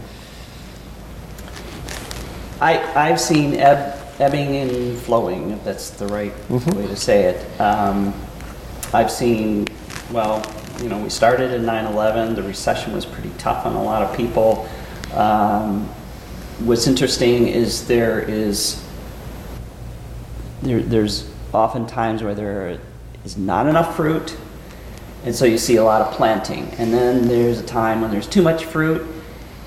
[2.61, 7.61] I, I've seen ebb, ebbing and flowing, if that's the right way to say it.
[7.61, 8.13] Um,
[8.93, 9.69] I've seen,
[10.11, 10.45] well,
[10.83, 14.03] you know, we started in 9 11, the recession was pretty tough on a lot
[14.03, 14.69] of people.
[15.15, 15.89] Um,
[16.61, 18.85] what's interesting is there is
[20.63, 22.79] there, there's oftentimes where there
[23.25, 24.37] is not enough fruit,
[25.25, 26.69] and so you see a lot of planting.
[26.79, 29.07] And then there's a time when there's too much fruit,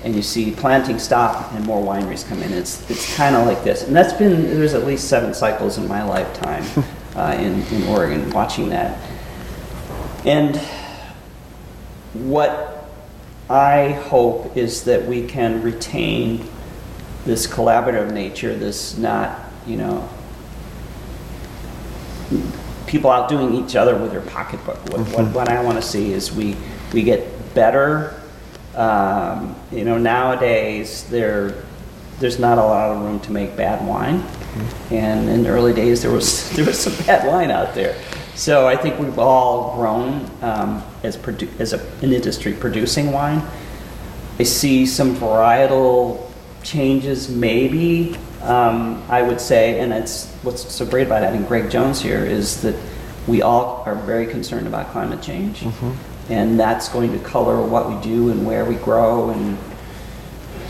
[0.04, 2.52] and you see planting stop and more wineries come in.
[2.52, 5.88] It's it's kind of like this, and that's been there's at least seven cycles in
[5.88, 6.64] my lifetime
[7.16, 8.98] uh, in in Oregon watching that.
[10.24, 10.56] And
[12.14, 12.71] what
[13.52, 16.48] I hope is that we can retain
[17.24, 20.08] this collaborative nature, this not you know
[22.86, 24.76] people outdoing each other with their pocketbook.
[24.90, 26.56] What, what, what I want to see is we
[26.92, 28.20] we get better.
[28.74, 31.64] Um, you know, nowadays there
[32.20, 34.24] there's not a lot of room to make bad wine,
[34.90, 37.96] and in the early days there was there was some bad wine out there.
[38.42, 43.40] So I think we've all grown um, as produ- as a, an industry producing wine.
[44.40, 46.28] I see some varietal
[46.64, 52.00] changes, maybe um, I would say, and it's what's so great about having Greg Jones
[52.02, 52.74] here is that
[53.28, 55.62] we all are very concerned about climate change,
[56.28, 59.56] and that's going to color what we do and where we grow and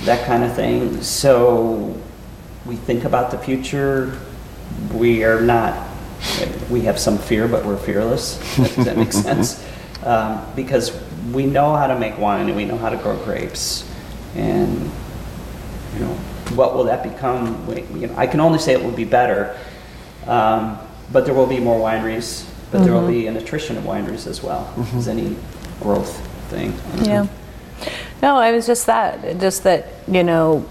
[0.05, 1.01] that kind of thing.
[1.01, 1.99] So
[2.67, 4.21] we think about the future.
[4.93, 5.89] We are not.
[6.71, 8.37] We have some fear, but we're fearless.
[8.57, 9.65] Does that make sense?
[10.05, 10.93] Um, because
[11.33, 13.89] we know how to make wine and we know how to grow grapes,
[14.35, 14.91] and
[15.95, 16.15] you know
[16.55, 17.67] what will that become?
[17.67, 19.57] We- You know, I can only say it will be better,
[20.27, 20.79] um,
[21.13, 22.45] but there will be more wineries.
[22.73, 24.73] But there will be an attrition of wineries as well.
[24.97, 25.37] As any
[25.83, 26.17] growth
[26.49, 26.73] thing.
[27.03, 27.27] Yeah.
[28.23, 30.65] No, I was just that, just that, you know,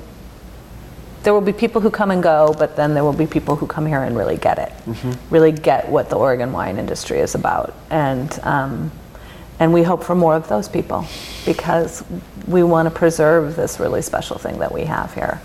[1.24, 3.68] there will be people who come and go, but then there will be people who
[3.68, 4.74] come here and really get it,
[5.30, 8.92] really get what the Oregon wine industry is about, and um,
[9.60, 11.06] and we hope for more of those people
[11.46, 12.04] because
[12.48, 15.40] we want to preserve this really special thing that we have here,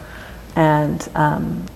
[0.54, 1.66] and um,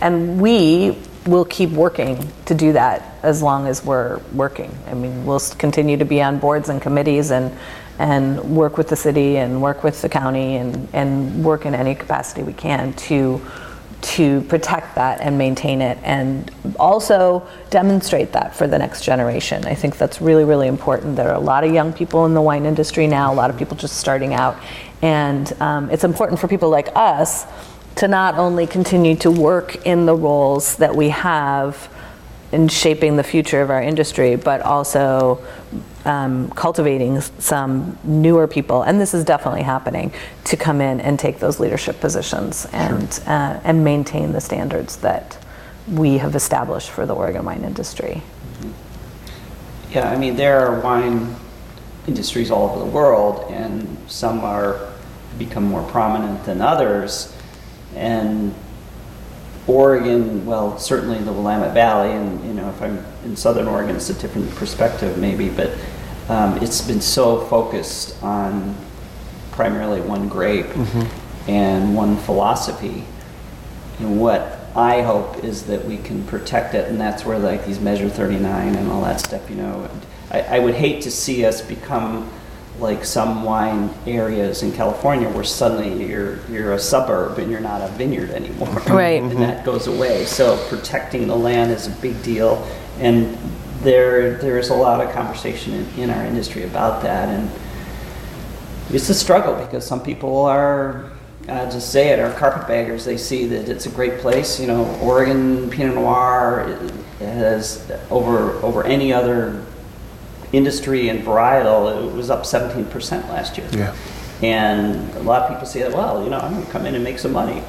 [0.00, 0.96] and we
[1.26, 4.70] will keep working to do that as long as we're working.
[4.86, 7.56] I mean, we'll continue to be on boards and committees and
[7.98, 11.94] and work with the city and work with the county and and work in any
[11.94, 13.40] capacity we can to
[14.04, 19.64] to protect that and maintain it and also demonstrate that for the next generation.
[19.64, 21.16] I think that's really, really important.
[21.16, 23.56] There are a lot of young people in the wine industry now, a lot of
[23.56, 24.58] people just starting out.
[25.00, 27.46] And um, it's important for people like us
[27.96, 31.88] to not only continue to work in the roles that we have
[32.52, 35.42] in shaping the future of our industry, but also
[36.04, 40.12] um, cultivating some newer people, and this is definitely happening,
[40.44, 45.38] to come in and take those leadership positions and uh, and maintain the standards that
[45.88, 48.22] we have established for the Oregon wine industry.
[49.90, 51.36] Yeah, I mean, there are wine
[52.06, 54.92] industries all over the world, and some are
[55.38, 57.34] become more prominent than others.
[57.94, 58.54] And
[59.66, 64.10] Oregon, well, certainly the Willamette Valley, and you know, if I'm in Southern Oregon, it's
[64.10, 65.70] a different perspective, maybe, but
[66.28, 68.74] um, it's been so focused on
[69.52, 70.66] primarily one grape
[71.48, 73.04] and one philosophy.
[73.98, 77.78] And what I hope is that we can protect it, and that's where like these
[77.78, 79.88] Measure 39 and all that stuff, you know.
[80.30, 82.28] I, I would hate to see us become
[82.80, 87.80] like some wine areas in California where suddenly you're you're a suburb and you're not
[87.80, 88.68] a vineyard anymore.
[88.88, 89.22] Right.
[89.22, 90.24] and that goes away.
[90.24, 92.66] So protecting the land is a big deal,
[92.98, 93.38] and
[93.84, 97.50] there there is a lot of conversation in, in our industry about that, and
[98.90, 101.12] it's a struggle because some people are
[101.48, 103.04] uh, just say it are carpetbaggers.
[103.04, 104.58] They see that it's a great place.
[104.58, 106.78] You know, Oregon Pinot Noir
[107.18, 109.64] has over over any other
[110.52, 112.08] industry and varietal.
[112.08, 113.68] It was up 17% last year.
[113.72, 113.94] Yeah.
[114.42, 117.02] And a lot of people say, well, you know, I'm going to come in and
[117.02, 117.62] make some money.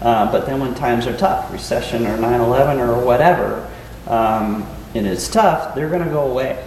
[0.00, 3.70] Uh, but then when times are tough, recession or 9/11 or whatever,
[4.08, 6.64] um, and it's tough, they're going to go away.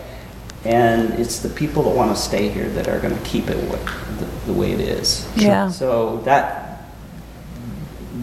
[0.63, 3.55] And it's the people that want to stay here that are going to keep it
[3.55, 5.27] the, the way it is.
[5.35, 5.69] Yeah.
[5.69, 6.63] So that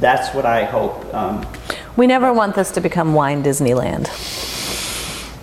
[0.00, 1.14] that's what I hope.
[1.14, 1.46] Um,
[1.96, 4.08] We never want this to become wine Disneyland.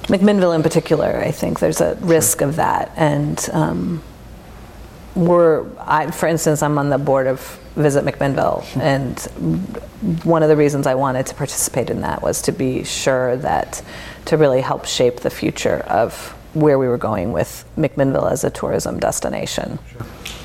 [0.08, 2.92] McMinnville in particular, I think there's a risk of that.
[2.98, 4.04] And um,
[5.20, 7.40] we're, I, for instance, I'm on the board of
[7.76, 9.20] Visit McMinnville, and
[10.24, 13.82] one of the reasons I wanted to participate in that was to be sure that
[14.26, 18.50] to really help shape the future of where we were going with McMinnville as a
[18.50, 19.78] tourism destination.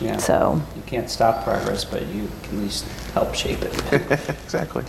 [0.00, 0.16] yeah.
[0.18, 2.84] So, You can't stop progress, but you can at least
[3.14, 4.30] help shape it.
[4.44, 4.84] Exactly.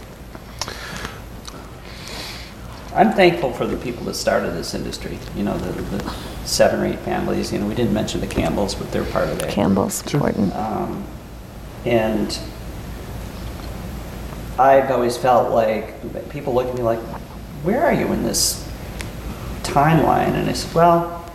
[2.95, 5.19] I'm thankful for the people that started this industry.
[5.35, 6.15] You know, the, the
[6.45, 7.51] seven or eight families.
[7.51, 9.49] You know, we didn't mention the Campbells, but they're part of that.
[9.49, 10.55] Campbell's important.
[10.55, 11.05] Um,
[11.85, 12.39] and
[14.57, 16.99] I've always felt like people look at me like,
[17.63, 18.65] where are you in this
[19.63, 20.29] timeline?
[20.29, 21.29] And I said, well,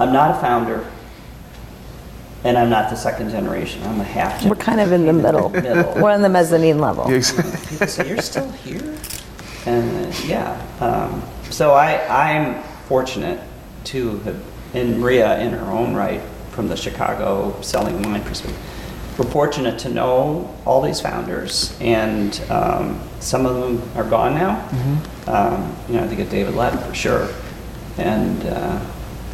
[0.00, 0.90] I'm not a founder,
[2.42, 3.82] and I'm not the second generation.
[3.84, 4.44] I'm a half.
[4.44, 5.48] We're kind of in the middle.
[5.50, 5.94] Middle.
[6.02, 7.08] We're on the mezzanine level.
[7.08, 7.68] Yeah, exactly.
[7.68, 8.98] People say, "You're still here,"
[9.66, 10.60] and yeah.
[10.80, 13.40] Um, so I, I'm fortunate
[13.84, 14.42] to have,
[14.74, 16.20] and Maria in her own right,
[16.50, 18.58] from the Chicago selling wine perspective,
[19.18, 24.56] we're fortunate to know all these founders, and um, some of them are gone now.
[25.26, 27.28] Um, you know, I think of David Lett for sure,
[27.98, 28.80] and uh,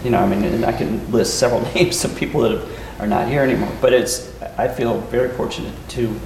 [0.03, 2.69] you know, I mean, and I can list several names of people that
[2.99, 3.73] are not here anymore.
[3.81, 6.21] But it's, I feel very fortunate to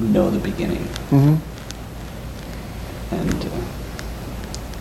[0.00, 0.86] know the beginning,
[3.10, 3.50] and uh,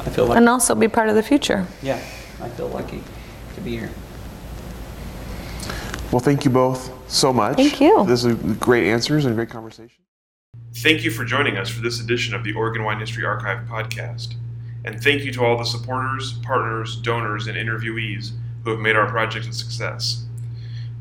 [0.06, 1.66] I feel like, And also be part of the future.
[1.82, 2.00] yeah,
[2.42, 3.04] I feel lucky
[3.56, 3.90] to be here.
[6.12, 7.58] Well, thank you both so much.
[7.58, 8.06] Thank you.
[8.06, 10.04] This is great answers and great conversation.
[10.76, 14.36] Thank you for joining us for this edition of the Oregon Wine History Archive podcast.
[14.86, 18.32] And thank you to all the supporters, partners, donors, and interviewees
[18.64, 20.24] who have made our project a success.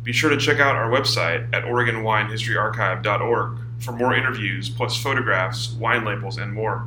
[0.03, 6.05] Be sure to check out our website at OregonWineHistoryArchive.org for more interviews, plus photographs, wine
[6.05, 6.87] labels, and more.